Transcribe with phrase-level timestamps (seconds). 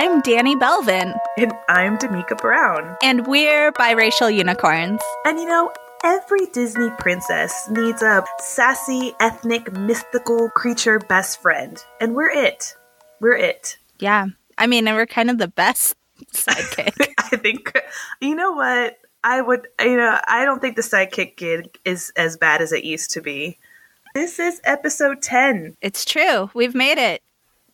[0.00, 1.12] I'm Danny Belvin.
[1.36, 2.96] And I'm Damika Brown.
[3.02, 5.00] And we're biracial unicorns.
[5.24, 5.72] And you know,
[6.04, 11.84] every Disney princess needs a sassy, ethnic, mythical creature best friend.
[12.00, 12.76] And we're it.
[13.18, 13.76] We're it.
[13.98, 14.26] Yeah.
[14.56, 15.96] I mean, and we're kind of the best
[16.32, 17.14] sidekick.
[17.18, 17.76] I think,
[18.20, 19.00] you know what?
[19.24, 22.84] I would, you know, I don't think the sidekick gig is as bad as it
[22.84, 23.58] used to be.
[24.14, 25.76] This is episode 10.
[25.82, 26.52] It's true.
[26.54, 27.20] We've made it.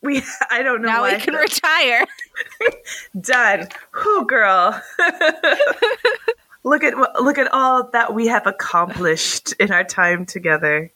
[0.04, 1.14] We, I don't know now why.
[1.14, 2.06] we can retire.
[3.20, 3.68] Done.
[3.92, 4.80] Who girl?
[6.64, 10.92] look at look at all that we have accomplished in our time together.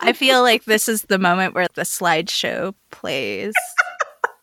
[0.00, 3.54] I feel like this is the moment where the slideshow plays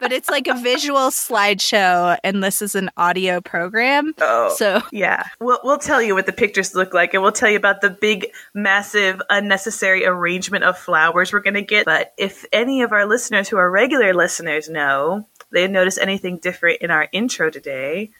[0.03, 4.13] but it's like a visual slideshow, and this is an audio program.
[4.19, 7.49] Oh, so yeah, we'll we'll tell you what the pictures look like, and we'll tell
[7.49, 11.85] you about the big, massive, unnecessary arrangement of flowers we're going to get.
[11.85, 16.81] But if any of our listeners who are regular listeners know, they notice anything different
[16.81, 18.11] in our intro today.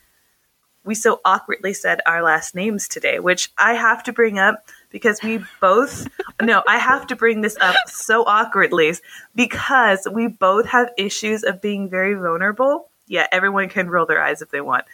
[0.86, 5.22] We so awkwardly said our last names today, which I have to bring up because
[5.22, 6.08] we both
[6.42, 8.94] no i have to bring this up so awkwardly
[9.36, 12.88] because we both have issues of being very vulnerable.
[13.08, 14.86] Yeah everyone can roll their eyes if they want.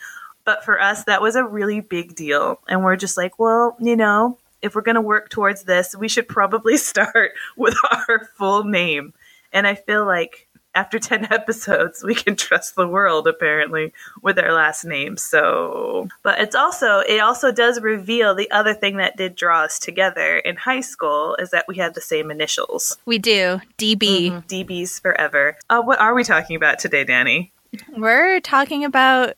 [0.45, 2.59] But for us that was a really big deal.
[2.67, 6.07] And we're just like well you know if we're going to work towards this we
[6.07, 9.13] should probably start with our full name.
[9.53, 14.53] And i feel like after 10 episodes, we can trust the world apparently with our
[14.53, 15.17] last name.
[15.17, 19.79] So, but it's also, it also does reveal the other thing that did draw us
[19.79, 22.97] together in high school is that we had the same initials.
[23.05, 23.61] We do.
[23.77, 24.31] DB.
[24.31, 24.37] Mm-hmm.
[24.47, 25.57] DBs forever.
[25.69, 27.51] Uh, what are we talking about today, Danny?
[27.95, 29.35] We're talking about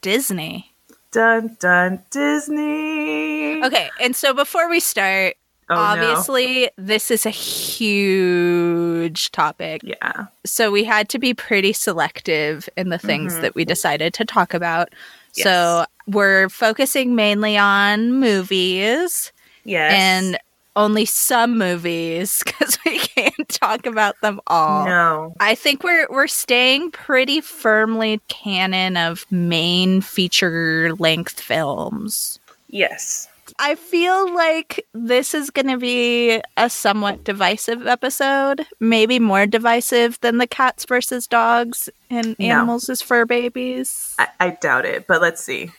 [0.00, 0.72] Disney.
[1.10, 3.64] Dun dun Disney.
[3.64, 5.36] Okay, and so before we start,
[5.70, 6.68] Oh, Obviously, no.
[6.78, 9.82] this is a huge topic.
[9.84, 10.26] Yeah.
[10.44, 13.42] So we had to be pretty selective in the things mm-hmm.
[13.42, 14.88] that we decided to talk about.
[15.34, 15.44] Yes.
[15.44, 19.30] So we're focusing mainly on movies.
[19.64, 19.92] Yes.
[19.92, 20.38] And
[20.78, 24.86] only some movies because we can't talk about them all.
[24.86, 25.34] No.
[25.40, 32.38] I think we're we're staying pretty firmly canon of main feature length films.
[32.68, 33.28] Yes.
[33.58, 40.18] I feel like this is going to be a somewhat divisive episode, maybe more divisive
[40.20, 42.46] than the cats versus dogs and no.
[42.46, 44.14] animals as fur babies.
[44.18, 45.70] I, I doubt it, but let's see.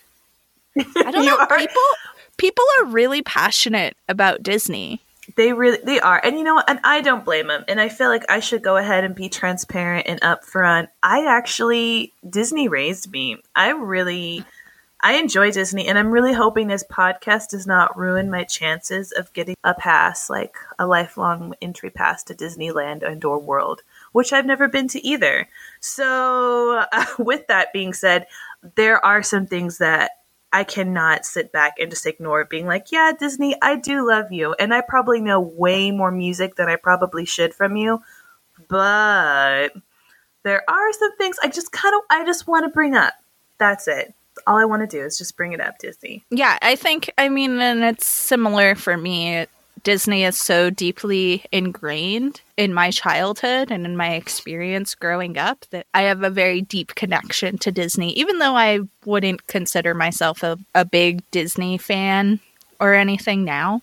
[0.78, 1.38] I don't know.
[1.38, 1.84] Are- people
[2.38, 5.02] people are really passionate about Disney.
[5.36, 6.20] They really they are.
[6.24, 7.64] And you know and I don't blame them.
[7.68, 10.88] And I feel like I should go ahead and be transparent and upfront.
[11.04, 13.38] I actually Disney raised me.
[13.56, 14.44] I really
[15.02, 19.32] I enjoy Disney, and I'm really hoping this podcast does not ruin my chances of
[19.32, 24.46] getting a pass, like a lifelong entry pass to Disneyland and or World, which I've
[24.46, 25.48] never been to either.
[25.80, 28.28] So, uh, with that being said,
[28.76, 30.12] there are some things that
[30.52, 34.54] I cannot sit back and just ignore being like, yeah, Disney, I do love you.
[34.60, 38.02] And I probably know way more music than I probably should from you.
[38.68, 39.70] But
[40.44, 43.14] there are some things I just kind of, I just want to bring up.
[43.60, 44.14] That's it
[44.48, 46.24] all I want to do is just bring it up, Disney.
[46.30, 49.46] Yeah, I think, I mean, and it's similar for me.
[49.84, 55.86] Disney is so deeply ingrained in my childhood and in my experience growing up that
[55.94, 60.58] I have a very deep connection to Disney, even though I wouldn't consider myself a,
[60.76, 62.42] a big Disney fan
[62.80, 63.82] or anything now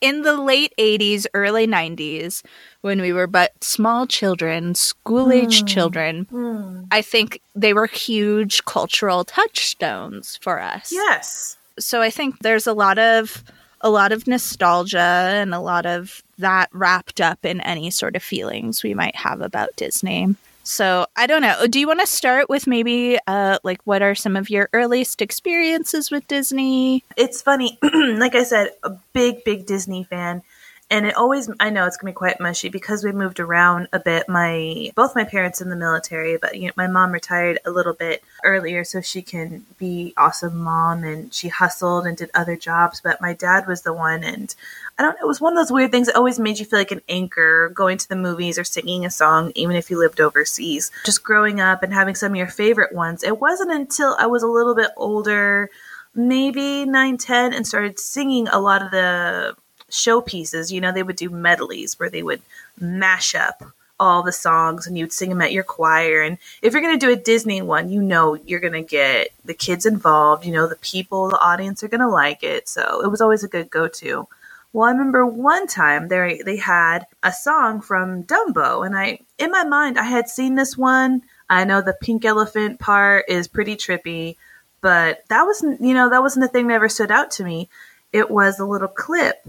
[0.00, 2.42] in the late 80s, early 90s,
[2.80, 5.66] when we were but small children, school age mm.
[5.66, 6.86] children, mm.
[6.90, 10.90] I think they were huge cultural touchstones for us.
[10.92, 11.56] Yes.
[11.78, 13.44] So I think there's a lot of
[13.82, 18.22] a lot of nostalgia and a lot of that wrapped up in any sort of
[18.22, 20.34] feelings we might have about Disney.
[20.70, 21.66] So I don't know.
[21.66, 25.20] Do you want to start with maybe uh, like what are some of your earliest
[25.20, 27.02] experiences with Disney?
[27.16, 27.76] It's funny.
[27.82, 30.42] like I said, a big, big Disney fan
[30.90, 33.88] and it always i know it's going to be quite mushy because we moved around
[33.92, 34.28] a bit.
[34.28, 37.94] My both my parents in the military but you know my mom retired a little
[37.94, 43.00] bit earlier so she can be awesome mom and she hustled and did other jobs
[43.00, 44.54] but my dad was the one and
[44.98, 46.78] i don't know it was one of those weird things that always made you feel
[46.78, 50.20] like an anchor going to the movies or singing a song even if you lived
[50.20, 50.90] overseas.
[51.04, 54.42] Just growing up and having some of your favorite ones it wasn't until i was
[54.42, 55.70] a little bit older
[56.14, 59.54] maybe 9 10 and started singing a lot of the
[59.90, 62.42] showpieces, you know, they would do medleys where they would
[62.78, 63.62] mash up
[63.98, 66.22] all the songs and you'd sing them at your choir.
[66.22, 69.28] And if you're going to do a Disney one, you know you're going to get
[69.44, 72.68] the kids involved, you know, the people, the audience are going to like it.
[72.68, 74.26] So it was always a good go to.
[74.72, 79.50] Well, I remember one time they they had a song from Dumbo, and I in
[79.50, 83.74] my mind I had seen this one I know the pink elephant part is pretty
[83.74, 84.36] trippy,
[84.80, 87.68] but that wasn't, you know, that wasn't the thing that ever stood out to me.
[88.12, 89.44] It was a little clip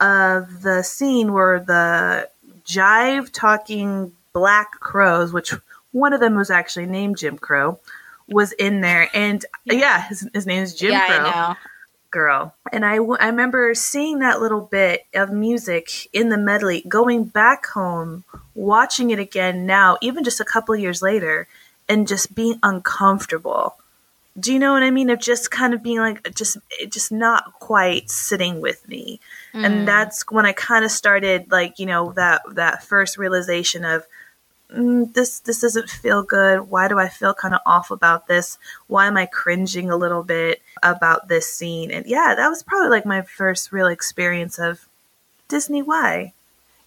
[0.00, 2.28] of the scene where the
[2.64, 5.54] jive talking black crows, which
[5.92, 7.78] one of them was actually named Jim Crow,
[8.28, 9.08] was in there.
[9.14, 11.54] And yeah, yeah his, his name is Jim yeah, Crow.
[12.10, 12.54] Girl.
[12.72, 17.66] And I, I remember seeing that little bit of music in the medley, going back
[17.66, 18.24] home,
[18.54, 21.48] watching it again now, even just a couple years later,
[21.88, 23.76] and just being uncomfortable.
[24.38, 25.10] Do you know what I mean?
[25.10, 26.56] Of just kind of being like, just,
[26.88, 29.20] just not quite sitting with me.
[29.54, 29.64] Mm.
[29.64, 34.04] And that's when I kind of started, like, you know, that, that first realization of,
[34.70, 36.68] mm, this this doesn't feel good.
[36.68, 38.58] Why do I feel kind of off about this?
[38.86, 41.90] Why am I cringing a little bit about this scene?
[41.90, 44.88] And yeah, that was probably like my first real experience of
[45.48, 45.82] Disney.
[45.82, 46.32] Why?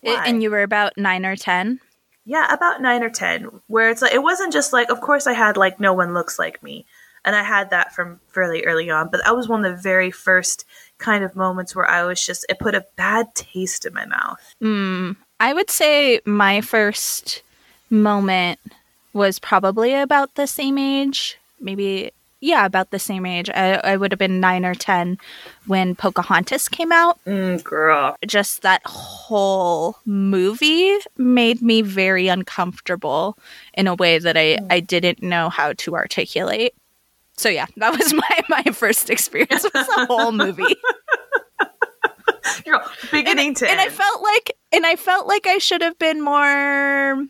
[0.01, 0.23] why?
[0.25, 1.79] And you were about nine or ten.
[2.25, 3.61] Yeah, about nine or ten.
[3.67, 6.37] Where it's like it wasn't just like, of course, I had like no one looks
[6.37, 6.85] like me,
[7.23, 9.09] and I had that from fairly early on.
[9.09, 10.65] But that was one of the very first
[10.97, 14.55] kind of moments where I was just it put a bad taste in my mouth.
[14.61, 17.43] Mm, I would say my first
[17.89, 18.59] moment
[19.13, 23.49] was probably about the same age, maybe yeah, about the same age.
[23.49, 25.17] I, I would have been nine or ten
[25.65, 27.19] when Pocahontas came out.
[27.25, 33.37] Mm, girl, just that whole movie made me very uncomfortable
[33.73, 36.75] in a way that I I didn't know how to articulate.
[37.37, 40.75] So yeah, that was my my first experience with the whole movie.
[43.11, 43.89] Beginning and, to and end.
[43.89, 47.25] I felt like and I felt like I should have been more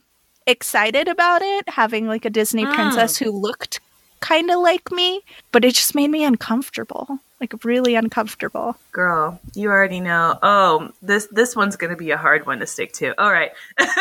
[0.45, 2.73] excited about it, having like a Disney mm.
[2.73, 3.79] princess who looked
[4.19, 5.21] kind of like me,
[5.51, 7.19] but it just made me uncomfortable.
[7.39, 8.75] Like really uncomfortable.
[8.91, 10.39] Girl, you already know.
[10.41, 13.19] Oh, this this one's going to be a hard one to stick to.
[13.21, 13.51] All right.
[13.77, 13.93] it's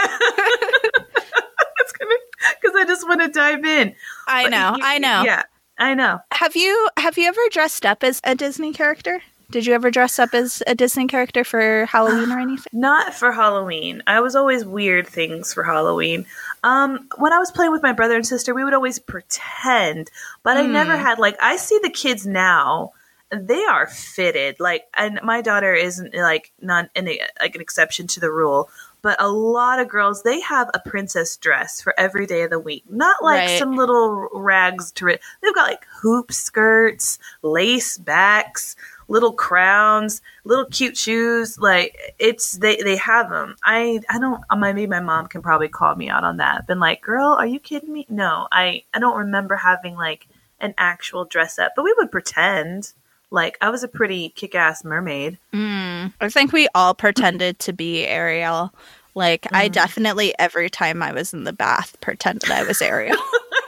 [1.93, 2.19] going to
[2.63, 3.95] cuz I just want to dive in.
[4.27, 4.77] I but know.
[4.77, 5.23] You, I know.
[5.25, 5.43] Yeah.
[5.79, 6.21] I know.
[6.33, 9.23] Have you have you ever dressed up as a Disney character?
[9.49, 12.67] Did you ever dress up as a Disney character for Halloween or anything?
[12.73, 14.03] Not for Halloween.
[14.07, 16.27] I was always weird things for Halloween.
[16.65, 20.11] Um, when I was playing with my brother and sister, we would always pretend,
[20.43, 20.61] but mm.
[20.61, 21.03] I never hmm.
[21.03, 22.93] had like I see the kids now.
[23.31, 28.21] They are fitted like, and my daughter isn't like not any like an exception to
[28.21, 28.69] the rule.
[29.07, 32.59] But a lot of girls, they have a princess dress for every day of the
[32.59, 32.83] week.
[32.91, 33.57] Not like right.
[33.57, 35.21] some little rags to it.
[35.41, 38.75] They've got like hoop skirts, lace backs,
[39.07, 41.57] little crowns, little cute shoes.
[41.57, 43.55] Like it's they they have them.
[43.63, 44.43] I I don't.
[44.51, 46.67] Uh, maybe my mom can probably call me out on that.
[46.67, 48.07] Been like, girl, are you kidding me?
[48.09, 50.27] No, I I don't remember having like
[50.59, 52.93] an actual dress up, but we would pretend.
[53.29, 55.39] Like I was a pretty kick-ass mermaid.
[55.53, 58.73] Mm, I think we all pretended to be Ariel.
[59.17, 59.57] Like mm.
[59.57, 63.17] I definitely every time I was in the bath pretended I was Ariel.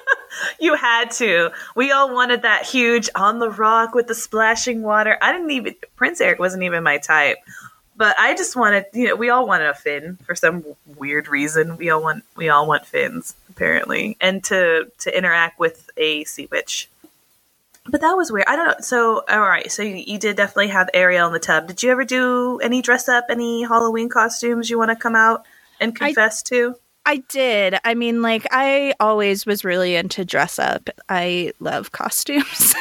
[0.61, 1.51] you had to.
[1.75, 5.17] We all wanted that huge on the rock with the splashing water.
[5.21, 7.39] I didn't even Prince Eric wasn't even my type.
[7.97, 10.65] But I just wanted, you know, we all wanted a fin for some
[10.97, 11.77] weird reason.
[11.79, 16.47] We all want we all want fins apparently, and to to interact with a sea
[16.49, 16.89] witch.
[17.91, 18.47] But that was weird.
[18.47, 18.75] I don't know.
[18.81, 19.71] So, all right.
[19.73, 21.67] So you, you did definitely have Ariel in the tub.
[21.67, 25.47] Did you ever do any dress up, any Halloween costumes you want to come out
[25.81, 26.75] and confess I, to?
[27.07, 27.79] I did.
[27.85, 30.91] I mean, like, I always was really into dress up.
[31.09, 32.75] I love costumes.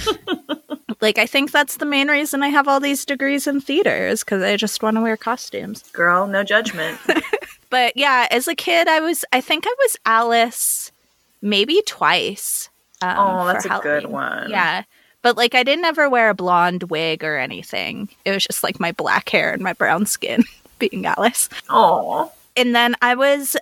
[1.00, 4.24] like, I think that's the main reason I have all these degrees in theater is
[4.24, 5.84] because I just want to wear costumes.
[5.92, 6.98] Girl, no judgment.
[7.70, 10.90] but yeah, as a kid, I was, I think I was Alice
[11.40, 12.68] maybe twice.
[13.10, 14.00] Um, oh, that's a Halloween.
[14.00, 14.50] good one.
[14.50, 14.84] Yeah.
[15.22, 18.08] But like, I didn't ever wear a blonde wig or anything.
[18.24, 20.44] It was just like my black hair and my brown skin
[20.78, 21.48] being Alice.
[21.68, 23.56] Oh and then I was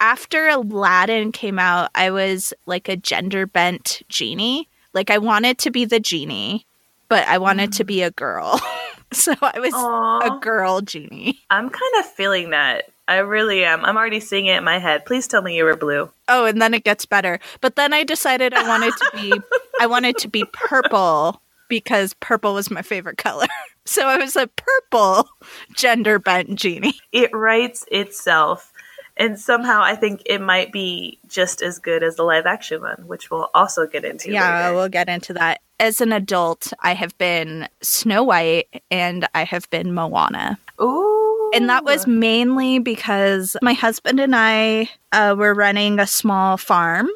[0.00, 4.68] after Aladdin came out, I was like a gender bent genie.
[4.92, 6.66] Like I wanted to be the genie,
[7.08, 7.76] but I wanted mm.
[7.76, 8.60] to be a girl.
[9.12, 10.36] so I was Aww.
[10.36, 11.40] a girl genie.
[11.50, 12.90] I'm kind of feeling that.
[13.06, 13.84] I really am.
[13.84, 15.04] I'm already seeing it in my head.
[15.04, 16.10] Please tell me you were blue.
[16.28, 17.38] Oh, and then it gets better.
[17.60, 19.40] But then I decided I wanted to be
[19.80, 23.46] I wanted to be purple because purple was my favorite color.
[23.86, 25.28] So I was a purple
[25.74, 26.98] gender bent genie.
[27.12, 28.72] It writes itself.
[29.14, 33.06] And somehow I think it might be just as good as the live action one,
[33.06, 34.32] which we'll also get into.
[34.32, 34.74] Yeah, later.
[34.74, 35.60] we'll get into that.
[35.78, 40.58] As an adult, I have been Snow White and I have been Moana.
[40.80, 41.13] Ooh.
[41.54, 47.08] And that was mainly because my husband and I uh, were running a small farm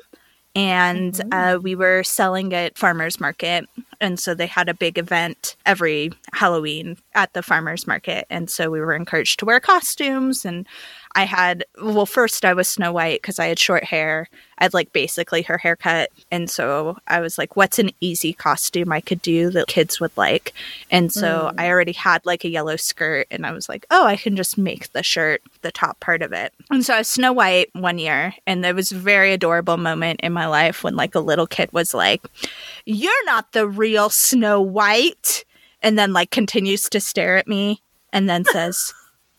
[0.55, 1.33] and mm-hmm.
[1.33, 3.67] uh, we were selling at farmers market.
[4.01, 8.27] And so they had a big event every halloween at the farmers market.
[8.31, 10.67] And so we were encouraged to wear costumes and
[11.15, 14.29] I had, well, first I was Snow White because I had short hair.
[14.59, 16.11] I had like basically her haircut.
[16.31, 20.17] And so I was like, what's an easy costume I could do that kids would
[20.17, 20.53] like?
[20.91, 21.61] And so mm.
[21.61, 24.59] I already had like a yellow skirt and I was like, oh, I can just
[24.59, 26.53] make the shirt the top part of it.
[26.71, 28.35] And so I was Snow White one year.
[28.47, 31.73] And there was a very adorable moment in my life when like a little kid
[31.73, 32.23] was like,
[32.85, 35.45] you're not the real Snow White.
[35.83, 38.93] And then like continues to stare at me and then says,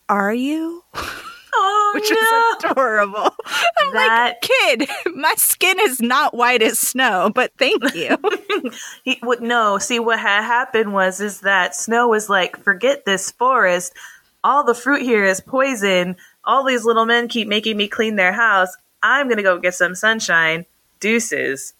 [0.08, 0.82] are you?
[1.52, 2.16] Oh, which no.
[2.16, 3.34] was adorable.
[3.78, 8.16] I'm That- like, kid, my skin is not white as snow, but thank you.
[9.04, 13.30] he would no see what had happened was is that snow was like forget this
[13.30, 13.92] forest
[14.44, 18.32] all the fruit here is poison all these little men keep making me clean their
[18.32, 18.68] house
[19.02, 20.66] i'm gonna go get some sunshine
[21.00, 21.72] deuces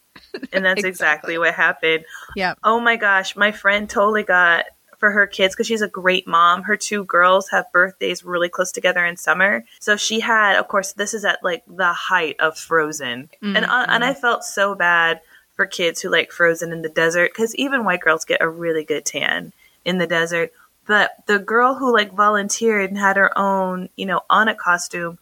[0.53, 1.39] and that's exactly, Exactly.
[1.39, 2.55] what happened yeah.
[2.65, 4.65] oh my gosh my friend totally got
[5.01, 6.63] for her kids because she's a great mom.
[6.63, 9.65] Her two girls have birthdays really close together in summer.
[9.81, 13.31] So she had of course this is at like the height of frozen.
[13.43, 15.23] And uh, and i felt so bad
[15.55, 18.85] for kids who like frozen in the desert because even white girls get a really
[18.85, 19.53] good tan
[19.85, 20.53] in the desert.
[20.87, 25.19] But the girl who like volunteered and had her own you know on a costume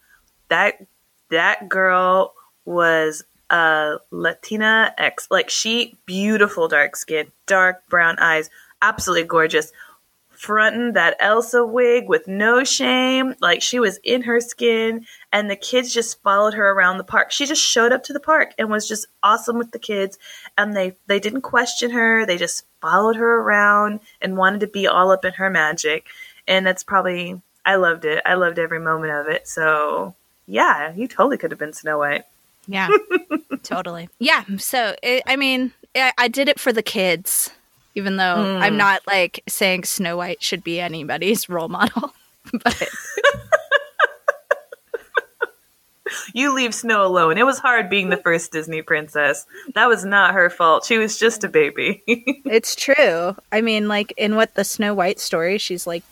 [0.49, 0.85] that
[1.29, 2.33] that girl
[2.65, 8.49] was a latina ex like she beautiful dark skin dark brown eyes
[8.81, 9.71] absolutely gorgeous
[10.31, 13.35] fronting that Elsa wig with no shame.
[13.41, 17.31] Like she was in her skin, and the kids just followed her around the park.
[17.31, 20.17] She just showed up to the park and was just awesome with the kids,
[20.57, 22.25] and they they didn't question her.
[22.25, 26.07] They just followed her around and wanted to be all up in her magic.
[26.47, 28.21] And that's probably I loved it.
[28.25, 29.47] I loved every moment of it.
[29.47, 30.15] So
[30.47, 32.23] yeah, you totally could have been Snow White.
[32.67, 32.89] Yeah.
[33.63, 34.09] totally.
[34.19, 34.43] Yeah.
[34.57, 37.51] So, it, I mean, I, I did it for the kids,
[37.99, 38.77] even though I'm hmm.
[38.77, 42.13] not like saying Snow White should be anybody's role model.
[42.63, 42.89] but
[46.33, 47.37] You leave Snow alone.
[47.37, 49.45] It was hard being the first Disney princess.
[49.75, 50.85] That was not her fault.
[50.85, 52.03] She was just a baby.
[52.07, 53.35] it's true.
[53.51, 56.03] I mean, like in what the Snow White story, she's like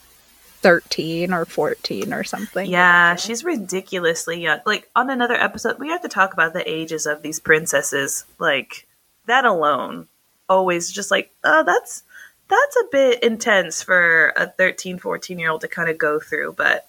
[0.61, 2.69] 13 or 14 or something.
[2.69, 4.59] Yeah, she's ridiculously young.
[4.65, 8.25] Like on another episode, we have to talk about the ages of these princesses.
[8.39, 8.87] Like
[9.27, 10.07] that alone,
[10.49, 12.03] always just like, oh, that's
[12.49, 16.53] that's a bit intense for a 13, 14 year old to kind of go through,
[16.53, 16.87] but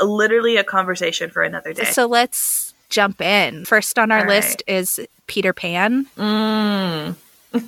[0.00, 1.84] literally a conversation for another day.
[1.84, 3.64] So let's jump in.
[3.64, 6.06] First on our All list is Peter Pan.
[6.16, 7.16] Mm.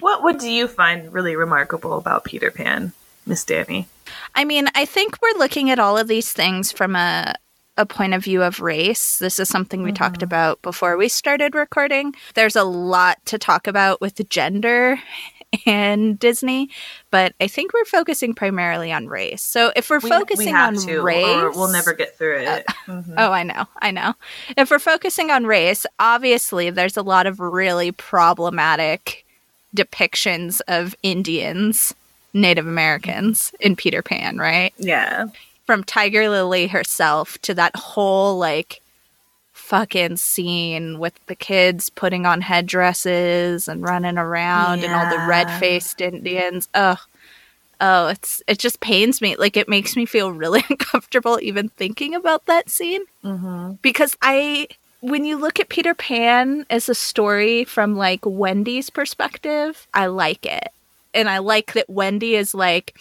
[0.00, 2.92] what what do you find really remarkable about Peter Pan,
[3.26, 3.86] Miss Danny?
[4.34, 7.34] I mean, I think we're looking at all of these things from a
[7.78, 9.18] a point of view of race.
[9.18, 12.14] This is something we talked about before we started recording.
[12.34, 15.00] There's a lot to talk about with gender
[15.64, 16.68] and Disney,
[17.10, 19.40] but I think we're focusing primarily on race.
[19.42, 22.66] So if we're We- focusing we on to, race, we'll never get through it.
[22.86, 23.14] Mhm.
[23.16, 23.64] Oh, I know.
[23.80, 24.14] I know.
[24.58, 29.24] If we're focusing on race, obviously there's a lot of really problematic
[29.74, 31.94] depictions of Indians,
[32.34, 34.74] Native Americans in Peter Pan, right?
[34.76, 35.26] Yeah.
[35.68, 38.80] From Tiger Lily herself to that whole like
[39.52, 46.00] fucking scene with the kids putting on headdresses and running around and all the red-faced
[46.00, 46.68] Indians.
[46.72, 46.96] Ugh.
[47.82, 49.36] Oh, it's it just pains me.
[49.36, 53.72] Like it makes me feel really uncomfortable even thinking about that scene Mm-hmm.
[53.82, 54.68] because I
[55.00, 60.46] when you look at Peter Pan as a story from like Wendy's perspective, I like
[60.46, 60.72] it.
[61.12, 62.96] And I like that Wendy is like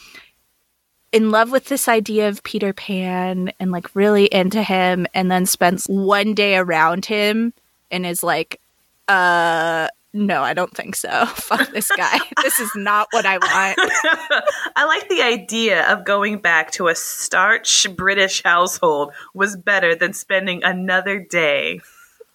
[1.12, 5.46] in love with this idea of Peter Pan and like really into him and then
[5.46, 7.54] spends one day around him
[7.92, 8.60] and is like
[9.08, 11.26] uh no, I don't think so.
[11.28, 12.18] Fuck this guy.
[12.42, 13.78] this is not what I want.
[14.76, 20.14] I like the idea of going back to a starch British household was better than
[20.14, 21.82] spending another day.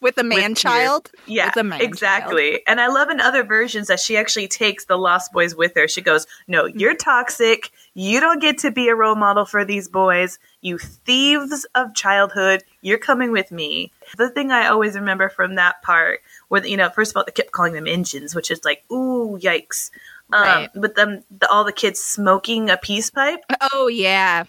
[0.00, 1.10] With a man child.
[1.26, 2.60] Yeah, With a man exactly.
[2.66, 5.86] And I love in other versions that she actually takes the Lost Boys with her.
[5.86, 7.70] She goes, "No, you're toxic.
[7.94, 10.38] You don't get to be a role model for these boys.
[10.60, 12.64] You thieves of childhood.
[12.80, 16.90] You're coming with me." The thing I always remember from that part, where you know,
[16.90, 19.90] first of all, they kept calling them engines, which is like, ooh, yikes.
[20.32, 20.70] Um, Right.
[20.74, 23.40] But them, the, all the kids smoking a peace pipe.
[23.72, 24.44] Oh yeah.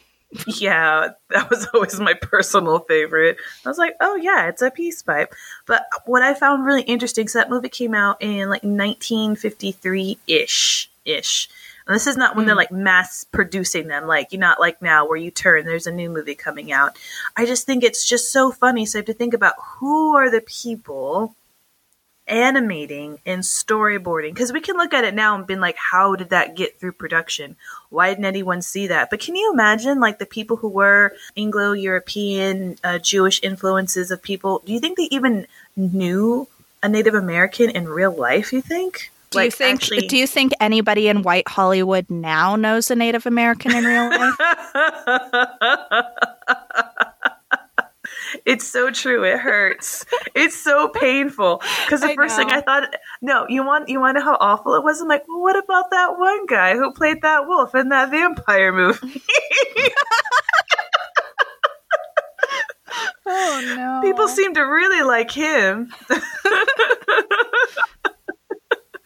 [0.48, 3.38] Yeah, that was always my personal favorite.
[3.66, 5.34] I was like, oh yeah, it's a peace pipe.
[5.68, 10.90] But what I found really interesting, so that movie came out in like 1953 ish,
[11.06, 11.50] ish.
[11.86, 15.08] And this is not when they're like mass producing them, like you're not like now
[15.08, 16.98] where you turn, there's a new movie coming out.
[17.36, 18.86] I just think it's just so funny.
[18.86, 21.36] So I have to think about who are the people
[22.28, 26.30] animating and storyboarding because we can look at it now and be like how did
[26.30, 27.58] that get through production
[27.90, 32.78] why didn't anyone see that but can you imagine like the people who were anglo-european
[32.82, 36.48] uh, jewish influences of people do you think they even knew
[36.82, 40.28] a native american in real life you think do like, you think actually, do you
[40.28, 44.34] think anybody in white hollywood now knows a native american in real life
[48.46, 49.24] It's so true.
[49.24, 50.06] It hurts.
[50.36, 51.62] it's so painful.
[51.86, 52.44] Because the I first know.
[52.44, 55.02] thing I thought, no, you want you want to know how awful it was?
[55.02, 58.74] I'm like, well, what about that one guy who played that wolf in that vampire
[58.74, 59.22] movie?
[63.26, 64.02] oh no!
[64.04, 65.94] People seem to really like him.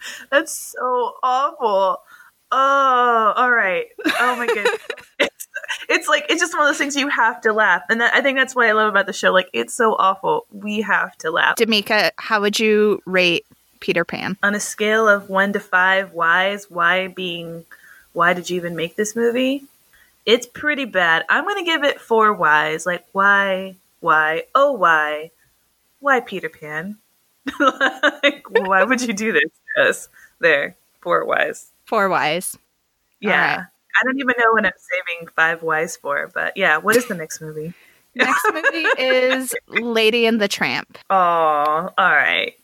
[0.30, 2.02] That's so awful.
[2.50, 3.86] Oh, all right.
[4.20, 4.80] Oh my goodness
[5.88, 8.20] it's like it's just one of those things you have to laugh, and that, I
[8.20, 9.32] think that's what I love about the show.
[9.32, 11.56] Like it's so awful, we have to laugh.
[11.56, 13.46] Damika, how would you rate
[13.80, 16.12] Peter Pan on a scale of one to five?
[16.12, 17.64] Whys, why being,
[18.12, 19.64] why did you even make this movie?
[20.26, 21.24] It's pretty bad.
[21.28, 22.86] I'm gonna give it four whys.
[22.86, 25.30] Like why, why, oh why,
[26.00, 26.98] why Peter Pan?
[27.60, 30.08] like why would you do this us?
[30.38, 31.72] There, four whys.
[31.84, 32.56] Four whys.
[33.20, 33.64] Yeah.
[34.00, 37.14] I don't even know what I'm saving five whys for, but yeah, what is the
[37.14, 37.74] next movie?
[38.14, 40.98] next movie is Lady and the Tramp.
[41.10, 42.54] Oh, all right.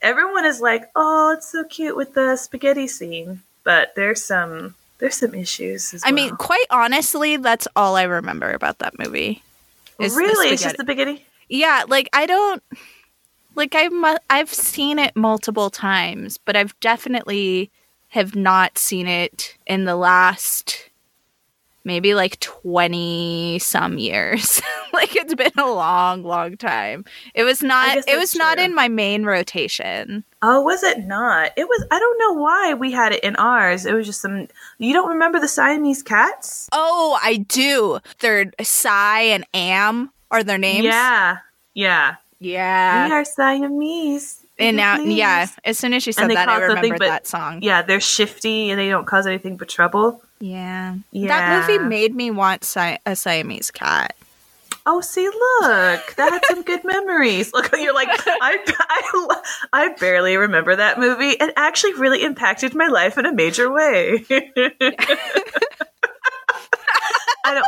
[0.00, 5.16] Everyone is like, "Oh, it's so cute with the spaghetti scene," but there's some there's
[5.16, 5.94] some issues.
[6.02, 6.14] I well.
[6.14, 9.42] mean, quite honestly, that's all I remember about that movie.
[9.98, 11.24] really, it's just the spaghetti.
[11.48, 12.62] Yeah, like I don't
[13.54, 17.70] like I've I've seen it multiple times, but I've definitely
[18.08, 20.90] have not seen it in the last
[21.84, 24.60] maybe like 20 some years.
[24.92, 27.04] like it's been a long, long time.
[27.34, 28.38] It was not it was true.
[28.38, 30.24] not in my main rotation.
[30.42, 31.52] Oh, was it not?
[31.56, 33.86] It was I don't know why we had it in ours.
[33.86, 36.68] It was just some You don't remember the Siamese cats?
[36.72, 38.00] Oh, I do.
[38.20, 40.84] They're and Am are their names?
[40.84, 41.38] Yeah.
[41.74, 42.16] Yeah.
[42.42, 43.06] Yeah.
[43.06, 47.06] We are Siamese and now yeah as soon as she said that i remembered but,
[47.06, 51.68] that song yeah they're shifty and they don't cause anything but trouble yeah yeah that
[51.68, 54.16] movie made me want si- a siamese cat
[54.84, 57.52] Oh, see, look, that had some good memories.
[57.52, 61.28] Look, you're like, I, I, I barely remember that movie.
[61.28, 64.26] It actually really impacted my life in a major way.
[67.44, 67.66] I don't.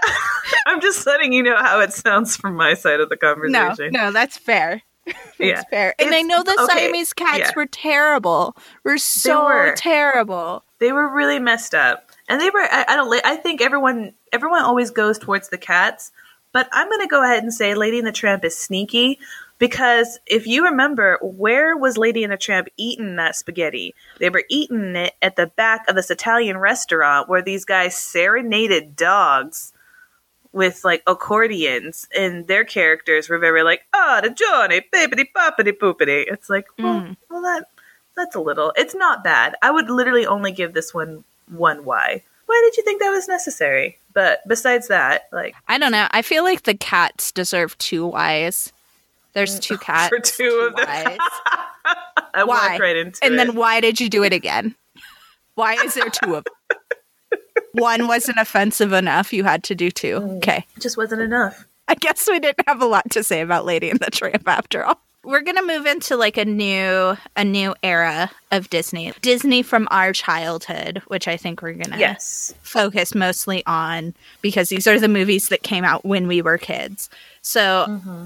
[0.66, 3.92] I'm just letting you know how it sounds from my side of the conversation.
[3.92, 4.82] No, no, that's fair.
[5.38, 5.62] yeah.
[5.70, 5.94] fair.
[5.98, 7.52] And it's, I know the okay, Siamese cats yeah.
[7.56, 8.56] were terrible.
[8.84, 9.74] Were so were.
[9.76, 10.64] terrible.
[10.78, 12.10] They were really messed up.
[12.28, 16.12] And they were I, I don't I think everyone everyone always goes towards the cats,
[16.52, 19.18] but I'm going to go ahead and say Lady and the Tramp is sneaky
[19.58, 23.94] because if you remember, where was Lady and the Tramp eating that spaghetti?
[24.18, 28.96] They were eating it at the back of this Italian restaurant where these guys serenaded
[28.96, 29.72] dogs
[30.52, 35.72] with like accordions and their characters were very like ah oh, the Johnny bippity boppity
[35.72, 36.24] poopity.
[36.30, 37.16] It's like well, mm.
[37.30, 37.66] well that
[38.16, 38.72] that's a little.
[38.76, 39.56] It's not bad.
[39.62, 42.22] I would literally only give this one one why.
[42.46, 43.98] Why did you think that was necessary?
[44.12, 46.08] But besides that, like I don't know.
[46.10, 48.72] I feel like the cats deserve two whys.
[49.32, 50.86] There's two cats for two, two of them.
[52.34, 52.78] I why?
[52.80, 53.36] right into and it.
[53.36, 54.74] then why did you do it again?
[55.54, 56.78] Why is there two of them?
[57.72, 59.32] one wasn't offensive enough.
[59.32, 60.20] You had to do two.
[60.20, 60.36] Mm.
[60.38, 60.66] Okay.
[60.76, 61.66] It just wasn't enough.
[61.88, 64.84] I guess we didn't have a lot to say about Lady and the Tramp after
[64.84, 65.00] all.
[65.24, 69.12] We're gonna move into like a new a new era of Disney.
[69.22, 72.54] Disney from our childhood, which I think we're gonna yes.
[72.62, 77.08] focus mostly on because these are the movies that came out when we were kids.
[77.40, 78.24] So mm-hmm.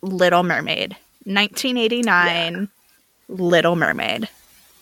[0.00, 0.96] Little Mermaid.
[1.24, 2.66] 1989 yeah.
[3.28, 4.28] Little Mermaid.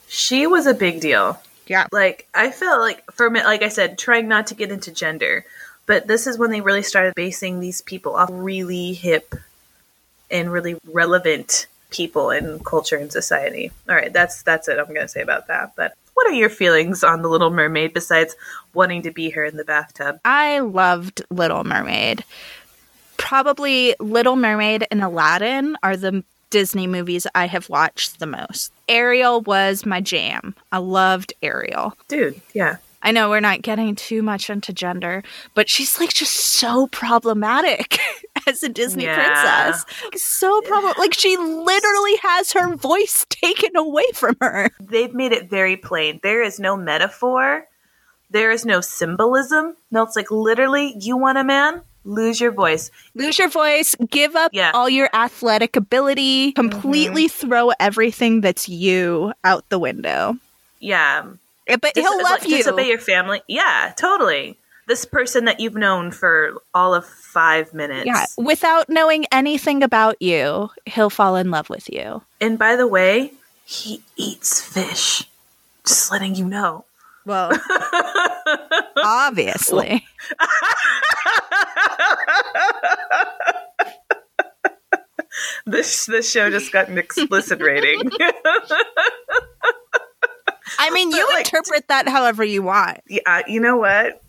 [0.09, 1.41] She was a big deal.
[1.67, 1.87] Yeah.
[1.93, 5.45] Like I felt like for me like I said, trying not to get into gender,
[5.87, 9.35] but this is when they really started basing these people off really hip
[10.31, 13.71] and really relevant people in culture and society.
[13.89, 15.75] All right, that's that's it I'm going to say about that.
[15.77, 18.37] But what are your feelings on the Little Mermaid besides
[18.73, 20.21] wanting to be her in the bathtub?
[20.25, 22.25] I loved Little Mermaid.
[23.17, 26.25] Probably Little Mermaid and Aladdin are the
[26.55, 28.73] Disney movies I have watched the most.
[28.89, 30.55] Ariel was my jam.
[30.71, 31.99] I loved Ariel.
[32.07, 32.77] Dude, yeah.
[33.03, 37.99] I know we're not getting too much into gender, but she's like just so problematic
[38.47, 39.17] as a Disney yeah.
[39.17, 39.85] princess.
[40.23, 44.71] So problem like she literally has her voice taken away from her.
[44.79, 46.21] They've made it very plain.
[46.23, 47.67] There is no metaphor.
[48.31, 49.75] There is no symbolism.
[49.91, 51.83] No, it's like literally, you want a man?
[52.05, 52.91] Lose your voice.
[53.15, 54.71] Lose your voice, give up Yeah.
[54.75, 56.69] all your athletic ability, mm-hmm.
[56.69, 60.37] completely throw everything that's you out the window.
[60.81, 61.25] Yeah.
[61.67, 62.59] But Dis- he'll love like, you.
[62.59, 63.43] Disobey your family.
[63.49, 64.59] Yeah, totally.
[64.87, 68.05] This person that you've known for all of five minutes.
[68.05, 72.21] yeah, without knowing anything about you, he'll fall in love with you.
[72.39, 73.33] And by the way,
[73.65, 75.25] he eats fish.
[75.87, 76.85] Just letting you know.
[77.27, 77.53] Well,
[78.97, 80.05] obviously.
[85.67, 88.11] This this show just got an explicit rating.
[90.79, 93.01] I mean, you like, interpret that however you want.
[93.09, 94.23] yeah, you know what?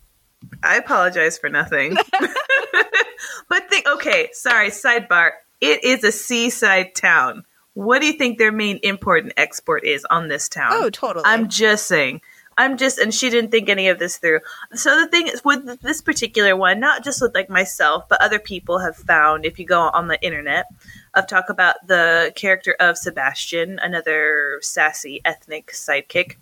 [0.64, 1.96] I apologize for nothing.
[3.50, 5.32] but think okay, sorry, sidebar.
[5.62, 7.44] It is a seaside town.
[7.74, 10.72] What do you think their main import and export is on this town?
[10.74, 11.26] Oh, totally.
[11.26, 12.22] I'm just saying.
[12.58, 14.40] I'm just, and she didn't think any of this through.
[14.74, 18.40] So the thing is, with this particular one, not just with like myself, but other
[18.40, 20.68] people have found, if you go on the internet,
[21.14, 26.36] of talk about the character of Sebastian, another sassy ethnic sidekick.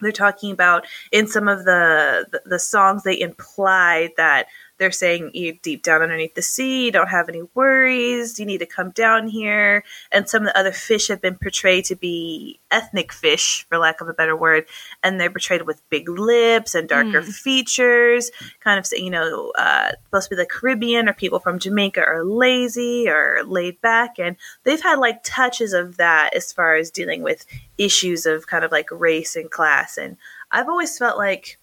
[0.00, 4.46] They're talking about in some of the the, the songs they imply that
[4.78, 8.58] they're saying you deep down underneath the sea, you don't have any worries, you need
[8.58, 9.84] to come down here.
[10.12, 14.00] And some of the other fish have been portrayed to be ethnic fish, for lack
[14.00, 14.66] of a better word,
[15.02, 20.28] and they're portrayed with big lips and darker features, kind of you know, uh, supposed
[20.28, 24.82] to be the Caribbean or people from Jamaica are lazy or laid back, and they've
[24.82, 28.88] had like touches of that as far as dealing with issues of kind of like
[28.90, 29.96] race and class.
[29.96, 30.16] And
[30.50, 31.58] I've always felt like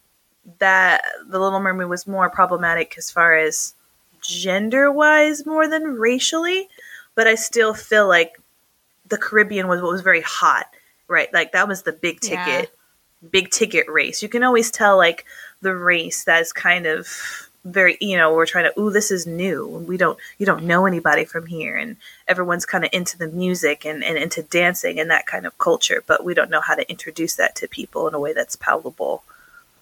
[0.60, 3.74] that the Little Mermaid was more problematic as far as
[4.22, 6.70] gender wise more than racially,
[7.16, 8.40] but I still feel like
[9.08, 10.68] the Caribbean was what was very hot,
[11.08, 11.32] right?
[11.34, 12.44] Like that was the big Yeah.
[12.46, 12.78] ticket,
[13.32, 14.22] big ticket race.
[14.24, 15.26] You can always tell like
[15.62, 17.08] the race that is kind of
[17.64, 19.68] very, you know, we're trying to, ooh, this is new.
[19.68, 23.86] We don't, you don't know anybody from here, and everyone's kind of into the music
[23.86, 26.88] and, and into dancing and that kind of culture, but we don't know how to
[26.90, 29.24] introduce that to people in a way that's palatable.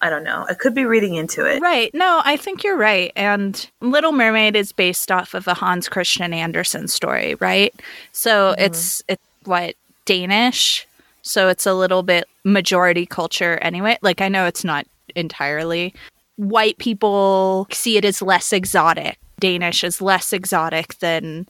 [0.04, 0.44] I don't know.
[0.50, 1.62] I could be reading into it.
[1.62, 1.90] Right.
[1.94, 3.10] No, I think you're right.
[3.16, 7.74] And Little Mermaid is based off of a Hans Christian Andersen story, right?
[8.12, 8.60] So mm-hmm.
[8.64, 10.86] it's it's what Danish.
[11.22, 13.96] So it's a little bit majority culture anyway.
[14.02, 14.86] Like I know it's not
[15.16, 15.94] entirely.
[16.36, 19.16] White people see it as less exotic.
[19.40, 21.48] Danish is less exotic than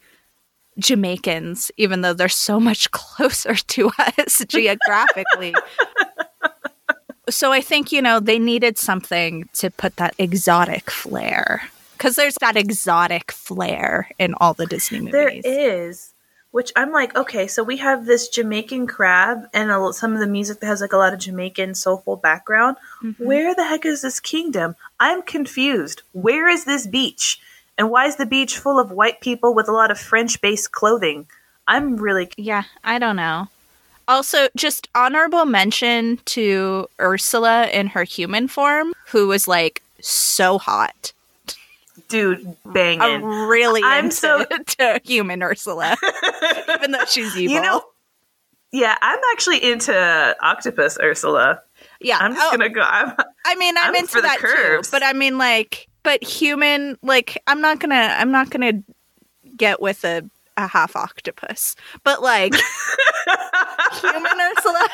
[0.78, 5.56] Jamaicans, even though they're so much closer to us geographically.
[7.30, 11.68] So I think, you know, they needed something to put that exotic flair.
[11.92, 15.12] Because there's that exotic flair in all the Disney movies.
[15.12, 16.12] There is,
[16.50, 20.26] which I'm like, okay, so we have this Jamaican crab and a, some of the
[20.26, 22.76] music that has like a lot of Jamaican soulful background.
[23.02, 23.24] Mm-hmm.
[23.24, 24.74] Where the heck is this kingdom?
[25.00, 26.02] I'm confused.
[26.12, 27.40] Where is this beach?
[27.78, 30.72] And why is the beach full of white people with a lot of French based
[30.72, 31.26] clothing?
[31.66, 32.28] I'm really.
[32.36, 33.48] Yeah, I don't know.
[34.06, 41.12] Also, just honorable mention to Ursula in her human form, who was like so hot.
[42.08, 43.00] Dude, banging.
[43.00, 44.44] I'm really I'm into so-
[44.78, 45.96] to human Ursula,
[46.74, 47.54] even though she's evil.
[47.54, 47.82] you know,
[48.74, 51.62] yeah, I'm actually into Octopus Ursula.
[52.00, 52.82] yeah, I'm just oh, gonna go.
[52.82, 53.14] I'm,
[53.46, 54.88] I mean, I'm, I'm into that curves.
[54.88, 54.92] too.
[54.92, 58.82] But I mean, like, but human, like, I'm not gonna, I'm not gonna
[59.56, 61.76] get with a a half octopus.
[62.04, 62.54] But like,
[64.00, 64.88] human Ursula,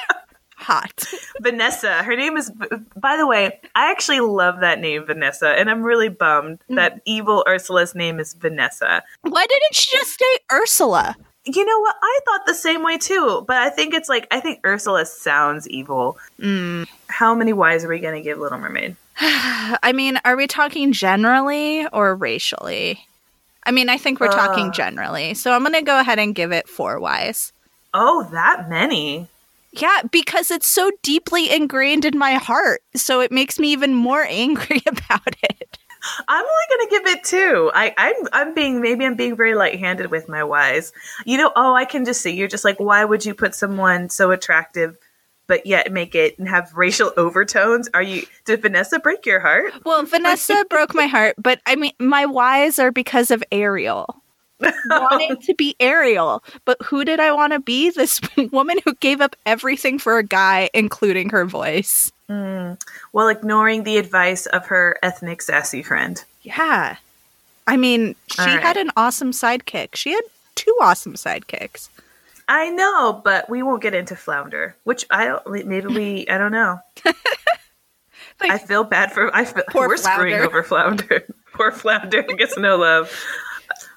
[0.57, 1.05] hot.
[1.40, 2.03] Vanessa.
[2.03, 2.51] Her name is.
[2.96, 6.77] By the way, I actually love that name, Vanessa, and I'm really bummed Mm.
[6.77, 9.03] that evil Ursula's name is Vanessa.
[9.23, 11.16] Why didn't she just say Ursula?
[11.46, 11.96] You know what?
[12.03, 15.66] I thought the same way too, but I think it's like I think Ursula sounds
[15.68, 16.18] evil.
[16.38, 16.87] Mm.
[17.09, 18.94] How many Ys are we gonna give Little Mermaid?
[19.23, 23.07] I mean, are we talking generally or racially?
[23.64, 24.73] I mean, I think we're talking Uh.
[24.73, 25.35] generally.
[25.35, 27.53] So I'm going to go ahead and give it four Ys.
[27.92, 29.29] Oh, that many.
[29.73, 32.83] Yeah, because it's so deeply ingrained in my heart.
[32.94, 35.79] So it makes me even more angry about it.
[36.29, 37.70] I'm only gonna give it two.
[37.75, 40.42] I, I'm I'm being maybe I'm being very light-handed with my
[40.73, 40.94] Ys.
[41.27, 44.09] You know, oh, I can just see you're just like, why would you put someone
[44.09, 44.96] so attractive,
[45.50, 47.88] but yet make it and have racial overtones?
[47.92, 48.22] Are you?
[48.44, 49.72] Did Vanessa break your heart?
[49.84, 54.22] Well, Vanessa broke my heart, but I mean, my whys are because of Ariel.
[54.86, 56.44] Wanting to be Ariel.
[56.66, 57.90] But who did I want to be?
[57.90, 58.20] This
[58.52, 62.12] woman who gave up everything for a guy, including her voice.
[62.28, 62.74] Hmm.
[63.10, 66.22] While ignoring the advice of her ethnic sassy friend.
[66.42, 66.96] Yeah.
[67.66, 68.62] I mean, she right.
[68.62, 69.96] had an awesome sidekick.
[69.96, 70.22] She had
[70.54, 71.88] two awesome sidekicks.
[72.50, 75.66] I know, but we won't get into Flounder, which I don't.
[75.66, 76.28] Maybe we.
[76.28, 76.80] I don't know.
[78.40, 79.34] Like, I feel bad for.
[79.34, 80.46] I feel Poor we're screwing Flounder.
[80.46, 81.26] over Flounder.
[81.52, 83.12] Poor Flounder gets no love.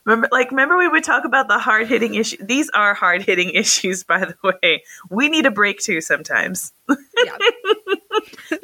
[0.05, 2.35] Remember, like, remember we would talk about the hard hitting issue.
[2.43, 4.83] These are hard hitting issues, by the way.
[5.09, 6.73] We need a break too sometimes.
[6.89, 7.37] Yeah.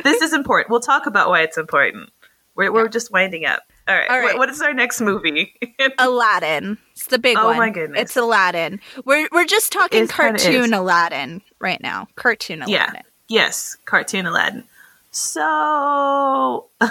[0.03, 0.69] this is important.
[0.69, 2.09] We'll talk about why it's important.
[2.55, 3.63] We're, we're just winding up.
[3.89, 4.09] All right.
[4.09, 4.23] All right.
[4.25, 5.55] What, what is our next movie?
[5.97, 6.77] Aladdin.
[6.91, 7.57] It's the big Oh one.
[7.57, 7.99] my goodness.
[8.01, 8.79] It's Aladdin.
[9.03, 10.73] We're we're just talking It kinda cartoon.
[10.73, 12.07] Aladdin right now.
[12.15, 12.95] Cartoon Aladdin.
[12.95, 13.01] yeah.
[13.27, 13.77] Yes.
[13.85, 14.63] Cartoon Aladdin.
[15.11, 16.67] So.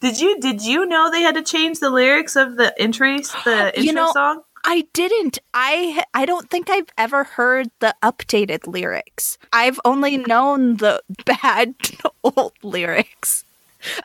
[0.00, 3.66] Did you did you know they had to change the lyrics of the entries, the
[3.76, 4.42] intro You know, song?
[4.64, 5.38] I didn't.
[5.52, 9.36] I I don't think I've ever heard the updated lyrics.
[9.52, 11.74] I've only known the bad
[12.24, 13.44] old lyrics.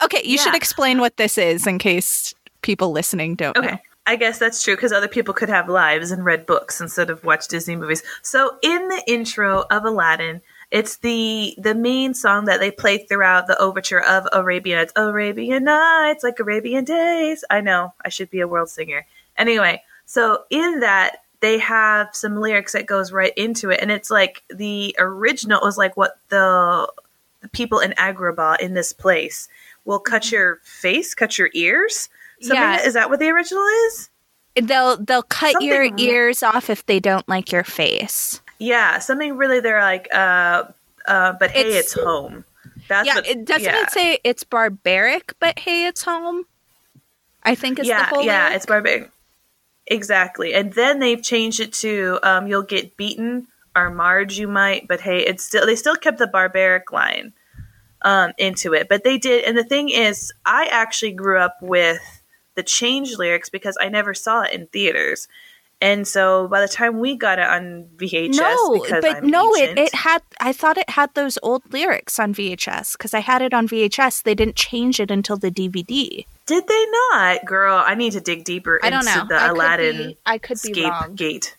[0.03, 3.71] Okay, you should explain what this is in case people listening don't Okay.
[3.73, 3.77] know.
[4.07, 7.23] I guess that's true because other people could have lives and read books instead of
[7.23, 8.03] watch Disney movies.
[8.21, 13.47] So in the intro of Aladdin, it's the the main song that they play throughout
[13.47, 14.75] the overture of Arabia.
[14.77, 14.93] Nights.
[14.95, 17.43] Arabian Nights, like Arabian Days.
[17.49, 19.05] I know I should be a world singer.
[19.37, 24.11] Anyway, so in that they have some lyrics that goes right into it, and it's
[24.11, 26.91] like the original was like what the
[27.41, 29.47] the people in Agrabah in this place
[29.85, 32.09] will cut your face, cut your ears.
[32.41, 32.81] Something Yeah.
[32.85, 34.09] is that what the original is?
[34.55, 38.41] They'll they'll cut your Something- ears off if they don't like your face.
[38.59, 39.59] Yeah, something really.
[39.59, 40.63] They're like, uh,
[41.07, 42.45] uh, but hey, It's- it's, home.
[42.87, 43.81] That's yeah, what, it doesn't yeah.
[43.83, 46.45] it say it's barbaric, but hey, it's home.
[47.43, 48.55] I think it's yeah, the whole yeah, lyric.
[48.55, 49.11] it's barbaric.
[49.87, 54.87] Exactly, and then they've changed it to um, "You'll get beaten" or "Marge, you might,"
[54.87, 57.33] but hey, it's still they still kept the barbaric line
[58.05, 59.43] um, into it, but they did.
[59.43, 61.99] And the thing is, I actually grew up with
[62.55, 65.27] the change lyrics because I never saw it in theaters.
[65.81, 69.53] And so by the time we got it on VHS, no, because but I'm no,
[69.55, 70.21] it, ancient- it had.
[70.39, 74.23] I thought it had those old lyrics on VHS because I had it on VHS.
[74.23, 76.25] They didn't change it until the DVD.
[76.45, 77.83] Did they not, girl?
[77.85, 79.25] I need to dig deeper I don't into know.
[79.27, 81.15] the I could Aladdin be- I could be escape wrong.
[81.15, 81.57] gate.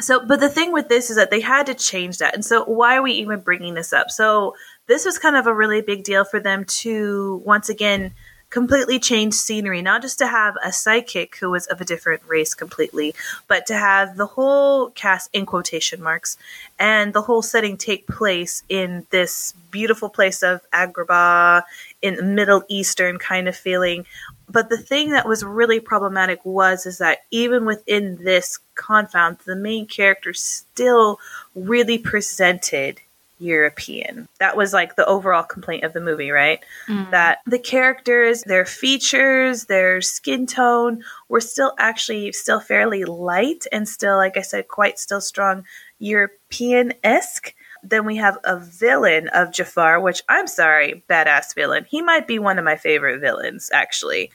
[0.00, 2.64] So, but the thing with this is that they had to change that, and so
[2.64, 4.10] why are we even bringing this up?
[4.10, 4.54] So,
[4.88, 8.12] this was kind of a really big deal for them to once again
[8.50, 12.54] completely change scenery, not just to have a sidekick who was of a different race
[12.54, 13.14] completely,
[13.46, 16.38] but to have the whole cast in quotation marks
[16.78, 21.62] and the whole setting take place in this beautiful place of Agrabah
[22.00, 24.06] in Middle Eastern kind of feeling.
[24.48, 29.56] But the thing that was really problematic was is that even within this confound, the
[29.56, 31.20] main character still
[31.54, 33.02] really presented
[33.38, 34.28] European.
[34.38, 36.60] That was like the overall complaint of the movie, right?
[36.86, 37.10] Mm-hmm.
[37.10, 43.88] That the characters, their features, their skin tone were still actually still fairly light and
[43.88, 45.64] still, like I said, quite still strong
[45.98, 47.54] European esque.
[47.82, 51.86] Then we have a villain of Jafar, which I'm sorry, badass villain.
[51.88, 54.30] He might be one of my favorite villains, actually.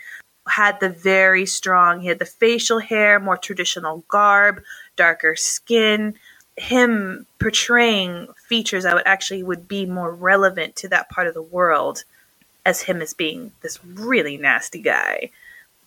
[0.48, 4.62] Had the very strong, he had the facial hair, more traditional garb,
[4.96, 6.16] darker skin.
[6.58, 11.42] Him portraying features that would actually would be more relevant to that part of the
[11.42, 12.04] world
[12.66, 15.30] as him as being this really nasty guy.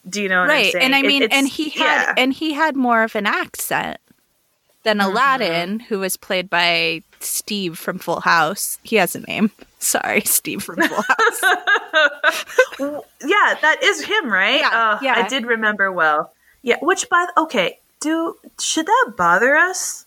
[0.09, 0.85] Do you know what I'm right, saying?
[0.85, 2.15] and I mean, it's- and he had, yeah.
[2.17, 3.99] and he had more of an accent
[4.85, 5.11] than Mm-hmm.
[5.11, 8.79] Aladdin, who was played by Steve from Full House.
[8.85, 9.51] He has a name.
[9.81, 11.43] Sorry, Steve from Full House.
[12.79, 14.61] Yeah, that is him, right?
[14.61, 15.15] Yeah, Uh, yeah.
[15.17, 16.33] I did remember well.
[16.63, 20.06] Yeah, which by okay, do should that bother us?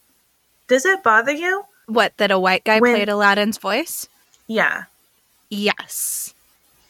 [0.69, 1.63] Does it bother you?
[1.87, 2.15] what?
[2.17, 4.07] That a white guy When- played Aladdin's voice?
[4.47, 4.83] Yeah.
[5.49, 6.33] Yes.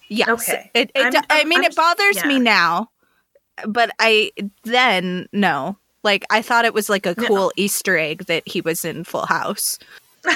[0.10, 0.28] Yes.
[0.30, 0.70] Okay.
[0.74, 2.90] It, it, I'm- I mean, I'm- it bothers me now,
[3.66, 4.32] but I
[4.64, 5.78] then no.
[6.04, 7.28] Like I thought it was like a No.
[7.28, 9.80] cool Easter egg that he was in Full House.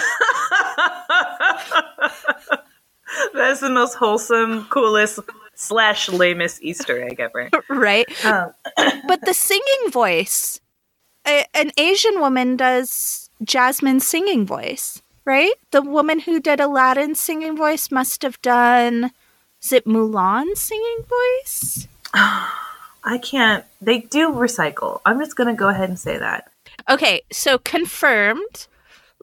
[3.34, 5.20] That's the most wholesome, coolest
[5.56, 7.50] slash lamest Easter egg ever.
[7.70, 8.08] right?
[8.26, 8.54] Um,
[9.08, 10.60] but the singing voice,
[11.28, 15.54] a, an Asian woman does Jasmine's singing voice, right?
[15.72, 19.12] The woman who did Aladdin's singing voice must have done.
[19.62, 21.88] Is it Mulan's singing voice?
[22.14, 23.66] I can't.
[23.82, 25.02] They do recycle.
[25.06, 26.50] I'm just gonna go ahead and say that.
[26.90, 28.68] Okay, so confirmed.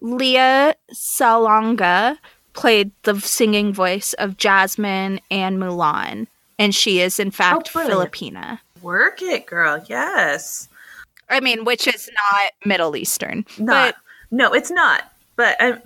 [0.00, 2.16] Lea Salonga
[2.52, 6.26] played the singing voice of Jasmine and Mulan,
[6.58, 8.12] and she is in fact oh, brilliant.
[8.12, 8.58] Filipina.
[8.82, 9.84] Work it, girl.
[9.88, 10.68] Yes.
[11.28, 13.94] I mean, which is not Middle Eastern, Not.
[13.94, 13.96] but
[14.30, 15.12] no, it's not.
[15.36, 15.78] But I,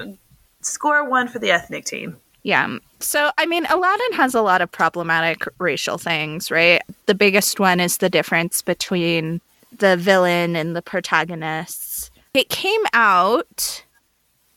[0.63, 2.17] score one for the ethnic team.
[2.43, 2.79] Yeah.
[3.01, 6.83] So, I mean, Aladdin has a lot of problematic racial things, right?
[7.07, 9.41] The biggest one is the difference between
[9.79, 12.11] the villain and the protagonists.
[12.35, 13.85] It came out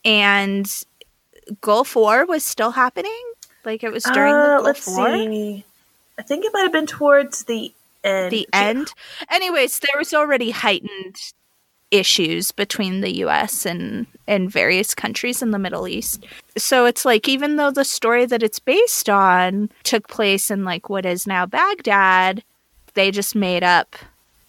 [0.04, 0.84] and
[1.62, 3.12] Gulf War was still happening.
[3.64, 5.14] Like it was during Uh, the Gulf let's War.
[5.14, 5.64] see.
[6.20, 7.72] I think it might have been towards the
[8.04, 8.32] end.
[8.32, 8.94] The end.
[9.30, 11.16] Anyways, there was already heightened
[11.92, 16.26] issues between the US and and various countries in the Middle East.
[16.58, 20.90] So it's like even though the story that it's based on took place in like
[20.90, 22.44] what is now Baghdad,
[22.94, 23.96] they just made up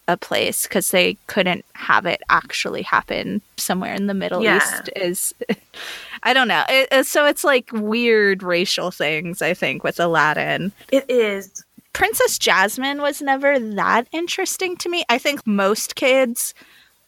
[0.09, 4.57] a place cuz they couldn't have it actually happen somewhere in the Middle Yeah.
[4.57, 5.35] East is
[6.23, 6.65] I don't know.
[6.69, 10.73] It, so it's like weird racial things I think with Aladdin.
[10.91, 11.65] It is.
[11.93, 15.05] Princess Jasmine was never that interesting to me.
[15.09, 16.55] I think most kids,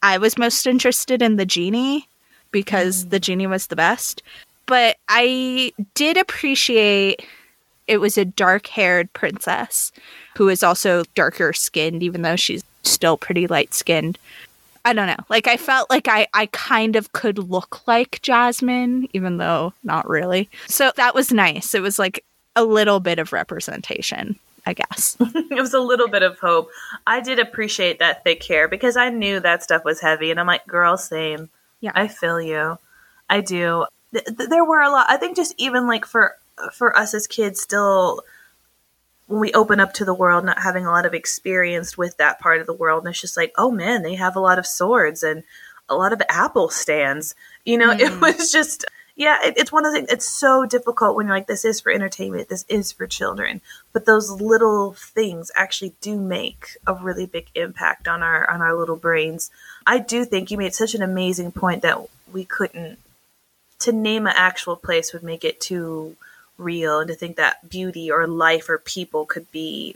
[0.03, 2.07] I was most interested in the genie
[2.51, 3.23] because the mm.
[3.23, 4.21] genie was the best.
[4.65, 7.25] But I did appreciate
[7.87, 9.91] it was a dark haired princess
[10.37, 14.17] who is also darker skinned, even though she's still pretty light skinned.
[14.85, 15.23] I don't know.
[15.29, 20.07] Like I felt like I, I kind of could look like Jasmine, even though not
[20.09, 20.49] really.
[20.67, 21.75] So that was nice.
[21.75, 22.23] It was like
[22.55, 25.17] a little bit of representation, I guess.
[25.19, 26.69] it was a little bit of hope.
[27.07, 30.47] I did appreciate that thick hair because I knew that stuff was heavy, and I'm
[30.47, 31.49] like, girl, same.
[31.79, 31.91] Yeah.
[31.95, 32.77] I feel you.
[33.29, 33.85] I do.
[34.13, 35.07] Th- th- there were a lot.
[35.09, 36.35] I think just even like for
[36.73, 38.21] for us as kids, still
[39.27, 42.39] when we open up to the world, not having a lot of experience with that
[42.39, 44.67] part of the world, and it's just like, oh man, they have a lot of
[44.67, 45.43] swords and
[45.89, 47.33] a lot of apple stands.
[47.65, 48.21] You know, it mm.
[48.21, 48.85] was just.
[49.21, 50.11] Yeah, it, it's one of the things.
[50.11, 53.61] It's so difficult when you're like, this is for entertainment, this is for children
[53.93, 58.75] but those little things actually do make a really big impact on our on our
[58.75, 59.51] little brains.
[59.85, 61.99] I do think you made such an amazing point that
[62.31, 62.99] we couldn't
[63.79, 66.15] to name an actual place would make it too
[66.57, 69.95] real and to think that beauty or life or people could be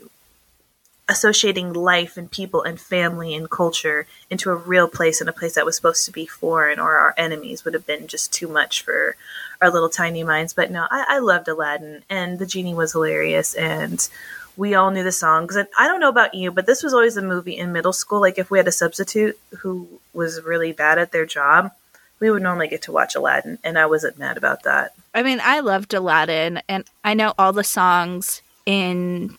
[1.08, 5.54] associating life and people and family and culture into a real place and a place
[5.54, 8.82] that was supposed to be foreign or our enemies would have been just too much
[8.82, 9.16] for
[9.62, 10.52] our little tiny minds.
[10.52, 14.08] But no, I, I loved Aladdin and the genie was hilarious and
[14.56, 15.54] we all knew the songs.
[15.54, 18.20] And I don't know about you, but this was always a movie in middle school.
[18.20, 21.72] Like if we had a substitute who was really bad at their job,
[22.18, 24.94] we would normally get to watch Aladdin, and I wasn't mad about that.
[25.14, 29.36] I mean, I loved Aladdin, and I know all the songs in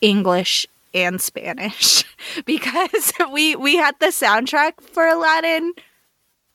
[0.00, 2.04] English and Spanish
[2.44, 5.72] because we we had the soundtrack for Aladdin,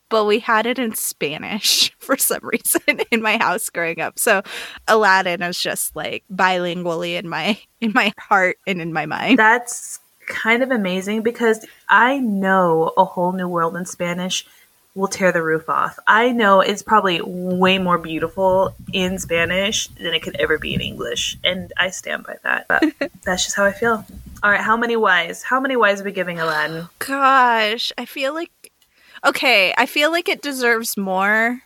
[0.10, 2.82] but we had it in Spanish for some reason
[3.12, 4.20] in my house growing up.
[4.20, 4.42] So
[4.88, 9.40] Aladdin is just like bilingually in my in my heart and in my mind.
[9.40, 14.46] That's kind of amazing because I know a whole new world in Spanish
[14.96, 16.00] will tear the roof off.
[16.08, 20.82] I know it's probably way more beautiful in Spanish than it could ever be in
[20.82, 22.68] English, and I stand by that.
[22.68, 22.84] But
[23.24, 24.06] that's just how I feel.
[24.42, 25.44] All right, how many whys?
[25.44, 26.88] How many whys are we giving Aladdin?
[27.00, 28.52] Gosh, I feel like
[29.24, 31.62] okay, I feel like it deserves more,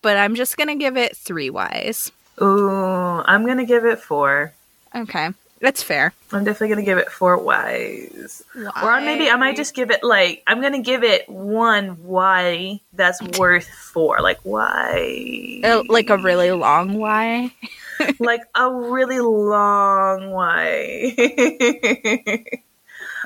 [0.00, 2.12] but I'm just gonna give it three Ys.
[2.40, 4.52] Ooh, I'm gonna give it four.
[4.94, 5.30] Okay,
[5.64, 6.12] that's fair.
[6.30, 8.42] I'm definitely gonna give it four Ys.
[8.54, 13.22] Or maybe I might just give it like I'm gonna give it one Y that's
[13.38, 14.20] worth four.
[14.20, 15.62] Like why?
[15.64, 17.50] Uh, like a really long Y.
[18.18, 21.14] like a really long way.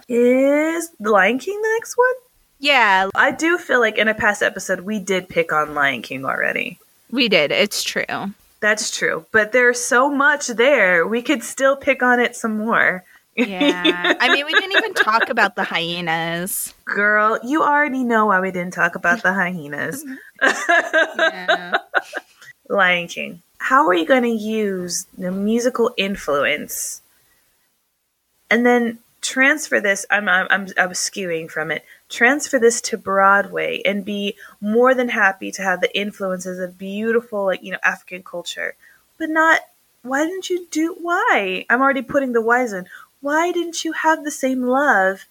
[0.08, 2.14] Is The Lion King the next one?
[2.60, 6.24] Yeah, I do feel like in a past episode we did pick on Lion King
[6.24, 6.78] already.
[7.10, 7.50] we did.
[7.50, 8.04] It's true.
[8.60, 9.26] That's true.
[9.30, 11.06] But there's so much there.
[11.06, 13.04] We could still pick on it some more.
[13.36, 14.14] Yeah.
[14.20, 16.74] I mean, we didn't even talk about the hyenas.
[16.84, 20.04] Girl, you already know why we didn't talk about the hyenas.
[20.42, 21.78] Yeah.
[22.68, 23.42] Lion King.
[23.58, 27.02] How are you going to use the musical influence
[28.50, 30.04] and then transfer this?
[30.10, 31.84] I'm, I'm, I'm, I'm skewing from it.
[32.08, 37.44] Transfer this to Broadway and be more than happy to have the influences of beautiful,
[37.44, 38.74] like, you know, African culture,
[39.18, 39.60] but not.
[40.02, 40.96] Why didn't you do?
[41.00, 41.66] Why?
[41.68, 42.86] I'm already putting the whys in.
[43.20, 45.26] Why didn't you have the same love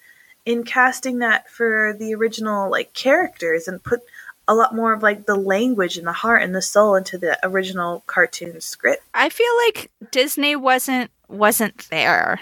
[0.46, 4.02] in casting that for the original, like, characters and put
[4.48, 7.38] a lot more of like the language and the heart and the soul into the
[7.44, 9.04] original cartoon script.
[9.14, 12.40] I feel like Disney wasn't wasn't there.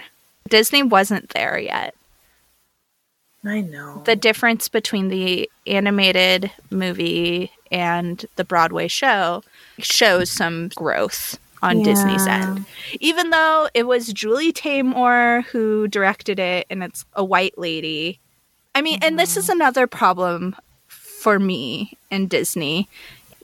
[0.48, 1.94] Disney wasn't there yet.
[3.46, 4.02] I know.
[4.04, 9.42] The difference between the animated movie and the Broadway show
[9.78, 12.64] shows some growth on Disney's end.
[13.00, 18.20] Even though it was Julie Taymor who directed it and it's a white lady.
[18.74, 19.60] I mean, and this is mm-hmm.
[19.60, 20.54] another problem
[20.86, 22.88] for me and Disney.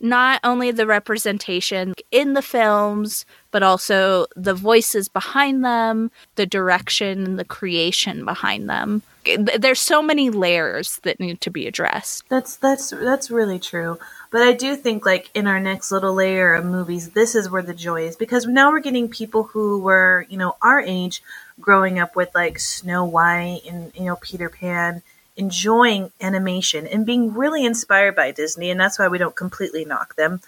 [0.02, 7.24] not only the representation in the films, but also the voices behind them, the direction
[7.24, 9.02] and the creation behind them.
[9.38, 12.28] There's so many layers that need to be addressed.
[12.28, 14.00] That's that's that's really true.
[14.32, 17.62] But I do think like in our next little layer of movies, this is where
[17.62, 21.22] the joy is because now we're getting people who were, you know, our age
[21.60, 25.02] growing up with like Snow White and you know Peter Pan
[25.36, 30.16] enjoying animation and being really inspired by Disney, and that's why we don't completely knock
[30.16, 30.40] them.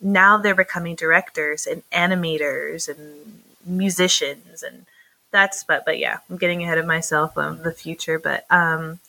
[0.00, 4.86] Now they're becoming directors and animators and musicians, and
[5.30, 8.18] that's but but yeah, I'm getting ahead of myself of the future.
[8.18, 9.00] But um,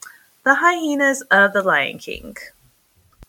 [0.44, 2.38] the hyenas of the Lion King.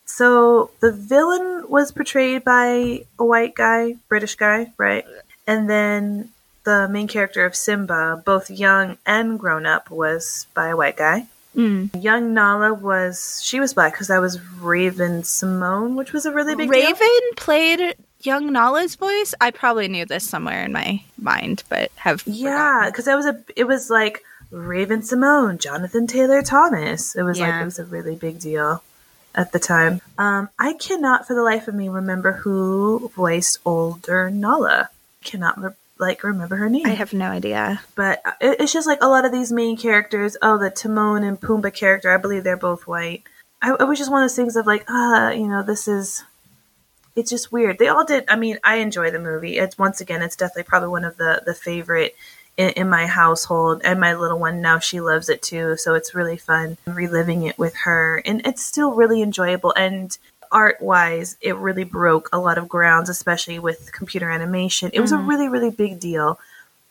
[0.05, 5.05] So the villain was portrayed by a white guy, British guy, right?
[5.45, 6.29] And then
[6.63, 11.27] the main character of Simba, both young and grown up, was by a white guy.
[11.55, 12.03] Mm.
[12.03, 16.69] Young Nala was she was black because that was Raven-Symoné, which was a really big
[16.69, 17.35] Raven deal.
[17.35, 19.33] played young Nala's voice.
[19.41, 23.43] I probably knew this somewhere in my mind, but have Yeah, because that was a
[23.55, 27.15] it was like Raven Simone, Jonathan Taylor Thomas.
[27.15, 28.83] It was like it was a really big deal
[29.35, 30.01] at the time.
[30.17, 34.89] Um, I cannot for the life of me remember who voiced older Nala.
[35.23, 36.85] Cannot re- like remember her name.
[36.85, 37.81] I have no idea.
[37.95, 40.37] but it, it's just like a lot of these main characters.
[40.41, 42.11] Oh, the Timon and Pumbaa character.
[42.11, 43.23] I believe they're both white.
[43.61, 46.23] I, it was just one of those things of like, ah, you know, this is.
[47.15, 47.79] It's just weird.
[47.79, 48.23] They all did.
[48.29, 49.57] I mean, I enjoy the movie.
[49.57, 52.15] It's once again, it's definitely probably one of the the favorite
[52.55, 55.75] in, in my household, and my little one now she loves it too.
[55.77, 59.73] So it's really fun reliving it with her, and it's still really enjoyable.
[59.75, 60.17] And
[60.51, 64.91] art wise, it really broke a lot of grounds, especially with computer animation.
[64.93, 65.29] It was a mm-hmm.
[65.29, 66.39] really, really big deal.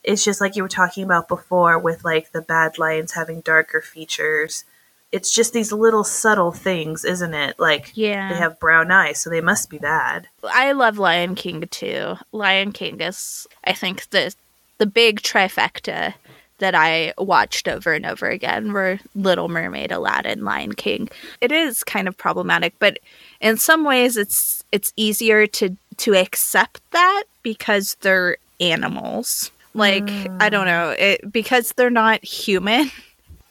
[0.04, 3.80] It's just like you were talking about before with like the bad lions having darker
[3.80, 4.64] features.
[5.10, 7.58] It's just these little subtle things, isn't it?
[7.58, 8.28] Like Yeah.
[8.32, 10.28] they have brown eyes, so they must be bad.
[10.44, 12.16] I love Lion King too.
[12.30, 14.34] Lion King is, I think, the
[14.78, 16.14] the big trifecta
[16.58, 21.08] that I watched over and over again were Little Mermaid, Aladdin, Lion King.
[21.40, 22.98] It is kind of problematic, but
[23.40, 29.50] in some ways, it's it's easier to to accept that because they're animals.
[29.74, 30.72] Like I don't hmm.
[30.72, 32.90] know, it because they're not human.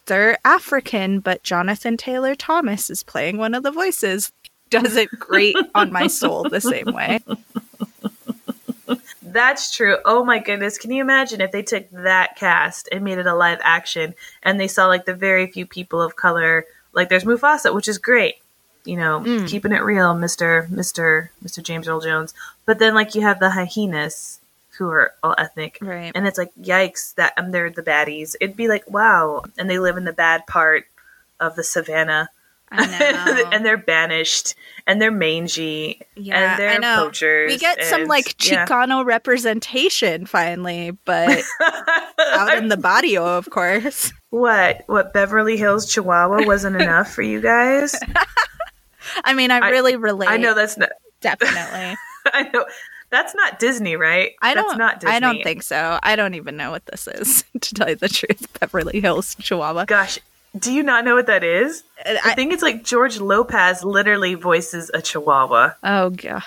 [0.06, 4.32] They're African, but Jonathan Taylor Thomas is playing one of the voices.
[4.70, 7.20] Does it grate on my soul the same way?
[9.32, 9.98] That's true.
[10.04, 10.78] Oh my goodness.
[10.78, 14.58] Can you imagine if they took that cast and made it a live action and
[14.58, 16.64] they saw like the very few people of color?
[16.92, 18.36] Like there's Mufasa, which is great.
[18.84, 19.46] You know, Mm.
[19.48, 20.66] keeping it real, Mr.
[20.68, 21.28] Mr.
[21.44, 21.62] Mr.
[21.62, 22.32] James Earl Jones.
[22.64, 24.40] But then like you have the hyenas
[24.78, 25.78] who are all ethnic.
[25.82, 26.12] Right.
[26.14, 28.36] And it's like, yikes, that um, they're the baddies.
[28.40, 29.42] It'd be like, wow.
[29.58, 30.86] And they live in the bad part
[31.40, 32.30] of the savannah.
[33.52, 34.54] And they're banished
[34.86, 37.04] and they're mangy yeah, and they're I know.
[37.06, 37.50] poachers.
[37.52, 38.66] We get some and- like yeah.
[38.66, 41.42] Chicano representation finally, but
[42.20, 44.12] out in the barrio, of course.
[44.30, 44.82] What?
[44.86, 47.98] What Beverly Hills Chihuahua wasn't enough for you guys?
[49.24, 50.28] I mean, I, I- really relate.
[50.28, 50.90] I know that's not.
[51.20, 51.96] definitely.
[52.32, 52.66] I know
[53.10, 54.32] that's not Disney, right?
[54.42, 54.76] I don't.
[54.76, 55.16] not Disney.
[55.16, 55.98] I don't think so.
[56.02, 58.46] I don't even know what this is, to tell you the truth.
[58.60, 59.86] Beverly Hills Chihuahua.
[59.86, 60.18] Gosh,
[60.56, 61.84] do you not know what that is?
[62.04, 65.74] Uh, I I, think it's like George Lopez literally voices a Chihuahua.
[65.82, 66.42] oh god,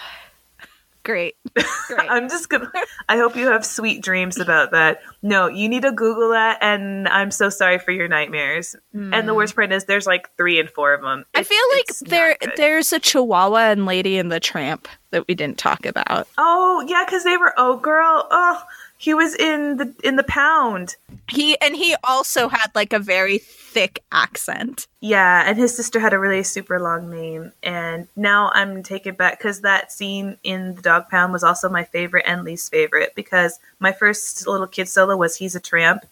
[1.04, 2.10] great, great.
[2.10, 2.72] I'm just gonna.
[3.08, 5.02] I hope you have sweet dreams about that.
[5.24, 8.76] No, you need to Google that, and I'm so sorry for your nightmares.
[8.94, 11.26] And the worst part is, there's like three and four of them.
[11.34, 11.40] Hmm.
[11.40, 12.54] I feel like there there.
[12.58, 16.28] there's a Chihuahua and Lady and the Tramp that we didn't talk about.
[16.38, 17.54] Oh yeah, because they were.
[17.58, 18.28] Oh girl.
[18.32, 18.64] Oh,
[19.02, 20.96] he was in the in the pound.
[21.28, 24.86] He and he also had like a very thick accent.
[25.00, 27.52] Yeah, and his sister had a really super long name.
[27.64, 31.84] And now I'm taken back because that scene in the dog pound was also my
[31.84, 36.05] favorite and least favorite because my first little kid solo was He's a Tramp.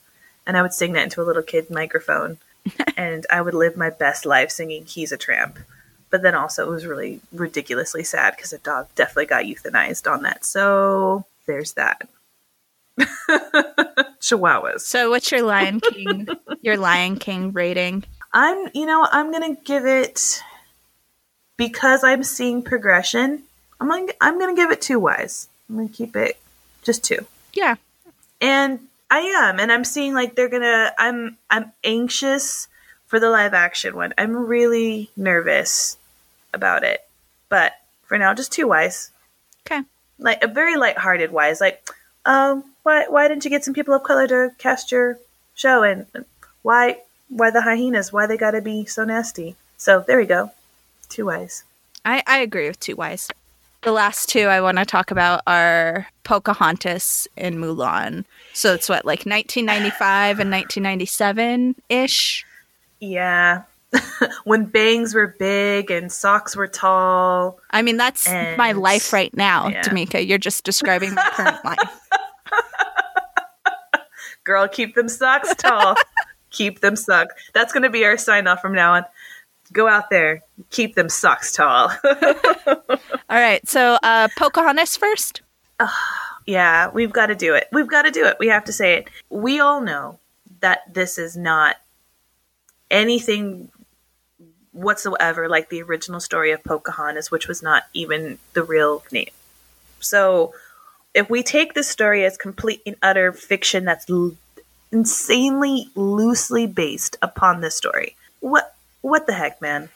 [0.47, 2.37] And I would sing that into a little kid microphone.
[2.97, 5.59] and I would live my best life singing He's a Tramp.
[6.09, 10.23] But then also it was really ridiculously sad because the dog definitely got euthanized on
[10.23, 10.43] that.
[10.43, 12.07] So there's that.
[14.19, 14.81] Chihuahuas.
[14.81, 16.27] So what's your Lion King
[16.61, 18.03] your Lion King rating?
[18.33, 20.41] I'm, you know, I'm gonna give it
[21.57, 23.43] because I'm seeing progression.
[23.79, 25.47] I'm gonna, I'm gonna give it two wise.
[25.69, 26.39] I'm gonna keep it
[26.83, 27.75] just two, Yeah.
[28.41, 28.79] and
[29.11, 30.93] I am, and I'm seeing like they're gonna.
[30.97, 32.67] I'm, I'm anxious
[33.07, 34.13] for the live action one.
[34.17, 35.97] I'm really nervous
[36.53, 37.07] about it,
[37.49, 39.11] but for now, just two wise.
[39.65, 39.83] Okay.
[40.19, 41.59] Like a very lighthearted wise.
[41.59, 41.87] Like,
[42.25, 45.17] um, why, why didn't you get some people of color to cast your
[45.55, 46.05] show, and
[46.61, 46.99] why,
[47.29, 48.13] why the hyenas?
[48.13, 49.55] Why they gotta be so nasty?
[49.77, 50.51] So there we go.
[51.07, 51.63] Two wise.
[52.05, 53.29] I, I agree with two wise.
[53.81, 58.25] The last two I want to talk about are Pocahontas and Mulan.
[58.53, 62.45] So it's what, like 1995 and 1997 ish?
[62.99, 63.63] Yeah.
[64.43, 67.59] when bangs were big and socks were tall.
[67.71, 69.81] I mean, that's And- my life right now, yeah.
[69.81, 70.25] Tamika.
[70.27, 71.77] You're just describing my current life.
[74.43, 75.95] Girl, keep them socks tall.
[76.49, 77.33] keep them socks.
[77.53, 79.05] That's going to be our sign off from now on.
[79.71, 81.91] Go out there, keep them socks tall.
[82.67, 82.97] All
[83.29, 83.67] right.
[83.67, 85.41] So, uh, Pocahontas first.
[86.45, 87.67] yeah, we've got to do it.
[87.71, 88.37] We've got to do it.
[88.39, 89.09] We have to say it.
[89.29, 90.19] We all know
[90.61, 91.75] that this is not
[92.89, 93.69] anything
[94.71, 99.29] whatsoever like the original story of Pocahontas, which was not even the real name.
[99.99, 100.53] So,
[101.13, 104.35] if we take this story as complete and utter fiction that's l-
[104.91, 109.89] insanely loosely based upon this story, what what the heck, man?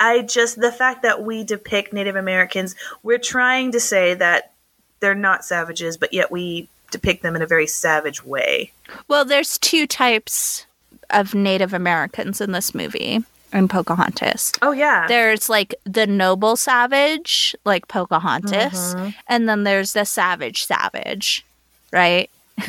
[0.00, 4.52] I just the fact that we depict Native Americans, we're trying to say that
[5.00, 8.72] they're not savages, but yet we depict them in a very savage way.
[9.08, 10.66] Well, there's two types
[11.10, 13.22] of Native Americans in this movie
[13.52, 14.52] in Pocahontas.
[14.62, 19.10] Oh yeah, There's like the noble savage, like Pocahontas, Mm-hmm.
[19.28, 21.44] and then there's the savage savage,
[21.92, 22.28] right?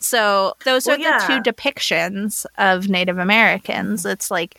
[0.00, 1.02] So those Mm-hmm.
[1.02, 1.42] Well, are the yeah.
[1.42, 4.04] two depictions of Native Americans.
[4.06, 4.56] It's like,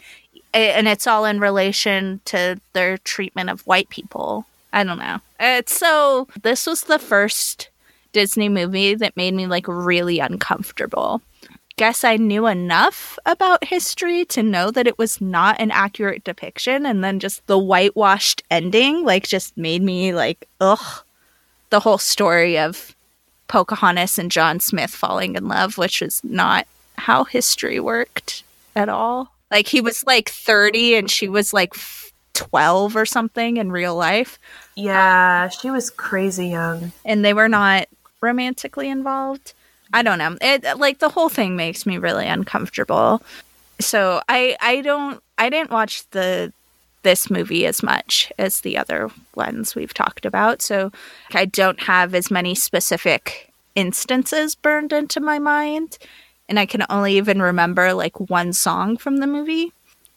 [0.53, 4.45] and it's all in relation to their treatment of white people.
[4.71, 5.19] I don't know.
[5.39, 6.27] It's so.
[6.41, 7.69] This was the first
[8.11, 11.21] Disney movie that made me like really uncomfortable.
[11.75, 16.85] Guess I knew enough about history to know that it was not an accurate depiction,
[16.85, 21.03] and then just the whitewashed ending like just made me like ugh.
[21.71, 22.95] The whole story of
[23.47, 28.43] Pocahontas and John Smith falling in love, which was not how history worked
[28.75, 29.33] at all.
[29.53, 31.75] Like he was like 30 and she was like
[32.33, 34.39] 12 or something in real life,
[34.75, 36.91] yeah, um, she was crazy young.
[37.05, 37.87] and they were not
[38.19, 39.53] romantically involved.
[39.93, 40.35] I don't know.
[40.41, 43.21] It like the whole thing makes me really uncomfortable.
[43.79, 46.51] So I I don't I didn't watch the
[47.03, 50.63] this movie as much as the other ones we've talked about.
[50.63, 50.91] So
[51.33, 55.99] I don't have as many specific instances burned into my mind
[56.49, 59.71] and I can only even remember like one song from the movie.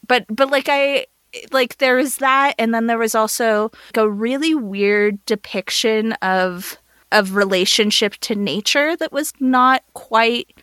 [0.07, 1.07] But but like I
[1.51, 6.77] like there was that and then there was also like, a really weird depiction of
[7.11, 10.53] of relationship to nature that was not quite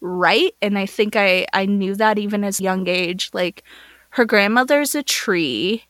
[0.00, 3.62] right and I think I I knew that even as young age like
[4.10, 5.84] her grandmother's a tree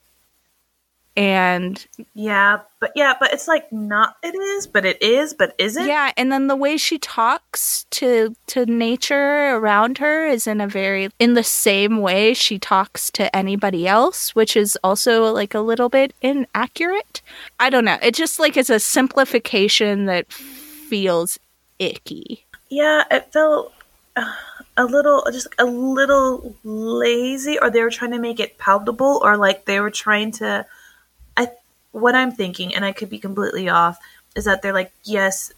[1.17, 4.17] and Yeah, but yeah, but it's like not.
[4.23, 5.87] It is, but it is, but isn't.
[5.87, 10.67] yeah and then the way she talks to to nature around her is in a
[10.67, 15.61] very in the same way she talks to anybody else which is also like a
[15.61, 17.21] little bit inaccurate
[17.61, 21.39] i don't know it just like is a simplification that feels
[21.79, 23.73] icky Yeah, it felt
[24.17, 24.33] uh,
[24.77, 29.37] a little, just a little lazy, or they were trying to make it palatable, or
[29.37, 30.65] like they were trying to.
[31.93, 33.99] What I'm thinking, and I could be completely off,
[34.35, 35.53] is that they're like, yes,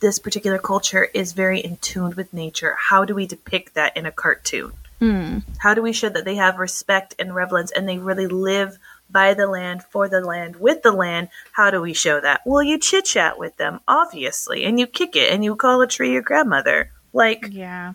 [0.00, 2.76] this particular culture is very in tune with nature.
[2.78, 4.72] How do we depict that in a cartoon?
[5.00, 5.38] Hmm.
[5.58, 8.78] How do we show that they have respect and reverence and they really live
[9.10, 11.28] by the land, for the land, with the land?
[11.52, 12.42] How do we show that?
[12.44, 15.86] Well, you chit chat with them, obviously, and you kick it and you call a
[15.86, 16.90] tree your grandmother.
[17.12, 17.94] Like, yeah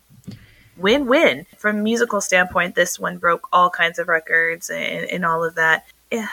[0.78, 1.46] win win.
[1.58, 5.56] From a musical standpoint, this one broke all kinds of records and, and all of
[5.56, 5.86] that.
[6.12, 6.26] Eh,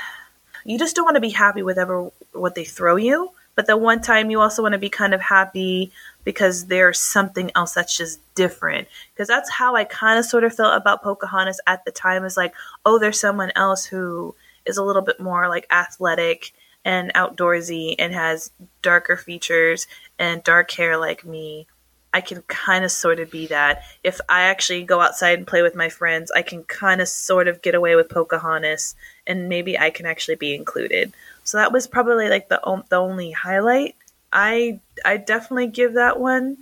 [0.70, 3.76] You just don't want to be happy with ever what they throw you, but the
[3.76, 5.90] one time you also want to be kind of happy
[6.22, 8.86] because there's something else that's just different.
[9.12, 12.36] Because that's how I kind of sort of felt about Pocahontas at the time is
[12.36, 12.54] like,
[12.86, 16.52] oh, there's someone else who is a little bit more like athletic
[16.84, 19.88] and outdoorsy and has darker features
[20.20, 21.66] and dark hair like me.
[22.12, 23.82] I can kind of sort of be that.
[24.02, 27.46] If I actually go outside and play with my friends, I can kind of sort
[27.46, 28.94] of get away with Pocahontas,
[29.30, 31.12] and maybe I can actually be included.
[31.44, 33.94] So that was probably like the o- the only highlight.
[34.32, 36.58] I I definitely give that one.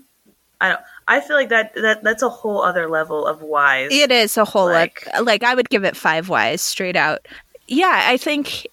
[0.60, 0.80] I don't.
[1.08, 3.88] I feel like that that that's a whole other level of wise.
[3.90, 7.26] It is a whole Like- like like I would give it five Ys straight out.
[7.66, 8.66] Yeah, I think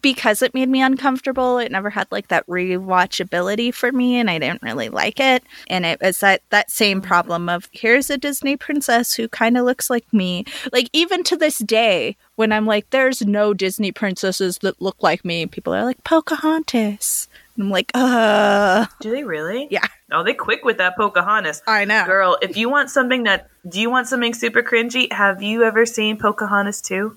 [0.00, 4.38] because it made me uncomfortable, it never had like that rewatchability for me and I
[4.38, 5.42] didn't really like it.
[5.68, 9.64] And it was that that same problem of here's a Disney princess who kind of
[9.64, 10.44] looks like me.
[10.72, 15.26] Like even to this day when I'm like there's no Disney princesses that look like
[15.26, 17.28] me, people are like Pocahontas.
[17.54, 19.68] And I'm like, "Uh, Do they really?
[19.70, 21.60] yeah, Oh, they quick with that Pocahontas.
[21.66, 25.12] I know." Girl, if you want something that, do you want something super cringy?
[25.12, 27.14] Have you ever seen Pocahontas 2?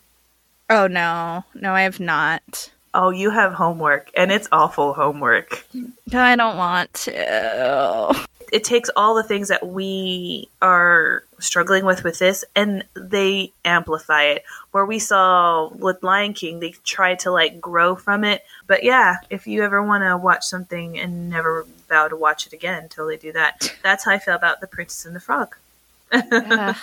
[0.69, 1.45] Oh no.
[1.55, 2.71] No, I have not.
[2.93, 5.65] Oh, you have homework, and it's awful homework.
[6.13, 8.26] I don't want to.
[8.54, 14.26] It takes all the things that we are struggling with with this, and they amplify
[14.26, 14.43] it.
[14.70, 18.43] Where we saw with Lion King, they tried to like grow from it.
[18.68, 22.54] But yeah, if you ever want to watch something and never vow to watch it
[22.54, 25.56] again until they do that, that's how I feel about The Princess and the Frog.
[26.12, 26.76] Uh,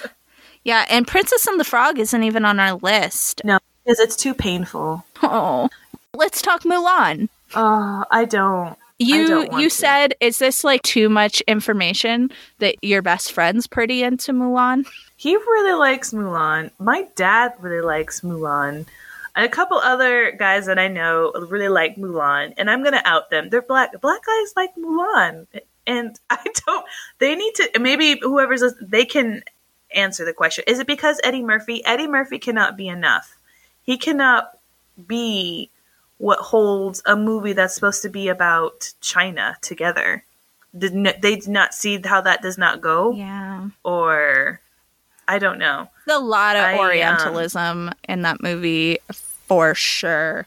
[0.65, 3.43] yeah, and Princess and the Frog isn't even on our list.
[3.45, 5.05] No, because it's too painful.
[5.23, 5.69] Oh,
[6.15, 7.29] let's talk Mulan.
[7.55, 8.77] Oh, I don't.
[9.01, 9.71] You you to.
[9.71, 14.87] said is this like too much information that your best friend's pretty into Mulan?
[15.17, 16.71] He really likes Mulan.
[16.79, 18.87] My dad really likes Mulan.
[19.35, 23.31] And a couple other guys that I know really like Mulan, and I'm gonna out
[23.31, 23.49] them.
[23.49, 23.99] They're black.
[24.01, 25.47] Black guys like Mulan,
[25.87, 26.85] and I don't.
[27.19, 27.81] They need to.
[27.81, 29.43] Maybe whoever's they can
[29.95, 30.65] answer the question.
[30.67, 31.83] Is it because Eddie Murphy?
[31.87, 33.39] Eddie Murphy cannot be enough.
[33.83, 34.59] He cannot
[35.07, 35.70] be
[36.21, 40.23] what holds a movie that's supposed to be about China together.
[40.77, 43.69] Did n- they did not see how that does not go, Yeah.
[43.85, 44.61] or
[45.27, 45.89] I don't know.
[46.09, 50.47] A lot of I, um, Orientalism in that movie for sure.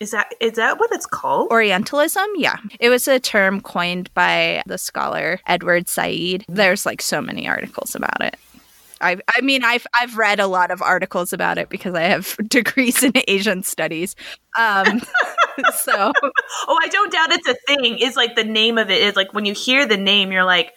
[0.00, 1.50] Is that is that what it's called?
[1.50, 2.58] Orientalism, yeah.
[2.78, 6.44] It was a term coined by the scholar Edward Said.
[6.48, 8.36] There's like so many articles about it.
[9.00, 12.36] I, I mean, I've I've read a lot of articles about it because I have
[12.48, 14.16] degrees in Asian studies.
[14.58, 15.00] Um,
[15.74, 17.98] so oh, I don't doubt it's a thing.
[17.98, 20.72] It's like the name of it is like when you hear the name, you're like,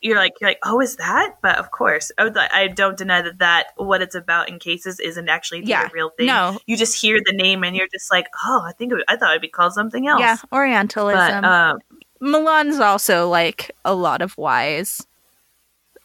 [0.00, 1.36] you're like, you're like, oh, is that?
[1.42, 5.62] But of course, I, don't deny that that what it's about in cases isn't actually
[5.62, 6.26] the Yeah, real thing.
[6.26, 6.58] no.
[6.66, 9.16] you just hear the name and you're just like, oh, I think it would, I
[9.16, 10.20] thought it'd be called something else.
[10.20, 11.40] yeah, Orientalism.
[11.40, 11.78] but um,
[12.20, 15.06] Mulan's also like a lot of whys.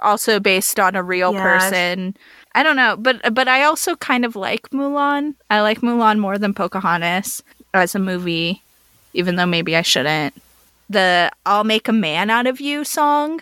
[0.02, 2.16] Also based on a real Yeah, person.
[2.56, 5.36] I don't know, but but I also kind of like Mulan.
[5.50, 7.44] I like Mulan more than Pocahontas
[7.74, 8.62] as a movie,
[9.14, 10.34] even though maybe I shouldn't.
[10.90, 13.42] The "I'll Make a Man Out of You" song.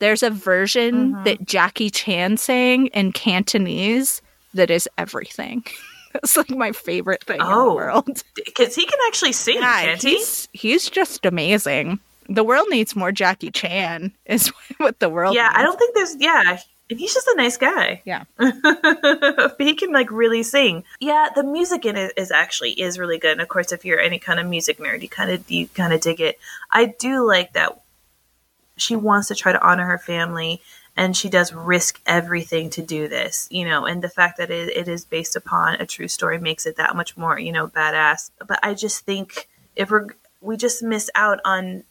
[0.00, 1.24] There's a version Mhm.
[1.24, 4.20] that Jackie Chan sang in Cantonese
[4.52, 5.64] that is everything.
[6.22, 7.74] It's like my favorite thing in the Oh.
[7.74, 8.22] world.
[8.36, 10.10] because he can actually sing, Yeah, can't he?
[10.18, 11.98] he's he's just amazing.
[12.28, 14.12] The world needs more Jackie Chan.
[14.26, 14.48] Is
[14.78, 15.34] what the world.
[15.34, 16.16] Yeah, I don't think there's.
[16.16, 16.58] Yeah,
[16.90, 18.02] and he's just a nice guy.
[18.04, 18.24] Yeah.
[18.36, 20.84] but he can like really sing.
[21.00, 23.32] Yeah, the music in it is actually is really good.
[23.32, 25.92] And of course, if you're any kind of music nerd, you kind of you kind
[25.92, 26.38] of dig it.
[26.70, 27.80] I do like that
[28.76, 30.60] she wants to try to honor her family,
[30.96, 33.48] and she does risk everything to do this.
[33.50, 36.66] You know, and the fact that it, it is based upon a true story makes
[36.66, 38.30] it that much more you know badass.
[38.46, 40.08] But I just think if we're
[40.42, 41.84] we just miss out on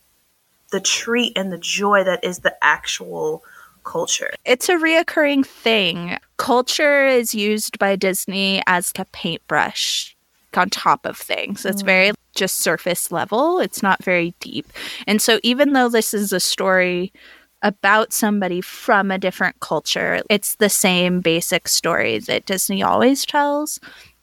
[0.74, 3.43] the treat and the joy that is the actual
[3.84, 4.34] culture.
[4.43, 6.17] It's a reoccurring thing.
[6.38, 10.17] Culture is used by Disney as a paintbrush
[10.55, 11.63] on top of things.
[11.63, 11.86] It's mm.
[11.86, 13.59] very just surface level.
[13.59, 14.65] It's not very deep.
[15.05, 17.13] And so even though this is a story
[17.61, 23.80] about somebody from a different culture, it's the same basic story that Disney always tells.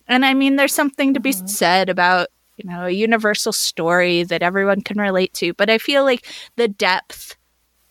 [0.09, 1.47] And I mean there's something to be mm-hmm.
[1.47, 2.29] said about
[2.63, 6.69] you know, a universal story that everyone can relate to, but I feel like the
[6.69, 7.37] depth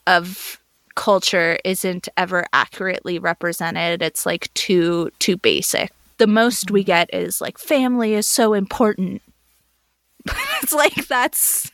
[0.07, 0.59] of
[0.95, 4.01] culture isn't ever accurately represented.
[4.01, 5.91] It's like too too basic.
[6.17, 6.87] The most we mm-hmm.
[6.87, 9.21] get is like family is so important.
[10.61, 11.71] it's like that's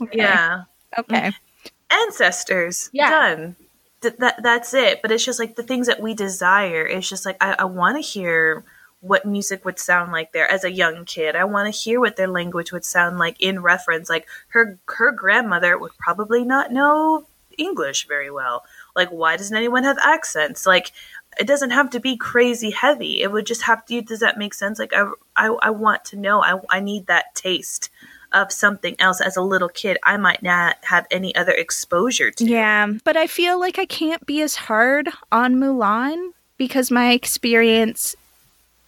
[0.00, 0.18] okay.
[0.18, 0.62] Yeah.
[0.98, 1.30] Okay.
[1.30, 2.02] Mm-hmm.
[2.02, 3.10] ancestors Yeah.
[3.10, 3.56] done
[4.02, 7.26] Th- that that's it but it's just like the things that we desire it's just
[7.26, 8.64] like i, I want to hear
[9.06, 11.36] what music would sound like there as a young kid.
[11.36, 15.12] I want to hear what their language would sound like in reference like her her
[15.12, 17.26] grandmother would probably not know
[17.58, 18.64] english very well.
[18.94, 20.66] Like why doesn't anyone have accents?
[20.66, 20.92] Like
[21.38, 23.22] it doesn't have to be crazy heavy.
[23.22, 24.78] It would just have to does that make sense?
[24.78, 26.42] Like i i, I want to know.
[26.42, 27.90] I, I need that taste
[28.32, 29.20] of something else.
[29.20, 32.44] As a little kid I might not have any other exposure to.
[32.44, 38.16] Yeah, but I feel like I can't be as hard on Mulan because my experience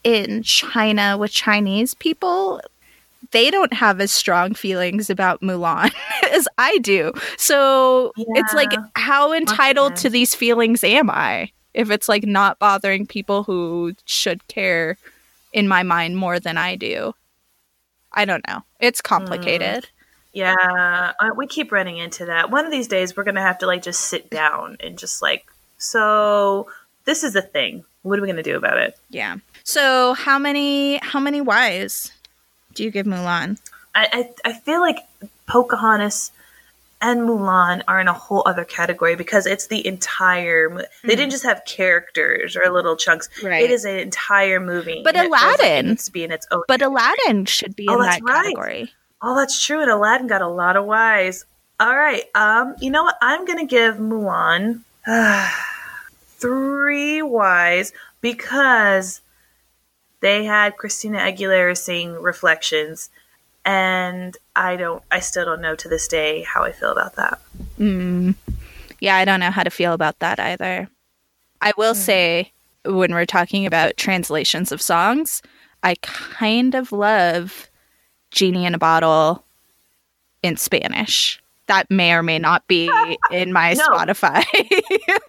[0.05, 2.61] in China with Chinese people,
[3.31, 5.93] they don't have as strong feelings about Mulan
[6.33, 7.13] as I do.
[7.37, 13.07] So it's like, how entitled to these feelings am I if it's like not bothering
[13.07, 14.97] people who should care
[15.53, 17.15] in my mind more than I do?
[18.13, 18.63] I don't know.
[18.81, 19.89] It's complicated.
[20.33, 22.51] Yeah, uh, we keep running into that.
[22.51, 25.47] One of these days, we're gonna have to like just sit down and just like,
[25.79, 26.69] so
[27.05, 27.85] this is the thing.
[28.03, 28.99] What are we gonna do about it?
[29.11, 29.37] Yeah.
[29.73, 32.11] So how many how many Ys
[32.73, 33.59] do you give Mulan?
[33.95, 34.97] I I, I feel like
[35.47, 36.33] Pocahontas
[37.03, 40.71] and Mulan are in a whole other category because it's the entire.
[40.71, 43.29] Mo- They didn't just have characters or little chunks.
[43.45, 43.63] Right.
[43.63, 45.03] It is an entire movie.
[45.05, 46.63] But it Aladdin- needs to be in its own.
[46.67, 48.45] But Aladdin should be Oh, in that right.
[48.45, 48.93] category.
[49.21, 49.83] Oh, that's true.
[49.83, 51.45] And Aladdin got a lot of whys.
[51.79, 52.25] All right.
[52.35, 53.19] Um, you know what?
[53.21, 54.81] I'm gonna give Mulan
[56.41, 57.93] three whys
[58.23, 59.21] because
[60.21, 63.11] they had Christina Aguilera sing Reflections,
[63.65, 65.03] and I don't.
[65.11, 67.41] I still don't know to this day how I feel about that.
[67.79, 68.35] Mm.
[69.01, 70.89] Yeah, I don't know how to feel about that either.
[71.61, 72.53] I will say,
[72.85, 75.43] when we're talking about translations of songs,
[75.83, 77.69] I kind of love
[78.31, 79.45] Genie in a Bottle
[80.43, 81.41] in Spanish.
[81.67, 82.91] That may or may not be
[83.31, 83.87] in my No.
[83.87, 84.43] Spotify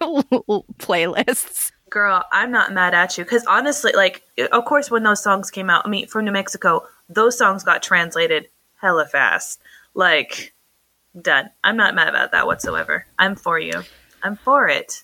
[0.78, 1.70] playlists.
[1.90, 4.22] Girl, I'm not mad at you because honestly, like,
[4.52, 7.82] of course, when those songs came out, I mean, from New Mexico, those songs got
[7.82, 8.48] translated
[8.80, 9.60] hella fast.
[9.94, 10.54] Like,
[11.20, 11.50] done.
[11.64, 13.06] I'm not mad about that whatsoever.
[13.18, 13.82] I'm for you.
[14.22, 15.02] I'm for it.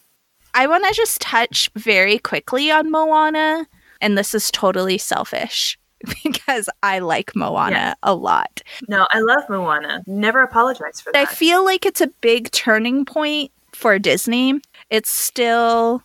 [0.54, 3.66] I want to just touch very quickly on Moana,
[4.00, 5.78] and this is totally selfish
[6.24, 8.62] because I like Moana a lot.
[8.88, 10.02] No, I love Moana.
[10.06, 11.28] Never apologize for that.
[11.28, 14.60] I feel like it's a big turning point for Disney.
[14.88, 16.02] It's still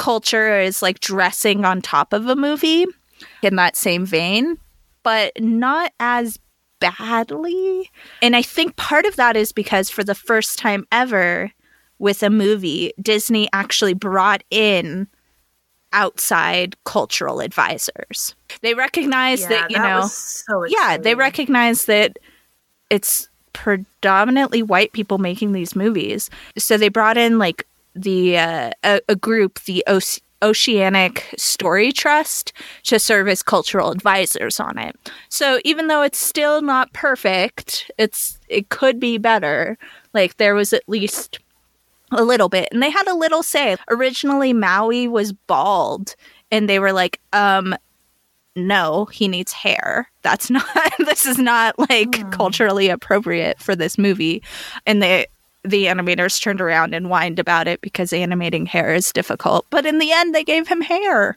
[0.00, 2.86] culture is like dressing on top of a movie
[3.42, 4.56] in that same vein,
[5.02, 6.38] but not as
[6.80, 7.90] badly.
[8.22, 11.52] And I think part of that is because for the first time ever
[11.98, 15.06] with a movie, Disney actually brought in
[15.92, 18.34] outside cultural advisors.
[18.62, 22.18] They recognize yeah, that, you that know, so yeah, they recognize that
[22.88, 26.30] it's predominantly white people making these movies.
[26.56, 32.52] So they brought in like the uh, a, a group, the Oce- Oceanic Story Trust,
[32.84, 34.96] to serve as cultural advisors on it.
[35.28, 39.76] So even though it's still not perfect, it's it could be better.
[40.14, 41.40] Like there was at least
[42.12, 43.76] a little bit, and they had a little say.
[43.88, 46.16] Originally, Maui was bald,
[46.50, 47.74] and they were like, um,
[48.56, 50.10] no, he needs hair.
[50.22, 50.66] That's not,
[50.98, 54.42] this is not like culturally appropriate for this movie.
[54.86, 55.26] And they,
[55.64, 59.66] the animators turned around and whined about it because animating hair is difficult.
[59.70, 61.36] But in the end, they gave him hair.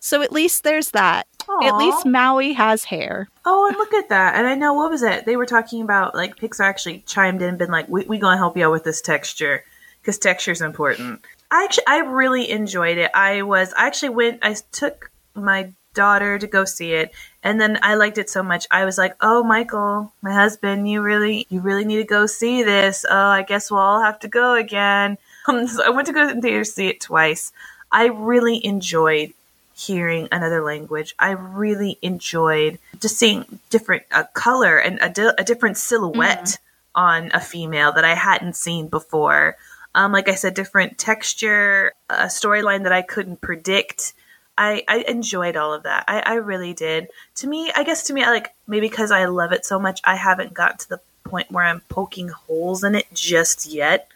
[0.00, 1.26] So at least there's that.
[1.62, 3.28] At least Maui has hair.
[3.46, 4.34] Oh, and look at that.
[4.34, 5.24] And I know, what was it?
[5.24, 8.34] They were talking about, like, Pixar actually chimed in and been like, we, we going
[8.34, 9.64] to help you out with this texture
[10.00, 11.24] because texture is important.
[11.50, 13.10] I actually, I really enjoyed it.
[13.14, 17.12] I was, I actually went, I took my daughter to go see it.
[17.42, 18.66] And then I liked it so much.
[18.70, 22.62] I was like, "Oh, Michael, my husband, you really, you really need to go see
[22.62, 23.04] this.
[23.08, 25.18] Oh, I guess we'll all have to go again."
[25.48, 27.52] Um, so I went to go to the theater to see it twice.
[27.90, 29.32] I really enjoyed
[29.74, 31.14] hearing another language.
[31.18, 36.58] I really enjoyed just seeing different uh, color and a, di- a different silhouette
[36.94, 39.56] on a female that I hadn't seen before.
[39.94, 44.12] Um, like I said, different texture, a storyline that I couldn't predict.
[44.58, 46.04] I, I enjoyed all of that.
[46.08, 47.08] I, I really did.
[47.36, 50.00] To me, I guess to me, I like maybe because I love it so much,
[50.04, 54.08] I haven't got to the point where I'm poking holes in it just yet.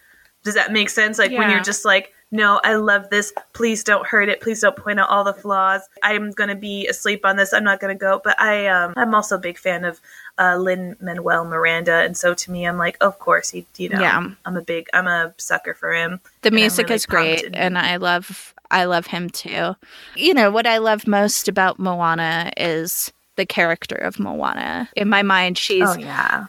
[0.45, 1.19] Does that make sense?
[1.19, 3.33] Like when you're just like, no, I love this.
[3.53, 4.41] Please don't hurt it.
[4.41, 5.83] Please don't point out all the flaws.
[6.03, 7.53] I'm gonna be asleep on this.
[7.53, 8.21] I'm not gonna go.
[8.25, 10.01] But I, um, I'm also a big fan of
[10.39, 14.01] uh, Lin Manuel Miranda, and so to me, I'm like, of course he, you know,
[14.01, 14.31] Yeah.
[14.47, 16.21] I'm a big, I'm a sucker for him.
[16.41, 19.77] The music really is great, and I love I love him too.
[20.17, 24.89] You know what I love most about Moana is the character of Moana.
[24.97, 26.47] In my mind, she's oh yeah,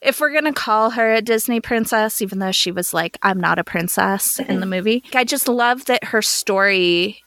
[0.00, 3.58] if we're gonna call her a Disney princess, even though she was like, I'm not
[3.58, 7.22] a princess in the movie, I just love that her story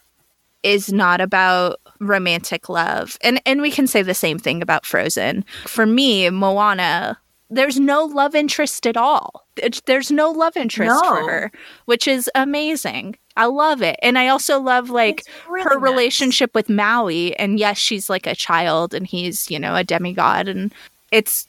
[0.64, 3.18] is not about romantic love.
[3.22, 5.46] And and we can say the same thing about Frozen.
[5.66, 7.20] For me, Moana,
[7.54, 9.46] there's no love interest at all.
[9.58, 11.52] It- There's no love interest for her,
[11.86, 13.16] which is amazing.
[13.38, 13.98] I love it.
[14.02, 15.82] And I also love like really her nice.
[15.84, 17.36] relationship with Maui.
[17.38, 20.48] And yes, she's like a child and he's, you know, a demigod.
[20.48, 20.74] And
[21.12, 21.48] it's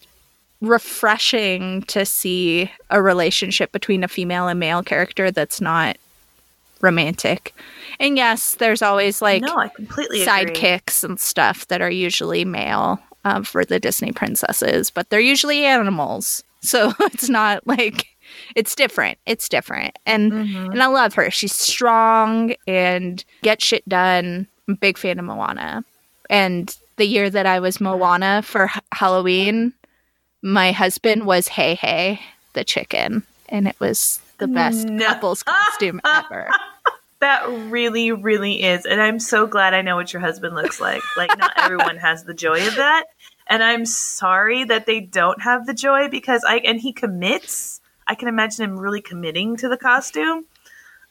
[0.61, 5.97] refreshing to see a relationship between a female and male character that's not
[6.81, 7.55] romantic.
[8.01, 10.33] And yes, there's always like no, I completely agree.
[10.55, 15.65] sidekicks and stuff that are usually male um, for the Disney princesses, but they're usually
[15.65, 16.43] animals.
[16.61, 18.07] So it's not like
[18.57, 19.19] it's different.
[19.27, 19.99] It's different.
[20.07, 20.71] And Mhm.
[20.73, 21.31] and I love her.
[21.31, 24.47] She's strong and gets shit done.
[24.69, 25.85] I'm a big fan of Moana.
[26.31, 29.73] And the year that I was Moana for H- Halloween,
[30.43, 32.19] my husband was Heihei,
[32.55, 33.25] the chicken.
[33.51, 35.07] And it was the best No.
[35.07, 36.49] couple's costume ever.
[37.21, 38.87] That really, really is.
[38.87, 41.03] And I'm so glad I know what your husband looks like.
[41.17, 43.05] Like, not everyone has the joy of that.
[43.47, 47.81] And I'm sorry that they don't have the joy because I, and he commits.
[48.07, 50.45] I can imagine him really committing to the costume.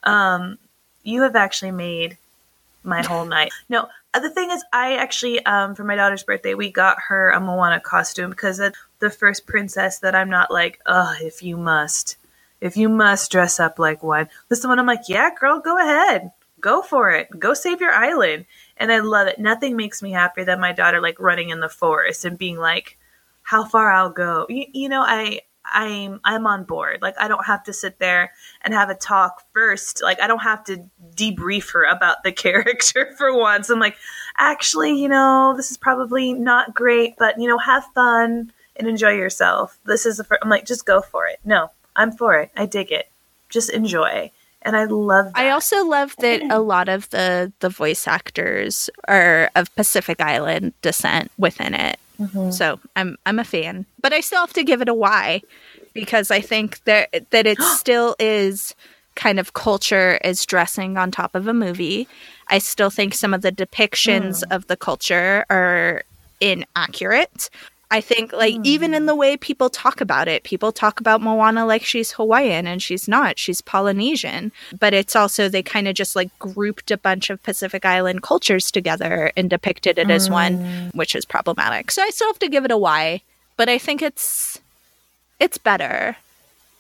[0.04, 0.58] Um,
[1.04, 2.18] you have actually made
[2.84, 3.52] my whole night.
[3.70, 7.40] No, the thing is, I actually, um, for my daughter's birthday, we got her a
[7.40, 8.62] Moana costume because
[9.00, 12.18] the first princess that I'm not like, oh, if you must,
[12.64, 14.30] if you must dress up like one.
[14.64, 18.46] One I'm like, yeah, girl, go ahead, go for it, go save your island.
[18.78, 19.38] And I love it.
[19.38, 22.98] Nothing makes me happier than my daughter like running in the forest and being like,
[23.42, 24.46] how far I'll go.
[24.48, 27.02] You, you know, I I'm I'm on board.
[27.02, 30.02] Like I don't have to sit there and have a talk first.
[30.02, 30.86] Like I don't have to
[31.16, 33.70] debrief her about the character for once.
[33.70, 33.98] I'm like,
[34.38, 39.12] actually, you know, this is probably not great, but you know, have fun and enjoy
[39.12, 39.78] yourself.
[39.86, 41.40] This is the first, I'm like, just go for it.
[41.44, 42.52] No, I'm for it.
[42.56, 43.10] I dig it.
[43.50, 44.32] Just enjoy.
[44.62, 45.38] And I love that.
[45.38, 50.74] I also love that a lot of the the voice actors are of Pacific Island
[50.82, 52.00] descent within it.
[52.20, 52.52] Mm-hmm.
[52.52, 55.42] So I'm I'm a fan, but I still have to give it a why
[55.94, 58.74] because I think that that it still is
[59.16, 62.08] kind of culture is dressing on top of a movie.
[62.48, 64.56] I still think some of the depictions mm.
[64.56, 66.04] of the culture are
[66.40, 67.50] inaccurate.
[67.94, 68.66] I think like mm.
[68.66, 72.66] even in the way people talk about it, people talk about Moana like she's Hawaiian
[72.66, 73.38] and she's not.
[73.38, 74.52] She's Polynesian.
[74.80, 78.72] But it's also they kind of just like grouped a bunch of Pacific Island cultures
[78.72, 80.12] together and depicted it mm.
[80.12, 80.96] as one, mm.
[80.96, 81.92] which is problematic.
[81.92, 83.22] So I still have to give it a Y,
[83.58, 84.60] but I think it's
[85.40, 86.18] it's better.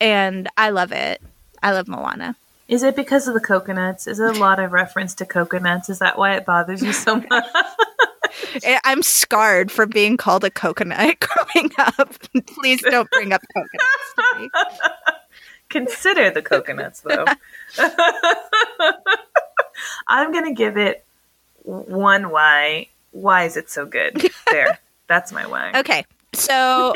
[0.01, 1.21] And I love it.
[1.61, 2.35] I love Moana.
[2.67, 4.07] Is it because of the coconuts?
[4.07, 5.89] Is it a lot of reference to coconuts?
[5.89, 7.45] Is that why it bothers you so much?
[8.63, 11.19] Eh, I'm scarred from being called a coconut
[11.53, 12.13] growing up.
[12.47, 14.13] Please don't bring up coconuts.
[14.15, 14.49] To me.
[15.69, 17.25] Consider the coconuts, though.
[20.07, 21.05] I'm going to give it
[21.63, 22.89] one why.
[23.11, 24.23] Why is it so good?
[24.51, 24.79] There.
[25.07, 25.71] That's my why.
[25.75, 26.05] Okay.
[26.33, 26.93] So,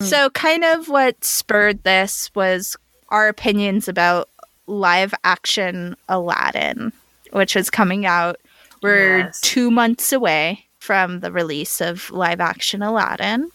[0.00, 2.76] so kind of what spurred this was
[3.08, 4.28] our opinions about
[4.66, 6.92] live action Aladdin,
[7.32, 8.40] which is coming out
[8.84, 9.40] we're yes.
[9.40, 13.50] two months away from the release of live action Aladdin.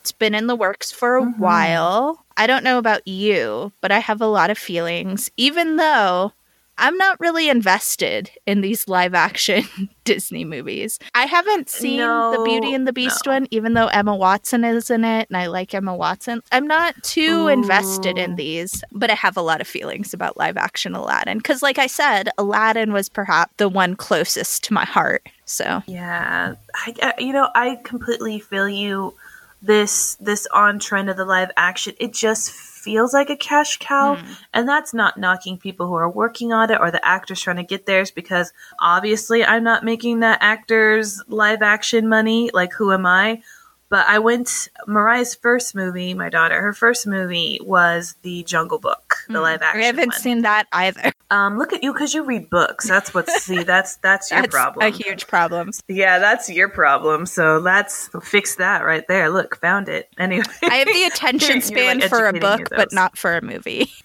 [0.00, 1.40] It's been in the works for a mm-hmm.
[1.40, 2.24] while.
[2.38, 6.32] I don't know about you, but I have a lot of feelings, even though
[6.78, 9.64] I'm not really invested in these live action
[10.04, 10.98] Disney movies.
[11.14, 13.32] I haven't seen no, the Beauty and the Beast no.
[13.32, 16.42] one, even though Emma Watson is in it and I like Emma Watson.
[16.50, 17.48] I'm not too Ooh.
[17.48, 21.38] invested in these, but I have a lot of feelings about live action Aladdin.
[21.38, 25.28] Because, like I said, Aladdin was perhaps the one closest to my heart.
[25.44, 29.14] So, yeah, I, you know, I completely feel you.
[29.64, 34.16] This this on trend of the live action, it just feels like a cash cow.
[34.16, 34.36] Mm.
[34.52, 37.62] And that's not knocking people who are working on it or the actors trying to
[37.62, 42.50] get theirs because obviously I'm not making that actor's live action money.
[42.52, 43.42] Like, who am I?
[43.92, 49.16] But I went Mariah's first movie, my daughter, her first movie was The Jungle Book,
[49.28, 49.42] the mm.
[49.42, 49.82] live action.
[49.82, 50.18] I haven't one.
[50.18, 51.12] seen that either.
[51.30, 52.88] Um, look at you because you read books.
[52.88, 53.62] That's what's see.
[53.64, 54.86] That's that's your that's problem.
[54.86, 55.72] A huge problem.
[55.88, 57.26] Yeah, that's your problem.
[57.26, 59.28] So let's fix that right there.
[59.28, 60.08] Look, found it.
[60.18, 63.92] Anyway, I have the attention span like for a book, but not for a movie.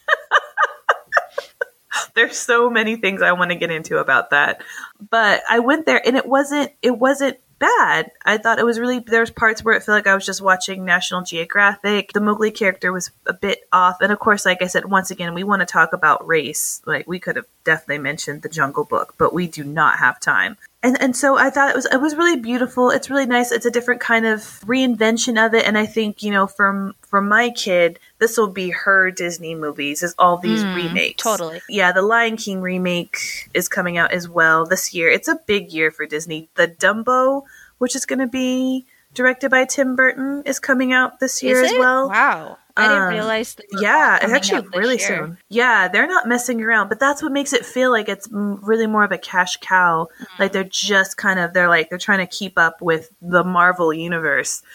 [2.14, 4.62] There's so many things I want to get into about that.
[5.10, 8.12] But I went there and it wasn't it wasn't bad.
[8.26, 10.86] I thought it was really there's parts where it felt like I was just watching
[10.86, 12.14] National Geographic.
[12.14, 15.34] The Mowgli character was a bit off, and of course, like I said, once again,
[15.34, 16.82] we want to talk about race.
[16.86, 20.58] Like we could have definitely mentioned the Jungle Book, but we do not have time
[20.84, 22.92] and and so I thought it was it was really beautiful.
[22.92, 23.52] It's really nice.
[23.52, 27.28] It's a different kind of reinvention of it, and I think you know from from
[27.28, 30.04] my kid, this will be her Disney movies.
[30.04, 31.62] Is all these mm, remakes totally?
[31.70, 35.10] Yeah, the Lion King remake is coming out as well this year.
[35.10, 36.50] It's a big year for Disney.
[36.56, 37.44] The Dumbo,
[37.78, 41.74] which is going to be directed by Tim Burton, is coming out this year as
[41.74, 42.10] well.
[42.10, 42.58] Wow.
[42.78, 43.56] I didn't um, realize.
[43.80, 45.08] yeah, it's actually really year.
[45.08, 45.38] soon.
[45.50, 49.04] Yeah, they're not messing around, but that's what makes it feel like it's really more
[49.04, 50.08] of a cash cow.
[50.20, 50.40] Mm.
[50.40, 53.94] Like they're just kind of they're like they're trying to keep up with the Marvel
[53.94, 54.62] universe.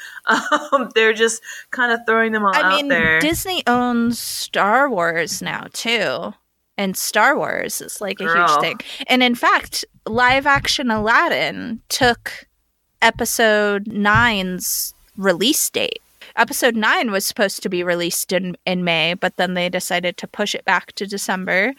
[0.72, 3.20] Um, they're just kind of throwing them all I out mean, there.
[3.20, 6.32] Disney owns Star Wars now too.
[6.78, 8.48] And Star Wars is like a Girl.
[8.48, 8.80] huge thing.
[9.08, 12.46] And in fact, live action Aladdin took
[13.02, 16.01] episode nine's release date
[16.36, 20.26] episode 9 was supposed to be released in, in May, but then they decided to
[20.26, 21.74] push it back to December,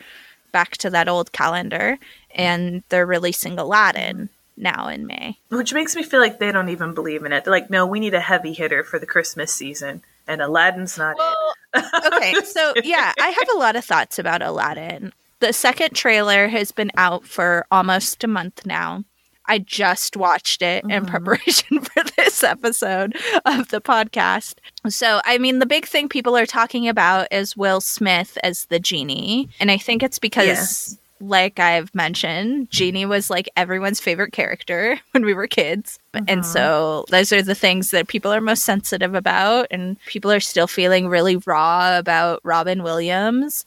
[0.51, 1.97] back to that old calendar,
[2.35, 5.37] and they're releasing Aladdin now in May.
[5.49, 7.43] Which makes me feel like they don't even believe in it.
[7.43, 11.17] They're like, no, we need a heavy hitter for the Christmas season, and Aladdin's not
[11.17, 11.35] well,
[11.73, 11.85] it.
[12.13, 15.13] okay, so yeah, I have a lot of thoughts about Aladdin.
[15.39, 19.03] The second trailer has been out for almost a month now.
[19.45, 20.91] I just watched it mm-hmm.
[20.91, 23.15] in preparation for this episode
[23.45, 24.55] of the podcast.
[24.87, 28.79] So, I mean, the big thing people are talking about is Will Smith as the
[28.79, 29.49] genie.
[29.59, 30.47] And I think it's because.
[30.47, 30.97] Yes.
[31.19, 35.97] Like I've mentioned, Genie was like everyone's favorite character when we were kids.
[36.27, 39.67] And so those are the things that people are most sensitive about.
[39.71, 43.65] And people are still feeling really raw about Robin Williams.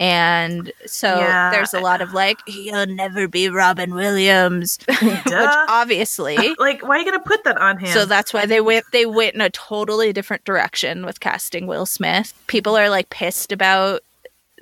[0.00, 1.50] And so Yeah.
[1.50, 6.36] there's a lot of like, he'll never be Robin Williams, which obviously.
[6.58, 7.88] like, why are you gonna put that on him?
[7.88, 11.86] So that's why they went they went in a totally different direction with casting Will
[11.86, 12.32] Smith.
[12.46, 14.02] People are like pissed about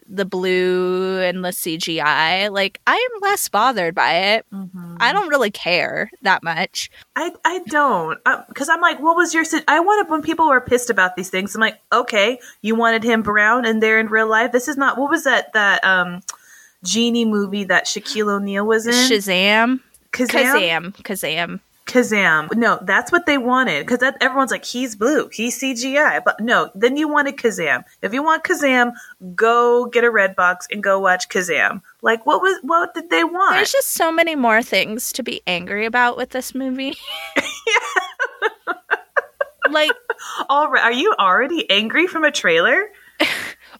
[0.09, 2.51] the blue and the CGI.
[2.51, 4.47] Like I am less bothered by it.
[4.53, 4.97] Mhm.
[5.01, 6.91] I don't really care that much.
[7.17, 9.45] I I don't because I'm like, what was your?
[9.45, 11.55] si- I wanted when people were pissed about these things.
[11.55, 14.53] I'm like, okay, you wanted him brown, and they're in real life.
[14.53, 14.99] This is not.
[14.99, 15.53] What was that?
[15.53, 16.23] That um,
[16.85, 18.93] genie movie that Shaquille O'Neal was in.
[18.93, 19.81] Shazam.
[20.13, 20.31] Kazam.
[20.31, 20.97] Kazam.
[21.03, 21.61] Kazam.
[21.87, 22.53] Kazaam.
[22.55, 26.23] No, that's what they wanted because everyone's like, he's blue, he's CGI.
[26.25, 27.85] But no, then you wanted Kazaam.
[28.03, 28.93] If you want Kazaam,
[29.35, 31.83] go get a red box and go watch Kazaam.
[32.03, 33.55] Like, what was what did they want?
[33.55, 36.97] There's just so many more things to be angry about with this movie.
[39.71, 39.91] like
[40.49, 42.91] All right, are you already angry from a trailer?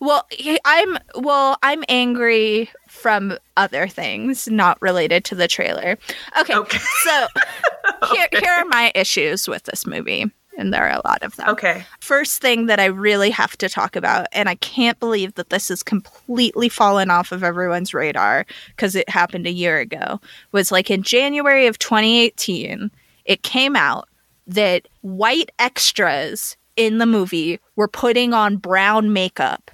[0.01, 0.27] Well,
[0.65, 5.99] I'm well, I'm angry from other things not related to the trailer.
[6.41, 6.55] Okay.
[6.55, 6.79] Okay.
[7.05, 7.27] So
[8.13, 11.49] here here are my issues with this movie, and there are a lot of them.
[11.51, 11.85] Okay.
[12.01, 15.69] First thing that I really have to talk about, and I can't believe that this
[15.69, 20.21] has completely fallen off of everyone's radar because it happened a year ago,
[20.53, 22.91] was like in January of 2018,
[23.25, 24.09] it came out
[24.47, 29.71] that white extras in the movie were putting on brown makeup,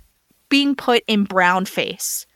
[0.48, 2.26] being put in brown face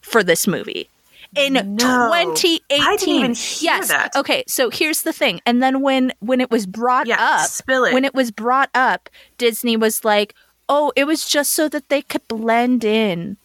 [0.00, 0.88] for this movie.
[1.34, 2.10] In No.
[2.10, 2.60] 2018.
[2.82, 3.88] I didn't even hear yes.
[3.88, 4.14] that.
[4.14, 5.40] Okay, so here's the thing.
[5.46, 7.94] And then when when it was brought Yeah, up, spill it.
[7.94, 9.08] when it was brought up,
[9.38, 10.34] Disney was like,
[10.68, 13.38] "Oh, it was just so that they could blend in."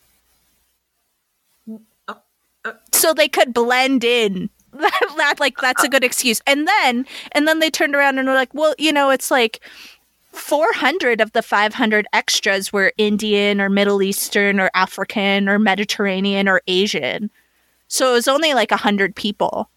[2.07, 4.49] uh, So they could blend in.
[4.77, 6.39] That, that like that's a good excuse.
[6.45, 9.59] And then and then they turned around and were like, "Well, you know, it's like
[10.33, 16.61] 400 of the 500 extras were Indian or Middle Eastern or African or Mediterranean or
[16.67, 17.31] Asian."
[17.87, 19.69] So it was only like 100 people.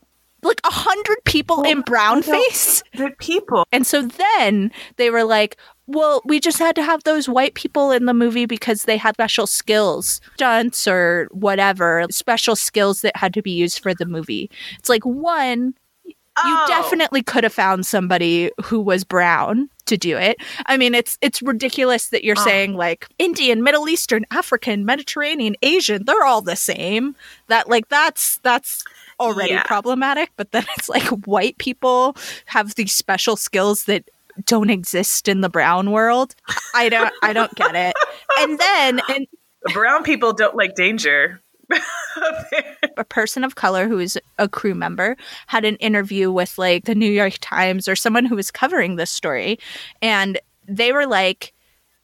[0.43, 2.83] Like 100 people in brown I face?
[2.95, 3.67] They're people.
[3.73, 7.91] And so then they were like, well, we just had to have those white people
[7.91, 13.35] in the movie because they had special skills, stunts or whatever, special skills that had
[13.35, 14.51] to be used for the movie.
[14.79, 15.75] It's like, one,
[16.07, 16.65] you Oh.
[16.69, 20.39] definitely could have found somebody who was brown to do it.
[20.67, 22.45] I mean, it's it's ridiculous that you're Oh.
[22.45, 27.15] saying like Indian, Middle Eastern, African, Mediterranean, Asian, they're all the same.
[27.49, 28.83] That like that's that's
[29.21, 29.63] already Yeah.
[29.65, 32.17] problematic, but then it's like white people
[32.47, 34.09] have these special skills that
[34.47, 36.35] don't exist in the brown world.
[36.75, 37.95] I don't I don't get it.
[38.39, 39.27] And then and
[39.75, 41.43] Brown people don't like danger.
[42.97, 45.17] a person of color who is a crew member
[45.47, 49.11] had an interview with like the New York Times or someone who was covering this
[49.11, 49.59] story
[50.03, 51.53] and they were like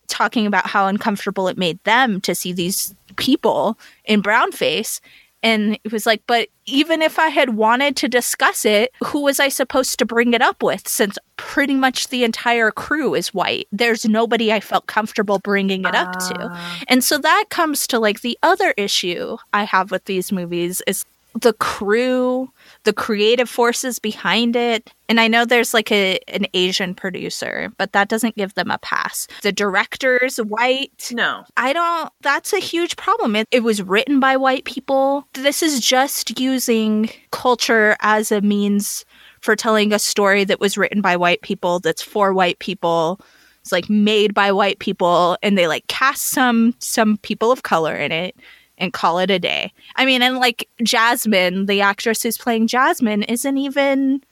[0.09, 5.01] talking about how uncomfortable it made them to see these people in brown face
[5.47, 9.39] and it was like but even if I had wanted to discuss it who was
[9.47, 13.67] I supposed to bring it up with since pretty much the entire crew is white
[13.81, 16.83] there's nobody I felt comfortable bringing it up to Ah.
[16.93, 21.05] and so that comes to like the other issue I have with these movies is
[21.47, 22.51] the crew,
[22.87, 24.95] the creative forces behind it.
[25.09, 28.79] And I know there's like a an Asian producer, but that doesn't give them a
[28.79, 29.27] pass.
[29.43, 31.11] The director's white.
[31.13, 31.45] No.
[31.57, 33.37] I don't that's a huge problem.
[33.37, 35.27] It, it was written by white people.
[35.35, 39.05] This is just using culture as a means
[39.41, 43.21] for telling a story that was written by white people that's for white people
[43.61, 47.95] it's like made by white people and they like cast some some people of color
[47.95, 48.37] in it
[48.79, 53.23] and call it a day i mean and like jasmine the actress who's playing jasmine
[53.25, 54.23] isn't even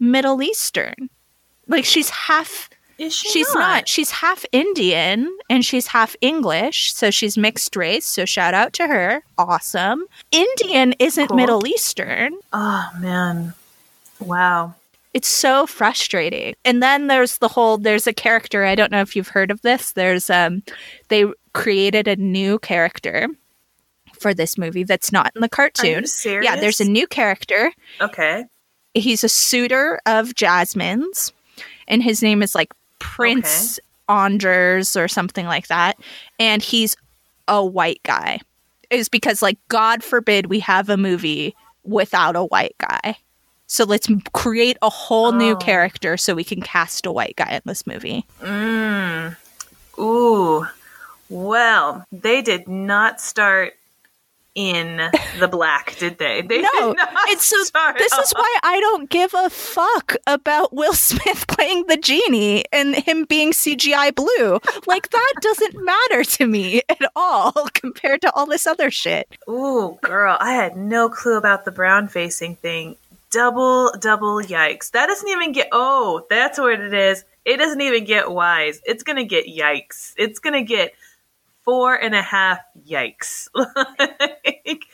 [0.00, 1.08] middle eastern
[1.66, 3.88] like she's half Is she she's not.
[3.88, 8.86] she's half indian and she's half english so she's mixed race so shout out to
[8.86, 11.36] her awesome indian isn't Cool.
[11.36, 13.54] middle eastern Oh man.
[14.20, 14.74] Wow.
[15.14, 16.54] it's so frustrating.
[16.64, 19.62] And then there's the whole there's a character, I don't know if you've heard of
[19.62, 19.92] this.
[19.92, 20.62] There's um
[21.08, 21.24] they
[21.54, 23.28] created a new character
[24.20, 26.04] for this movie that's not in the cartoon.
[26.24, 27.72] Yeah, there's a new character.
[28.00, 28.44] Okay.
[28.94, 31.32] He's a suitor of Jasmine's
[31.86, 35.96] and his name is like Prince Anders or something like that.
[36.38, 36.96] And he's
[37.46, 38.40] a white guy.
[38.90, 41.54] Is because like God forbid we have a movie
[41.84, 43.16] without a white guy
[43.66, 45.56] So let's create a whole new Oh.
[45.56, 48.24] character so we can cast a white guy in this movie.
[48.40, 49.36] Mm.
[49.98, 50.66] Ooh.
[51.28, 53.74] Well, they did not start
[54.58, 54.96] in
[55.38, 56.42] the black, did they?
[56.48, 57.56] They No, did not it's so.
[57.96, 62.96] This is why I don't give a fuck about Will Smith playing the genie and
[62.96, 64.58] him being CGI blue.
[64.86, 69.28] Like that doesn't matter to me at all compared to all this other shit.
[69.48, 72.96] Ooh, girl, I had no clue about the brown facing thing.
[73.30, 74.90] Double, double yikes.
[74.90, 75.68] That doesn't even get.
[75.70, 77.24] Oh, that's what it is.
[77.44, 78.80] It doesn't even get wise.
[78.84, 80.14] It's gonna get yikes.
[80.16, 80.94] It's gonna get
[81.68, 83.48] four and a half yikes.
[83.54, 84.84] like,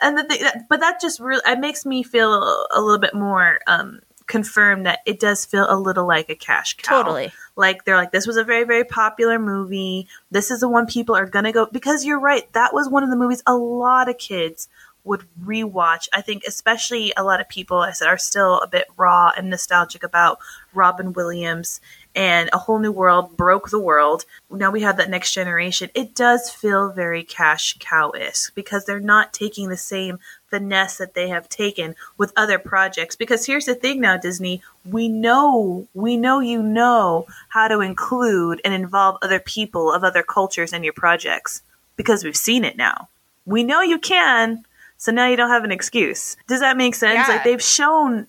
[0.00, 2.32] and the thing, that, but that just really it makes me feel
[2.70, 6.76] a little bit more um, confirmed that it does feel a little like a cash
[6.76, 7.02] cow.
[7.02, 7.32] Totally.
[7.56, 10.06] Like they're like, this was a very, very popular movie.
[10.30, 12.50] This is the one people are gonna go because you're right.
[12.52, 14.68] That was one of the movies a lot of kids
[15.02, 16.08] would rewatch.
[16.12, 19.50] I think especially a lot of people I said are still a bit raw and
[19.50, 20.38] nostalgic about
[20.72, 21.80] Robin Williams
[22.14, 24.24] and A Whole New World broke the world.
[24.50, 25.90] Now we have that next generation.
[25.94, 31.28] It does feel very cash cow-esque because they're not taking the same finesse that they
[31.28, 33.14] have taken with other projects.
[33.14, 38.60] Because here's the thing now, Disney, we know, we know you know how to include
[38.64, 41.62] and involve other people of other cultures in your projects
[41.96, 43.08] because we've seen it now.
[43.46, 44.64] We know you can,
[44.96, 46.36] so now you don't have an excuse.
[46.48, 47.28] Does that make sense?
[47.28, 47.34] Yeah.
[47.34, 48.26] Like they've shown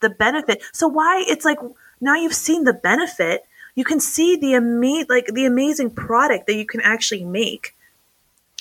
[0.00, 0.62] the benefit.
[0.72, 1.58] So why it's like
[2.00, 3.44] now you've seen the benefit,
[3.74, 7.74] you can see the ama- like the amazing product that you can actually make.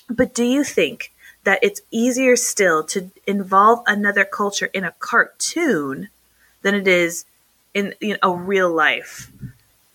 [0.09, 1.13] But do you think
[1.43, 6.09] that it's easier still to involve another culture in a cartoon
[6.61, 7.25] than it is
[7.73, 9.31] in you know, a real life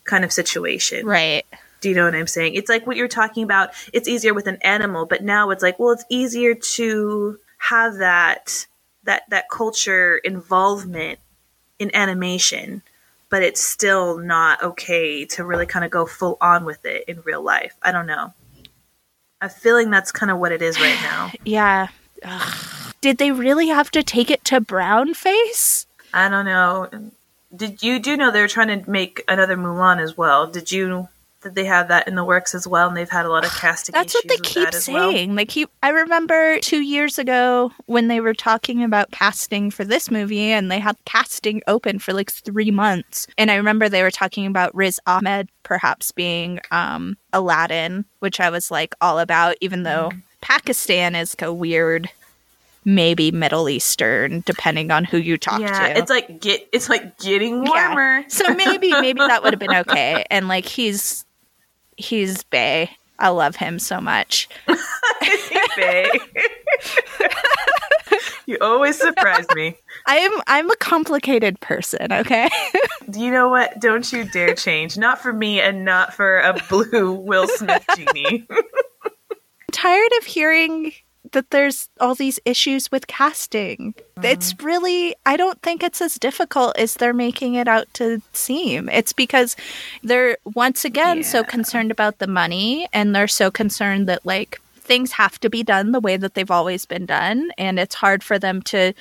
[0.04, 1.06] kind of situation?
[1.06, 1.44] Right.
[1.80, 2.54] Do you know what I'm saying?
[2.54, 3.70] It's like what you're talking about.
[3.92, 8.66] It's easier with an animal, but now it's like, well, it's easier to have that
[9.04, 11.18] that that culture involvement
[11.78, 12.82] in animation,
[13.34, 17.20] but it's still not okay to really kind of go full on with it in
[17.22, 17.74] real life.
[17.82, 18.32] I don't know.
[19.40, 21.32] I'm feeling that's kind of what it is right now.
[21.44, 21.88] Yeah.
[22.22, 22.94] Ugh.
[23.00, 25.84] Did they really have to take it to brown face?
[26.12, 26.88] I don't know.
[27.56, 30.46] Did you do know they're trying to make another Mulan as well?
[30.46, 31.08] Did you
[31.44, 32.88] did they have that in the works as well?
[32.88, 33.92] And they've had a lot of casting.
[33.92, 35.12] That's what they keep that as well?
[35.12, 35.36] saying.
[35.36, 35.70] They keep.
[35.82, 40.70] I remember two years ago when they were talking about casting for this movie, and
[40.72, 43.28] they had casting open for like three months.
[43.38, 48.50] And I remember they were talking about Riz Ahmed perhaps being um, Aladdin, which I
[48.50, 50.18] was like all about, even though Mm-hmm.
[50.40, 52.10] Pakistan is a weird,
[52.84, 55.98] maybe Middle Eastern, depending on who you talk yeah, to.
[55.98, 57.88] it's like get it's like getting Yeah.
[57.94, 58.24] warmer.
[58.28, 60.26] so maybe maybe that would have been okay.
[60.30, 61.23] And like he's
[61.96, 62.90] he's Bay.
[63.18, 64.48] I love him so much.
[65.76, 66.10] Faye.
[68.46, 69.76] you always surprise me.
[70.06, 72.48] I'm I'm a complicated person, okay?
[73.12, 73.80] You know what?
[73.80, 74.96] Don't you dare change.
[74.96, 78.46] Not for me and not for a blue Will Smith genie.
[78.50, 79.36] I'm
[79.72, 80.92] tired of hearing
[81.34, 83.92] that there's all these issues with casting.
[83.92, 84.24] Mm-hmm.
[84.24, 88.88] It's really I don't think it's as difficult as they're making it out to seem.
[88.88, 89.54] It's because
[90.02, 95.12] they're once again so concerned about the money and they're so concerned that like things
[95.12, 98.38] have to be done the way that they've always been done and it's hard for
[98.38, 98.92] them to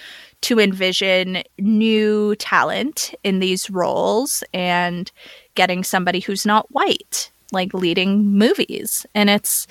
[0.41, 5.11] to envision new talent in these roles and
[5.55, 9.67] getting somebody who's not white like leading movies and it's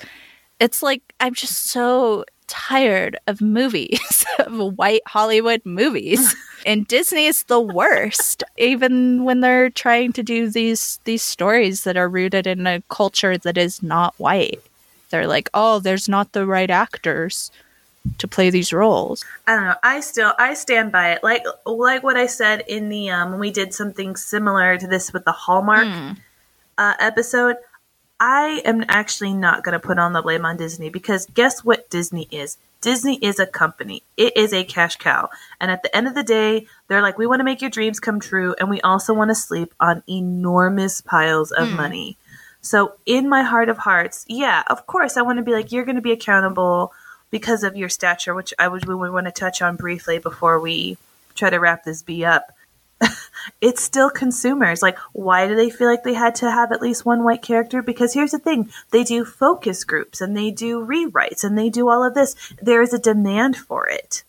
[0.59, 6.35] it's like I'm just so tired of movies, of white Hollywood movies.
[6.65, 11.97] and Disney is the worst, even when they're trying to do these these stories that
[11.97, 14.61] are rooted in a culture that is not white.
[15.09, 17.51] They're like, "Oh, there's not the right actors
[18.17, 19.75] to play these roles." I don't know.
[19.83, 21.23] I still I stand by it.
[21.23, 25.13] Like like what I said in the um when we did something similar to this
[25.13, 26.11] with the Hallmark Hmm.
[26.77, 27.57] uh, episode.
[28.25, 31.89] I am actually not going to put on the blame on Disney because guess what
[31.89, 32.57] Disney is?
[32.79, 34.01] Disney is a company.
[34.15, 35.27] It is a cash cow.
[35.59, 37.99] And at the end of the day, they're like, we want to make your dreams
[37.99, 38.55] come true.
[38.57, 41.75] And we also want to sleep on enormous piles of hmm.
[41.75, 42.17] money.
[42.61, 45.83] So, in my heart of hearts, yeah, of course, I want to be like, you're
[45.83, 46.93] going to be accountable
[47.29, 50.61] because of your stature, which I would we would want to touch on briefly before
[50.61, 50.97] we
[51.35, 52.53] try to wrap this B up.
[53.61, 54.81] it's still consumers.
[54.81, 57.81] Like, why do they feel like they had to have at least one white character?
[57.81, 61.89] Because here's the thing they do focus groups and they do rewrites and they do
[61.89, 62.35] all of this.
[62.61, 64.23] There is a demand for it.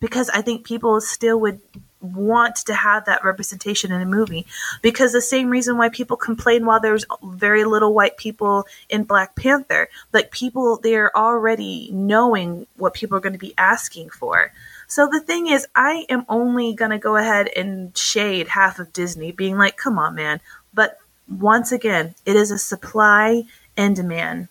[0.00, 1.60] Because I think people still would
[2.00, 4.46] want to have that representation in a movie.
[4.82, 9.36] Because the same reason why people complain while there's very little white people in Black
[9.36, 14.52] Panther, like people, they're already knowing what people are going to be asking for.
[14.90, 18.92] So the thing is, I am only going to go ahead and shade half of
[18.92, 20.40] Disney, being like, come on, man.
[20.74, 20.98] But
[21.28, 23.44] once again, it is a supply
[23.76, 24.48] and demand.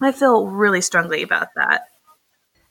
[0.00, 1.90] I feel really strongly about that.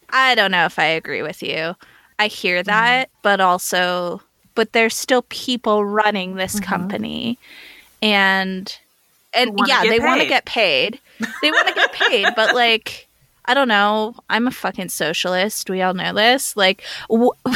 [0.10, 1.76] I don't know if I agree with you.
[2.18, 2.70] I hear mm-hmm.
[2.70, 3.20] that, mm-hmm.
[3.22, 4.24] but also,
[4.56, 6.66] but there's still people running this mm-hmm.
[6.66, 7.38] company,
[8.02, 8.76] and
[9.32, 11.00] and yeah, they want to get paid.
[11.44, 13.05] They want to get paid, but like,
[13.46, 14.16] I don't know.
[14.30, 15.70] I'm a fucking socialist.
[15.70, 16.56] We all know this.
[16.56, 16.84] Like.
[17.10, 17.38] Wh-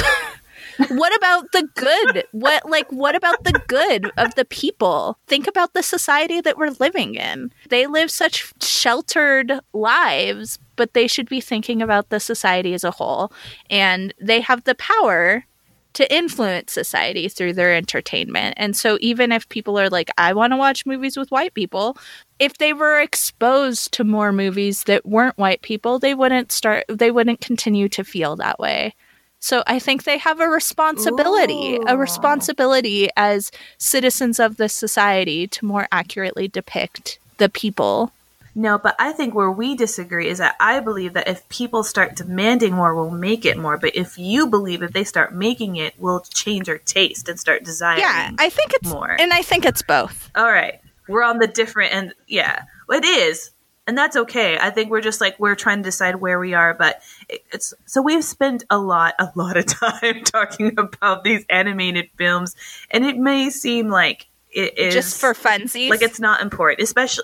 [0.87, 2.25] what about the good?
[2.31, 5.17] What like what about the good of the people?
[5.27, 7.51] Think about the society that we're living in.
[7.69, 12.91] They live such sheltered lives, but they should be thinking about the society as a
[12.91, 13.31] whole
[13.69, 15.45] and they have the power
[15.91, 18.53] to influence society through their entertainment.
[18.57, 21.97] And so even if people are like I want to watch movies with white people,
[22.39, 27.11] if they were exposed to more movies that weren't white people, they wouldn't start they
[27.11, 28.95] wouldn't continue to feel that way.
[29.39, 31.85] So I think they have a responsibility, Ooh.
[31.87, 38.11] a responsibility as citizens of this society to more accurately depict the people.
[38.55, 42.15] No, but I think where we disagree is that I believe that if people start
[42.15, 43.77] demanding more, we'll make it more.
[43.77, 47.63] But if you believe if they start making it, we'll change our taste and start
[47.63, 48.01] desiring.
[48.01, 50.29] Yeah, I think it's more, and I think it's both.
[50.35, 52.14] All right, we're on the different end.
[52.27, 53.52] Yeah, it is
[53.90, 54.56] and that's okay.
[54.56, 58.03] I think we're just like we're trying to decide where we are, but it's so
[58.03, 62.56] we've spent a lot, a lot of time talking about these animated films,
[62.91, 67.23] and it may seem like it is just for funsies, like it's not important, especially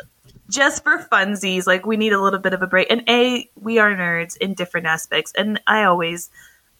[0.49, 1.67] just for funsies.
[1.67, 2.87] Like we need a little bit of a break.
[2.89, 6.31] And a, we are nerds in different aspects, and I always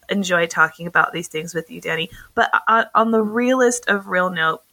[0.10, 2.10] enjoy talking about these things with you, Danny.
[2.34, 4.64] But on, on the realest of real note,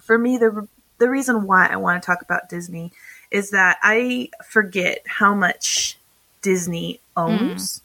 [0.00, 0.68] for me, the
[0.98, 2.92] the reason why I want to talk about Disney
[3.30, 5.98] is that I forget how much
[6.42, 7.78] Disney owns.
[7.78, 7.82] Mm.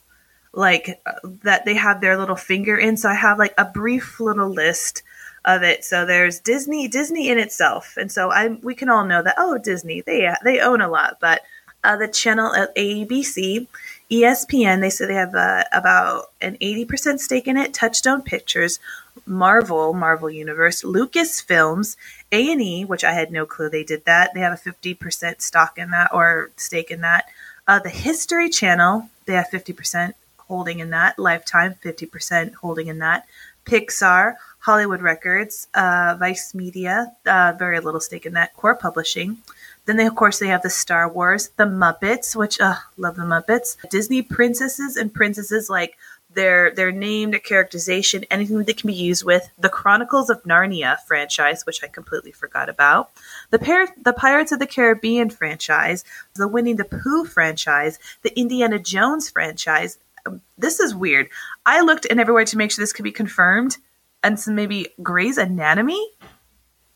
[0.55, 2.95] Like uh, that they have their little finger in.
[2.95, 5.01] So I have like a brief little list
[5.45, 5.83] of it.
[5.83, 9.57] So there's Disney, Disney in itself, and so I we can all know that oh
[9.57, 11.41] Disney they they own a lot, but
[11.83, 13.67] uh, the channel at ABC,
[14.09, 17.73] ESPN they say they have uh, about an eighty percent stake in it.
[17.73, 18.79] Touchstone Pictures,
[19.25, 21.95] Marvel, Marvel Universe, Lucasfilms,
[22.31, 24.33] A and E, which I had no clue they did that.
[24.33, 27.25] They have a fifty percent stock in that or stake in that.
[27.67, 31.17] Uh, the History Channel, they have fifty percent holding in that.
[31.17, 33.25] Lifetime, fifty percent holding in that.
[33.65, 38.53] Pixar, Hollywood Records, uh, Vice Media, uh, very little stake in that.
[38.55, 39.37] Core Publishing.
[39.85, 43.23] Then they, of course, they have the Star Wars, the Muppets, which uh, love the
[43.23, 45.97] Muppets, Disney princesses and princesses like
[46.33, 50.99] their their name, their characterization, anything that can be used with the Chronicles of Narnia
[51.07, 53.11] franchise, which I completely forgot about,
[53.49, 56.03] the Par- the Pirates of the Caribbean franchise,
[56.35, 59.97] the Winnie the Pooh franchise, the Indiana Jones franchise.
[60.25, 61.29] Um, this is weird.
[61.65, 63.77] I looked in everywhere to make sure this could be confirmed,
[64.23, 66.05] and some maybe Grey's Anatomy,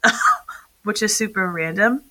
[0.83, 2.03] which is super random.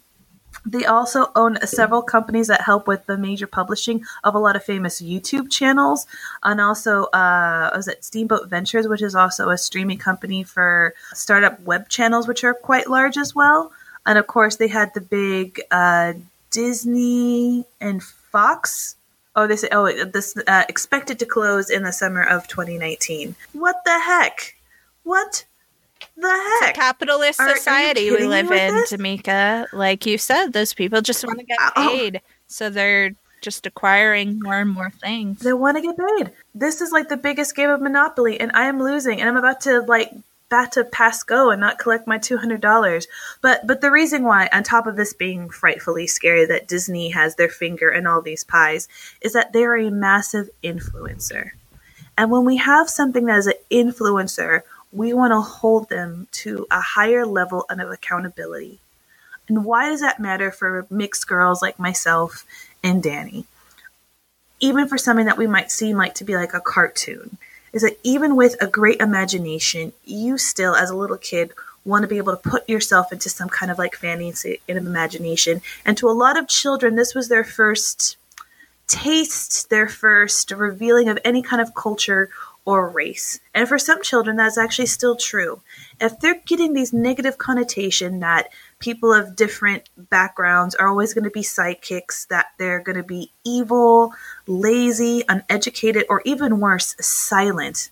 [0.66, 4.64] They also own several companies that help with the major publishing of a lot of
[4.64, 6.06] famous YouTube channels,
[6.42, 11.60] and also uh, was it Steamboat Ventures, which is also a streaming company for startup
[11.60, 13.72] web channels, which are quite large as well.
[14.04, 16.14] And of course, they had the big uh,
[16.50, 18.96] Disney and Fox.
[19.36, 23.36] Oh, they say oh this uh, expected to close in the summer of 2019.
[23.52, 24.56] What the heck?
[25.04, 25.44] What
[26.16, 26.74] the heck?
[26.74, 28.92] capitalist are, society are we live in, this?
[28.92, 29.66] Tamika.
[29.72, 32.16] Like you said, those people just want to get paid.
[32.16, 32.28] Oh.
[32.46, 35.40] So they're just acquiring more and more things.
[35.40, 36.32] They want to get paid.
[36.54, 39.60] This is like the biggest game of Monopoly, and I am losing, and I'm about
[39.62, 40.10] to like
[40.48, 43.06] about to pass go and not collect my two hundred dollars.
[43.42, 47.34] But but the reason why, on top of this being frightfully scary that Disney has
[47.34, 48.88] their finger in all these pies,
[49.20, 51.50] is that they're a massive influencer.
[52.18, 54.62] And when we have something that is an influencer
[54.96, 58.78] we want to hold them to a higher level of accountability.
[59.46, 62.46] And why does that matter for mixed girls like myself
[62.82, 63.44] and Danny?
[64.58, 67.36] Even for something that we might seem like to be like a cartoon,
[67.74, 71.52] is that even with a great imagination, you still, as a little kid,
[71.84, 75.60] want to be able to put yourself into some kind of like fantasy in imagination.
[75.84, 78.16] And to a lot of children, this was their first
[78.88, 82.30] taste, their first revealing of any kind of culture
[82.66, 83.40] or race.
[83.54, 85.62] And for some children, that's actually still true.
[86.00, 88.48] If they're getting these negative connotation that
[88.80, 93.30] people of different backgrounds are always going to be sidekicks, that they're going to be
[93.44, 94.12] evil,
[94.46, 97.90] lazy, uneducated, or even worse, silent.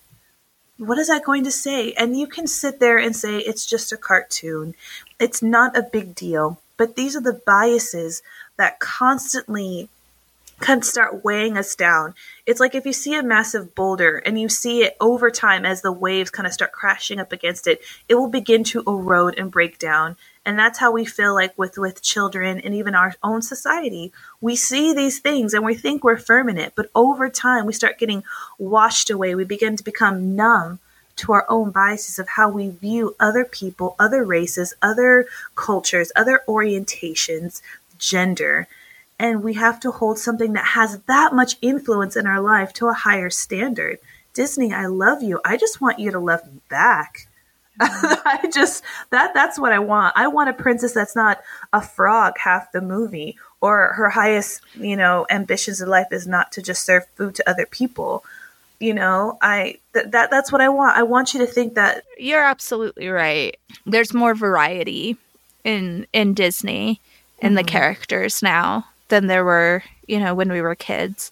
[0.76, 1.92] What is that going to say?
[1.92, 4.74] And you can sit there and say it's just a cartoon.
[5.20, 6.60] It's not a big deal.
[6.76, 8.22] But these are the biases
[8.56, 9.88] that constantly
[10.68, 12.14] of start weighing us down.
[12.46, 15.82] It's like if you see a massive boulder and you see it over time as
[15.82, 19.50] the waves kind of start crashing up against it, it will begin to erode and
[19.50, 20.16] break down.
[20.46, 24.12] And that's how we feel like with with children and even our own society.
[24.40, 27.72] We see these things and we think we're firm in it, but over time we
[27.72, 28.24] start getting
[28.58, 29.34] washed away.
[29.34, 30.80] We begin to become numb
[31.16, 36.42] to our own biases of how we view other people, other races, other cultures, other
[36.48, 37.62] orientations,
[37.98, 38.66] gender
[39.18, 42.88] and we have to hold something that has that much influence in our life to
[42.88, 43.98] a higher standard.
[44.32, 45.40] Disney, I love you.
[45.44, 47.28] I just want you to love me back.
[47.80, 50.14] I just that that's what I want.
[50.16, 51.40] I want a princess that's not
[51.72, 56.52] a frog half the movie or her highest, you know, ambitions in life is not
[56.52, 58.24] to just serve food to other people.
[58.78, 60.96] You know, I th- that that's what I want.
[60.96, 63.56] I want you to think that You're absolutely right.
[63.86, 65.16] There's more variety
[65.64, 67.00] in in Disney
[67.40, 67.56] in mm-hmm.
[67.56, 71.30] the characters now than there were, you know, when we were kids.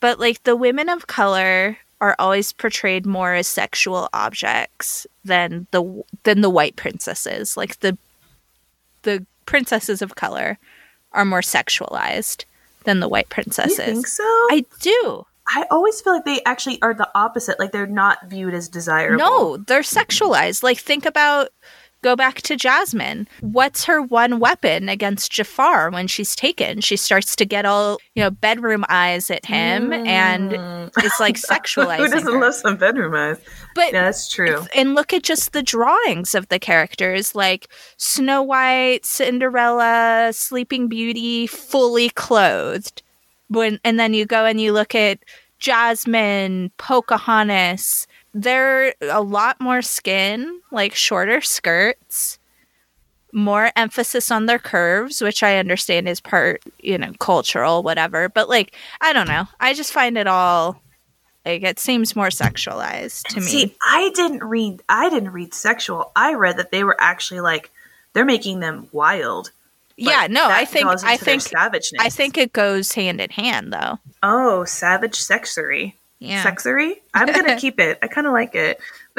[0.00, 6.02] But like the women of color are always portrayed more as sexual objects than the
[6.24, 7.56] than the white princesses.
[7.56, 7.96] Like the
[9.02, 10.58] the princesses of color
[11.12, 12.44] are more sexualized
[12.84, 13.78] than the white princesses.
[13.78, 14.24] You think so?
[14.24, 15.26] I do.
[15.46, 17.58] I always feel like they actually are the opposite.
[17.58, 19.18] Like they're not viewed as desirable.
[19.18, 20.62] No, they're sexualized.
[20.62, 21.50] Like think about
[22.02, 23.28] go back to Jasmine.
[23.40, 26.80] What's her one weapon against Jafar when she's taken?
[26.80, 30.06] She starts to get all, you know, bedroom eyes at him mm.
[30.06, 30.52] and
[30.98, 31.98] it's like sexualizing.
[31.98, 32.40] Who doesn't her.
[32.40, 33.38] love some bedroom eyes?
[33.74, 34.66] But yeah, that's true.
[34.74, 41.46] And look at just the drawings of the characters like Snow White, Cinderella, Sleeping Beauty,
[41.46, 43.02] fully clothed.
[43.48, 45.18] When and then you go and you look at
[45.58, 52.38] Jasmine, Pocahontas, they're a lot more skin, like shorter skirts,
[53.32, 58.28] more emphasis on their curves, which I understand is part, you know, cultural, whatever.
[58.28, 59.46] But like, I don't know.
[59.60, 60.82] I just find it all
[61.44, 63.46] like it seems more sexualized to me.
[63.46, 66.12] See, I didn't read I didn't read sexual.
[66.14, 67.70] I read that they were actually like
[68.12, 69.50] they're making them wild.
[69.96, 72.00] Yeah, no, I think I think savageness.
[72.00, 73.98] I think it goes hand in hand though.
[74.22, 76.42] Oh, savage sexery yeah.
[76.42, 76.94] sexery.
[77.12, 77.98] I'm gonna keep it.
[78.02, 78.80] I kind of like it.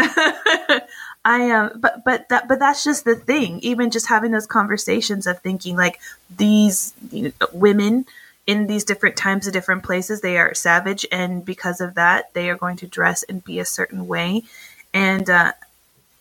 [1.25, 3.59] I am, um, but but that but that's just the thing.
[3.61, 5.99] Even just having those conversations of thinking like
[6.35, 8.05] these you know, women
[8.45, 12.49] in these different times of different places, they are savage, and because of that, they
[12.49, 14.43] are going to dress and be a certain way.
[14.93, 15.53] And uh,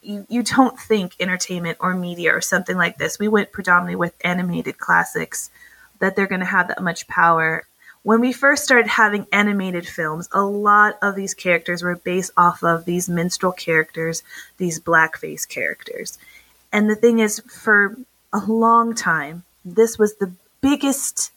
[0.03, 3.19] you you don't think entertainment or media or something like this.
[3.19, 5.51] We went predominantly with animated classics
[5.99, 7.65] that they're going to have that much power
[8.03, 12.63] when we first started having animated films, a lot of these characters were based off
[12.65, 14.23] of these minstrel characters,
[14.59, 16.19] these blackface characters.
[16.73, 17.97] And the thing is, for
[18.33, 21.31] a long time, this was the biggest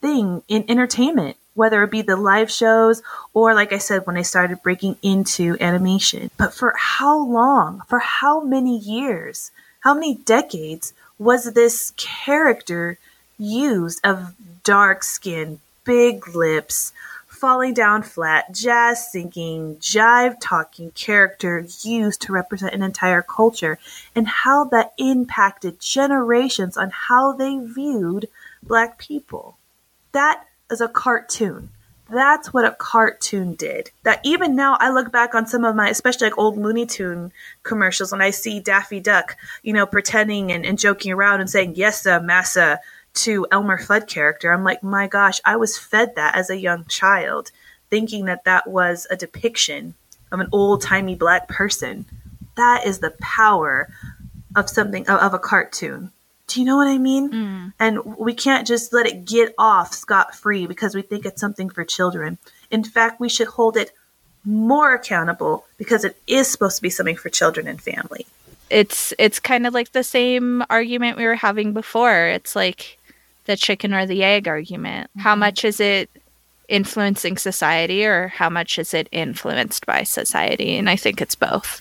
[0.00, 3.02] thing in entertainment, whether it be the live shows
[3.32, 6.30] or, like I said, when I started breaking into animation.
[6.36, 12.98] But for how long, for how many years, how many decades was this character
[13.38, 14.34] used of
[14.64, 16.92] dark skin, big lips,
[17.26, 23.78] falling down flat, jazz singing, jive talking character used to represent an entire culture,
[24.14, 28.28] and how that impacted generations on how they viewed
[28.62, 29.56] black people.
[30.12, 31.70] That is a cartoon.
[32.08, 33.90] That's what a cartoon did.
[34.04, 37.32] That even now I look back on some of my, especially like old Looney Tune
[37.64, 41.74] commercials, and I see Daffy Duck, you know, pretending and, and joking around and saying,
[41.74, 42.80] Yes, sir, massa,
[43.16, 46.84] to Elmer Fudd character, I'm like, my gosh, I was fed that as a young
[46.86, 47.50] child,
[47.90, 49.94] thinking that that was a depiction
[50.32, 52.04] of an old timey black person.
[52.56, 53.88] That is the power
[54.54, 56.10] of something of, of, a cartoon.
[56.46, 57.30] Do you know what I mean?
[57.30, 57.72] Mm.
[57.78, 61.68] And we can't just let it get off scot free because we think it's something
[61.68, 62.38] for children.
[62.70, 63.92] In fact, we should hold it
[64.44, 68.26] more accountable because it is supposed to be something for children and family.
[68.70, 72.26] It's it's kind of like the same argument we were having before.
[72.26, 72.98] It's like
[73.46, 75.10] the chicken or the egg argument.
[75.10, 75.20] Mm-hmm.
[75.20, 76.10] How much is it
[76.68, 80.76] influencing society or how much is it influenced by society?
[80.76, 81.80] And I think it's both.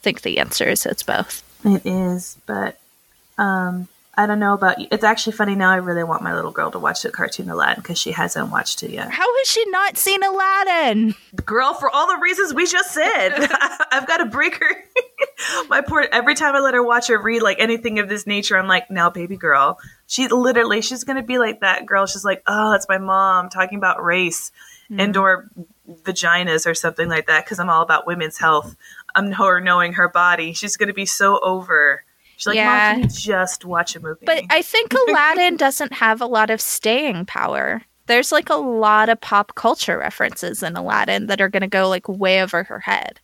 [0.00, 1.42] I think the answer is it's both.
[1.64, 2.78] It is, but
[3.38, 3.88] um,
[4.20, 4.86] I don't know about you.
[4.92, 5.70] It's actually funny now.
[5.70, 8.82] I really want my little girl to watch the cartoon Aladdin because she hasn't watched
[8.82, 9.10] it yet.
[9.10, 11.14] How has she not seen Aladdin?
[11.46, 13.30] Girl, for all the reasons we just said,
[13.90, 14.76] I've got to break her.
[15.70, 16.06] my poor.
[16.12, 18.90] Every time I let her watch or read like anything of this nature, I'm like,
[18.90, 19.78] now, baby girl.
[20.06, 22.04] She literally, she's gonna be like that girl.
[22.04, 24.52] She's like, oh, it's my mom talking about race
[24.90, 25.00] mm.
[25.00, 25.48] and or
[26.04, 28.76] vaginas or something like that because I'm all about women's health.
[29.14, 30.52] I'm her knowing her body.
[30.52, 32.04] She's gonna be so over
[32.40, 32.92] She's like, yeah.
[32.94, 34.24] Mom, can you just watch a movie?
[34.24, 37.82] But I think Aladdin doesn't have a lot of staying power.
[38.06, 41.88] there's like a lot of pop culture references in Aladdin that are going to go
[41.88, 43.20] like way over her head.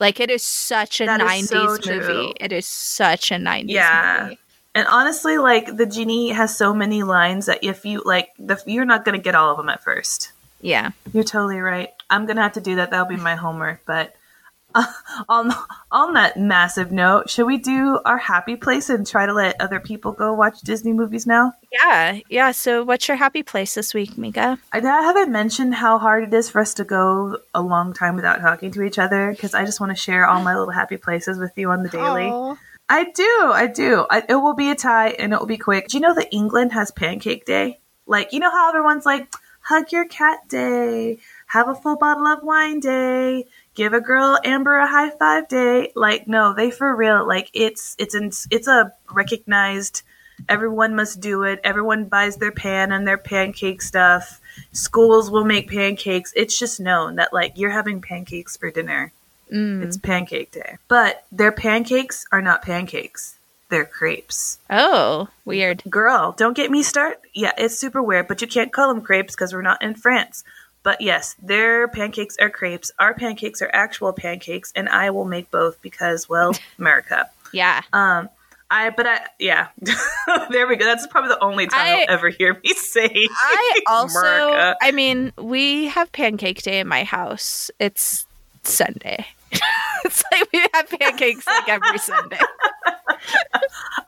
[0.00, 2.00] Like it is such a That is 90s so true.
[2.00, 2.32] movie.
[2.40, 4.20] It is such a 90s Yeah.
[4.24, 4.38] movie.
[4.74, 8.84] And honestly, like the genie has so many lines that if you like, the, you're
[8.86, 10.32] not going to get all of them at first.
[10.60, 10.92] Yeah.
[11.12, 11.90] You're totally right.
[12.10, 12.90] I'm gonna have to do that.
[12.90, 13.82] That'll be my homework.
[13.86, 14.14] But
[14.74, 14.84] uh,
[15.28, 15.52] on
[15.90, 19.80] on that massive note, should we do our happy place and try to let other
[19.80, 21.52] people go watch Disney movies now?
[21.72, 22.18] Yeah.
[22.28, 22.52] Yeah.
[22.52, 24.58] So what's your happy place this week, Mika?
[24.72, 28.16] I I haven't mentioned how hard it is for us to go a long time
[28.16, 30.96] without talking to each other because I just want to share all my little happy
[30.96, 32.26] places with you on the daily.
[32.26, 32.56] Aw.
[32.88, 34.06] I do, I do.
[34.10, 35.88] I, it will be a tie and it will be quick.
[35.88, 37.80] Do you know that England has Pancake Day?
[38.06, 39.32] Like, you know how everyone's like,
[39.64, 44.78] hug your cat day, have a full bottle of wine day, give a girl Amber
[44.78, 45.92] a high five day.
[45.94, 47.26] Like, no, they for real.
[47.26, 50.02] Like, it's it's in, it's a recognized.
[50.48, 51.60] Everyone must do it.
[51.62, 54.40] Everyone buys their pan and their pancake stuff.
[54.72, 56.32] Schools will make pancakes.
[56.34, 59.12] It's just known that like you're having pancakes for dinner.
[59.52, 59.84] Mm.
[59.84, 60.78] It's pancake day.
[60.88, 63.36] But their pancakes are not pancakes.
[63.70, 64.58] They're crepes.
[64.68, 65.82] Oh, weird.
[65.88, 67.18] Girl, don't get me started.
[67.32, 70.44] Yeah, it's super weird, but you can't call them crepes because we're not in France.
[70.84, 72.92] But yes, their pancakes are crepes.
[73.00, 77.28] Our pancakes are actual pancakes, and I will make both because, well, America.
[77.52, 77.82] Yeah.
[77.92, 78.28] Um,
[78.70, 79.68] I but I yeah,
[80.50, 80.84] there we go.
[80.84, 83.10] That's probably the only time I- you'll ever hear me say.
[83.12, 84.76] I also, America.
[84.82, 87.70] I mean, we have pancake day in my house.
[87.78, 88.26] It's
[88.62, 89.26] Sunday.
[90.04, 92.38] it's like we have pancakes like every Sunday.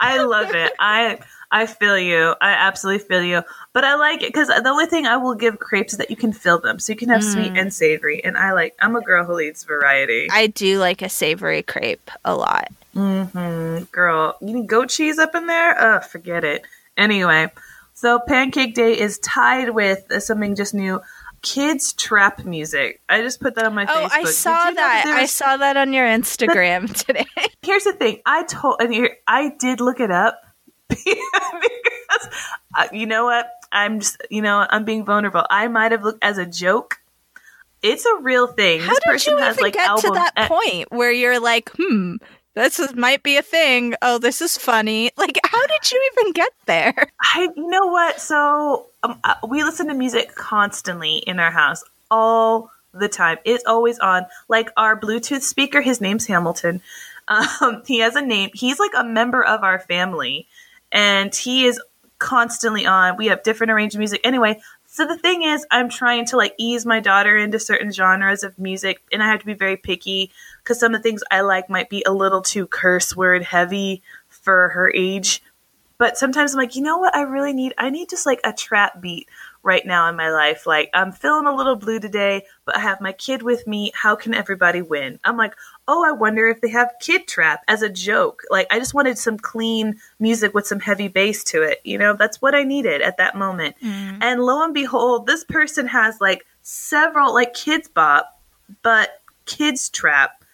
[0.01, 0.73] I love it.
[0.79, 1.19] I
[1.51, 2.35] I feel you.
[2.41, 3.43] I absolutely feel you.
[3.73, 6.17] But I like it because the only thing I will give crepes is that you
[6.17, 7.61] can fill them, so you can have sweet Mm.
[7.61, 8.23] and savory.
[8.25, 8.75] And I like.
[8.81, 10.29] I'm a girl who eats variety.
[10.31, 12.69] I do like a savory crepe a lot.
[12.95, 15.81] hmm Girl, you need goat cheese up in there?
[15.81, 16.65] Ugh, forget it.
[16.97, 17.51] Anyway,
[17.95, 21.01] so Pancake Day is tied with something just new.
[21.43, 23.01] Kids trap music.
[23.09, 24.05] I just put that on my Facebook.
[24.05, 24.27] Oh, Facebook.
[24.27, 25.05] I saw know that.
[25.07, 27.27] I saw that on your Instagram today.
[27.63, 30.41] here's the thing i told and i did look it up
[31.05, 32.29] because
[32.77, 36.23] uh, you know what i'm just you know i'm being vulnerable i might have looked
[36.23, 37.01] as a joke
[37.83, 40.33] it's a real thing How this did person you has even like get to that
[40.37, 42.17] and- point where you're like, hmm,
[42.55, 43.95] this is, might be a thing.
[44.03, 45.11] Oh, this is funny.
[45.19, 46.95] Like, how did you even get there?
[47.23, 48.19] I, you know what?
[48.21, 53.39] So um, uh, we listen to music constantly in our house, all the time.
[53.45, 54.27] It's always on.
[54.49, 56.81] Like our Bluetooth speaker, his name's Hamilton.
[57.29, 58.51] Um, he has a name.
[58.55, 60.49] He's like a member of our family,
[60.97, 61.79] and he is
[62.19, 63.19] constantly on.
[63.19, 64.23] We have different arranged music.
[64.25, 68.43] Anyway, so the thing is, I'm trying to like ease my daughter into certain genres
[68.43, 70.33] of music, and I have to be very picky
[70.65, 74.03] because some of the things I like might be a little too curse word heavy
[74.29, 75.43] for her age
[75.99, 77.17] but sometimes I'm like, you know what?
[77.17, 79.29] I really need, I need just like a trap beat
[79.67, 80.65] right now in my life.
[80.65, 83.91] Like, I'm feeling a little blue today, but I have my kid with me.
[83.95, 85.19] How can everybody win?
[85.25, 85.55] I'm like,
[85.89, 88.43] oh, I wonder if they have kid trap as a joke.
[88.49, 91.81] Like, I just wanted some clean music with some heavy bass to it.
[91.85, 93.75] You know, that's what I needed at that moment.
[93.83, 94.23] Mm-hmm.
[94.23, 98.41] And lo and behold, this person has like several, like kids bop,
[98.83, 100.45] but kids trap.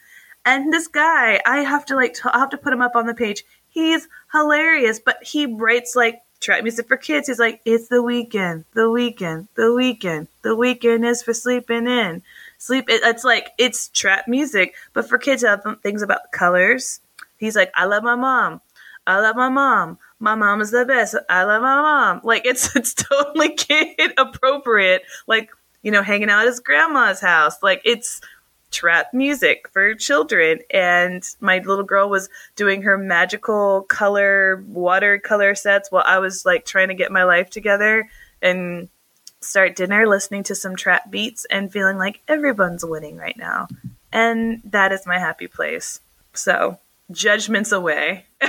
[0.45, 3.07] And this guy, I have to like, t- I have to put him up on
[3.07, 3.45] the page.
[3.69, 7.29] He's hilarious, but he writes like trap music for kids.
[7.29, 12.23] He's like, it's the weekend, the weekend, the weekend, the weekend is for sleeping in.
[12.59, 12.89] Sleep.
[12.89, 17.01] It, it's like it's trap music, but for kids, have things about colors.
[17.39, 18.61] He's like, I love my mom.
[19.07, 19.99] I love my mom.
[20.21, 21.17] My mom is the best.
[21.29, 22.21] I love my mom.
[22.23, 25.03] Like it's it's totally kid appropriate.
[25.27, 25.51] Like
[25.83, 27.63] you know, hanging out at his grandma's house.
[27.63, 28.21] Like it's
[28.73, 35.93] trap music for children and my little girl was doing her magical color watercolor sets
[35.93, 38.09] while I was like trying to get my life together
[38.41, 38.89] and
[39.41, 43.69] start dinner listening to some trap beats and feeling like everyone's winning right now.
[44.13, 46.01] And that is my happy place.
[46.35, 46.79] So,
[47.11, 48.27] judgments away.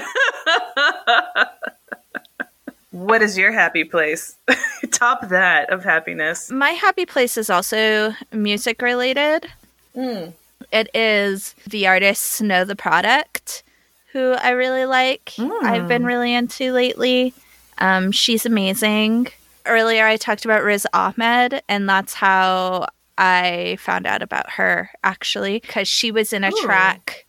[2.91, 4.37] what is your happy place?
[4.91, 6.51] Top that of happiness.
[6.51, 9.47] My happy place is also music related.
[9.95, 10.33] Mm.
[10.71, 13.63] It is the artist Snow Tha Product,
[14.11, 15.33] who I really like.
[15.37, 17.33] I've been really into lately.
[17.77, 19.27] Um, she's amazing.
[19.65, 22.87] Earlier, I talked about Riz Ahmed, and that's how
[23.17, 26.61] I found out about her actually, because she was in a Ooh.
[26.63, 27.25] track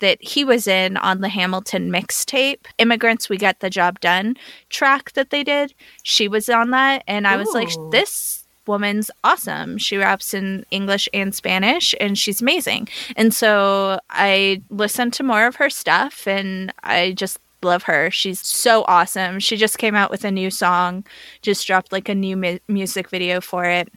[0.00, 4.36] that he was in on the Hamilton mixtape, Immigrants We Get the Job Done
[4.70, 5.74] track that they did.
[6.02, 8.37] She was on that, and I was like, this
[8.68, 9.78] woman's awesome.
[9.78, 12.88] She raps in English and Spanish, and she's amazing.
[13.16, 18.10] And so I listened to more of her stuff, and I just love her.
[18.10, 19.40] She's so awesome.
[19.40, 21.04] She just came out with a new song,
[21.42, 23.92] just dropped like a new mu- music video for it.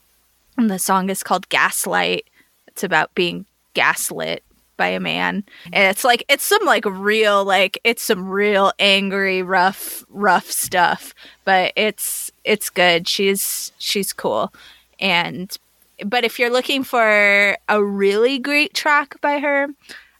[0.57, 2.25] And the song is called Gaslight.
[2.67, 4.43] It's about being gaslit
[4.81, 5.43] by a man.
[5.71, 11.13] And it's like it's some like real like it's some real angry rough rough stuff,
[11.45, 13.07] but it's it's good.
[13.07, 14.51] She's she's cool.
[14.99, 15.55] And
[16.03, 19.67] but if you're looking for a really great track by her,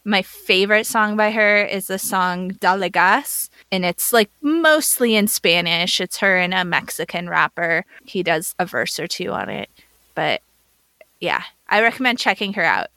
[0.03, 5.99] my favorite song by her is the song Dalegas, and it's like mostly in Spanish.
[5.99, 7.83] It's her and a Mexican rapper.
[8.05, 9.71] He does a verse or two on it.
[10.13, 10.43] But
[11.19, 12.89] yeah, I recommend checking her out.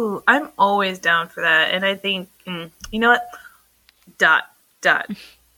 [0.00, 1.74] Ooh, I'm always down for that.
[1.74, 3.28] And I think, mm, you know what?
[4.16, 4.44] Dot,
[4.80, 5.10] dot.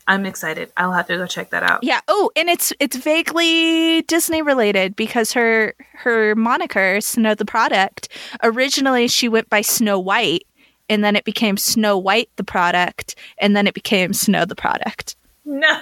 [0.09, 0.73] I'm excited.
[0.77, 1.85] I'll have to go check that out.
[1.85, 2.01] Yeah.
[2.09, 8.09] Oh, and it's it's vaguely Disney related because her her moniker Snow Tha Product
[8.43, 10.45] originally she went by Snow White
[10.89, 15.15] and then it became Snow White the product and then it became Snow Tha Product.
[15.45, 15.81] No.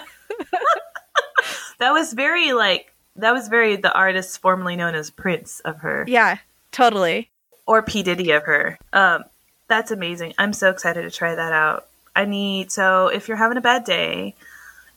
[1.78, 6.04] that was very like that was very the artist formerly known as Prince of her.
[6.06, 6.38] Yeah,
[6.72, 7.30] totally.
[7.70, 8.80] Or P Diddy of her.
[8.92, 9.22] Um,
[9.68, 10.34] that's amazing.
[10.38, 11.86] I'm so excited to try that out.
[12.16, 14.34] I need so if you're having a bad day,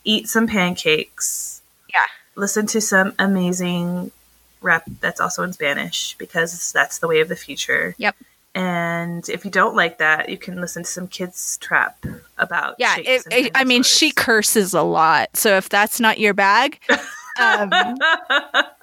[0.02, 1.62] eat some pancakes.
[1.88, 2.00] Yeah.
[2.34, 4.10] Listen to some amazing
[4.60, 7.94] rap that's also in Spanish because that's the way of the future.
[7.96, 8.16] Yep.
[8.56, 12.04] And if you don't like that, you can listen to some kids trap
[12.38, 12.74] about.
[12.80, 15.36] Yeah, it, it, I mean, she curses a lot.
[15.36, 16.80] So if that's not your bag,
[17.40, 17.70] um,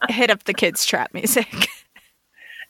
[0.07, 1.67] hit up the kids trap music.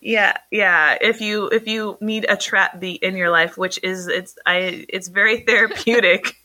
[0.02, 0.98] Yeah, yeah.
[1.00, 4.86] If you if you need a trap beat in your life, which is it's I
[4.90, 6.36] it's very therapeutic,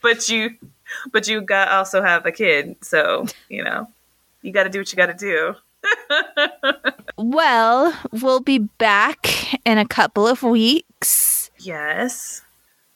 [0.00, 0.56] but you
[1.12, 3.88] but you got also have a kid, so you know
[4.40, 5.54] you got to do what you got to do.
[7.16, 11.50] well, we'll be back in a couple of weeks.
[11.58, 12.42] Yes,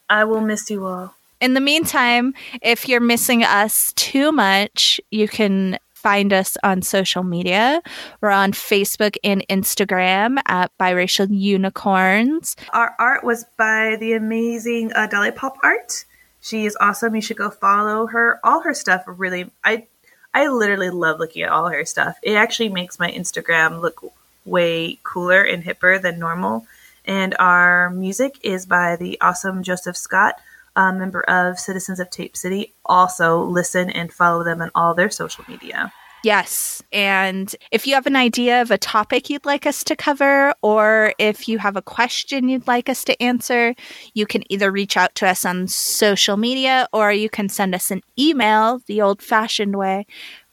[0.08, 1.14] I will miss you all.
[1.40, 7.24] In the meantime, if you're missing us too much, you can find us on social
[7.24, 7.82] media.
[8.20, 12.54] We're on Facebook and Instagram at Biracial Unicorns.
[12.72, 16.04] Our art was by the amazing uh, Dolly Pop Art.
[16.40, 17.16] She is awesome.
[17.16, 18.38] You should go follow her.
[18.44, 19.88] All her stuff really, I,
[20.32, 22.16] I literally love looking at all her stuff.
[22.22, 24.00] It actually makes my Instagram look
[24.44, 26.68] way cooler and hipper than normal.
[27.04, 30.36] And our music is by the awesome Joseph Scott
[30.76, 35.10] a member of Citizens of Tape City, also listen and follow them on all their
[35.10, 35.92] social media.
[36.26, 36.82] Yes.
[36.92, 41.14] And if you have an idea of a topic you'd like us to cover, or
[41.18, 43.74] if you have a question you'd like us to answer,
[44.14, 47.92] you can either reach out to us on social media or you can send us
[47.92, 50.04] an email the old fashioned way.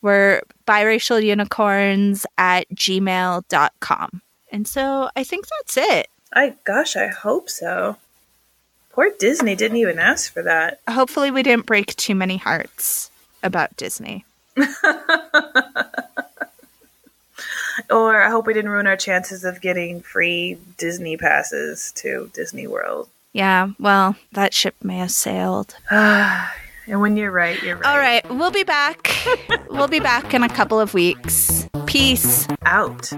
[0.04, 4.22] We're biracialunicorns at gmail.com.
[4.52, 6.08] And so I think that's it.
[6.36, 7.98] I gosh, I hope so.
[8.94, 10.80] Poor Disney didn't even ask for that.
[10.88, 13.10] Hopefully, we didn't break too many hearts
[13.42, 14.24] about Disney.
[17.90, 22.68] or I hope we didn't ruin our chances of getting free Disney passes to Disney
[22.68, 23.10] World.
[23.34, 25.76] Yeah, well, that ship may have sailed.
[25.90, 27.86] and when you're right, you're right.
[27.86, 29.12] All right, we'll be back.
[29.72, 31.68] we'll be back in a couple of weeks.
[31.88, 33.12] Peace out.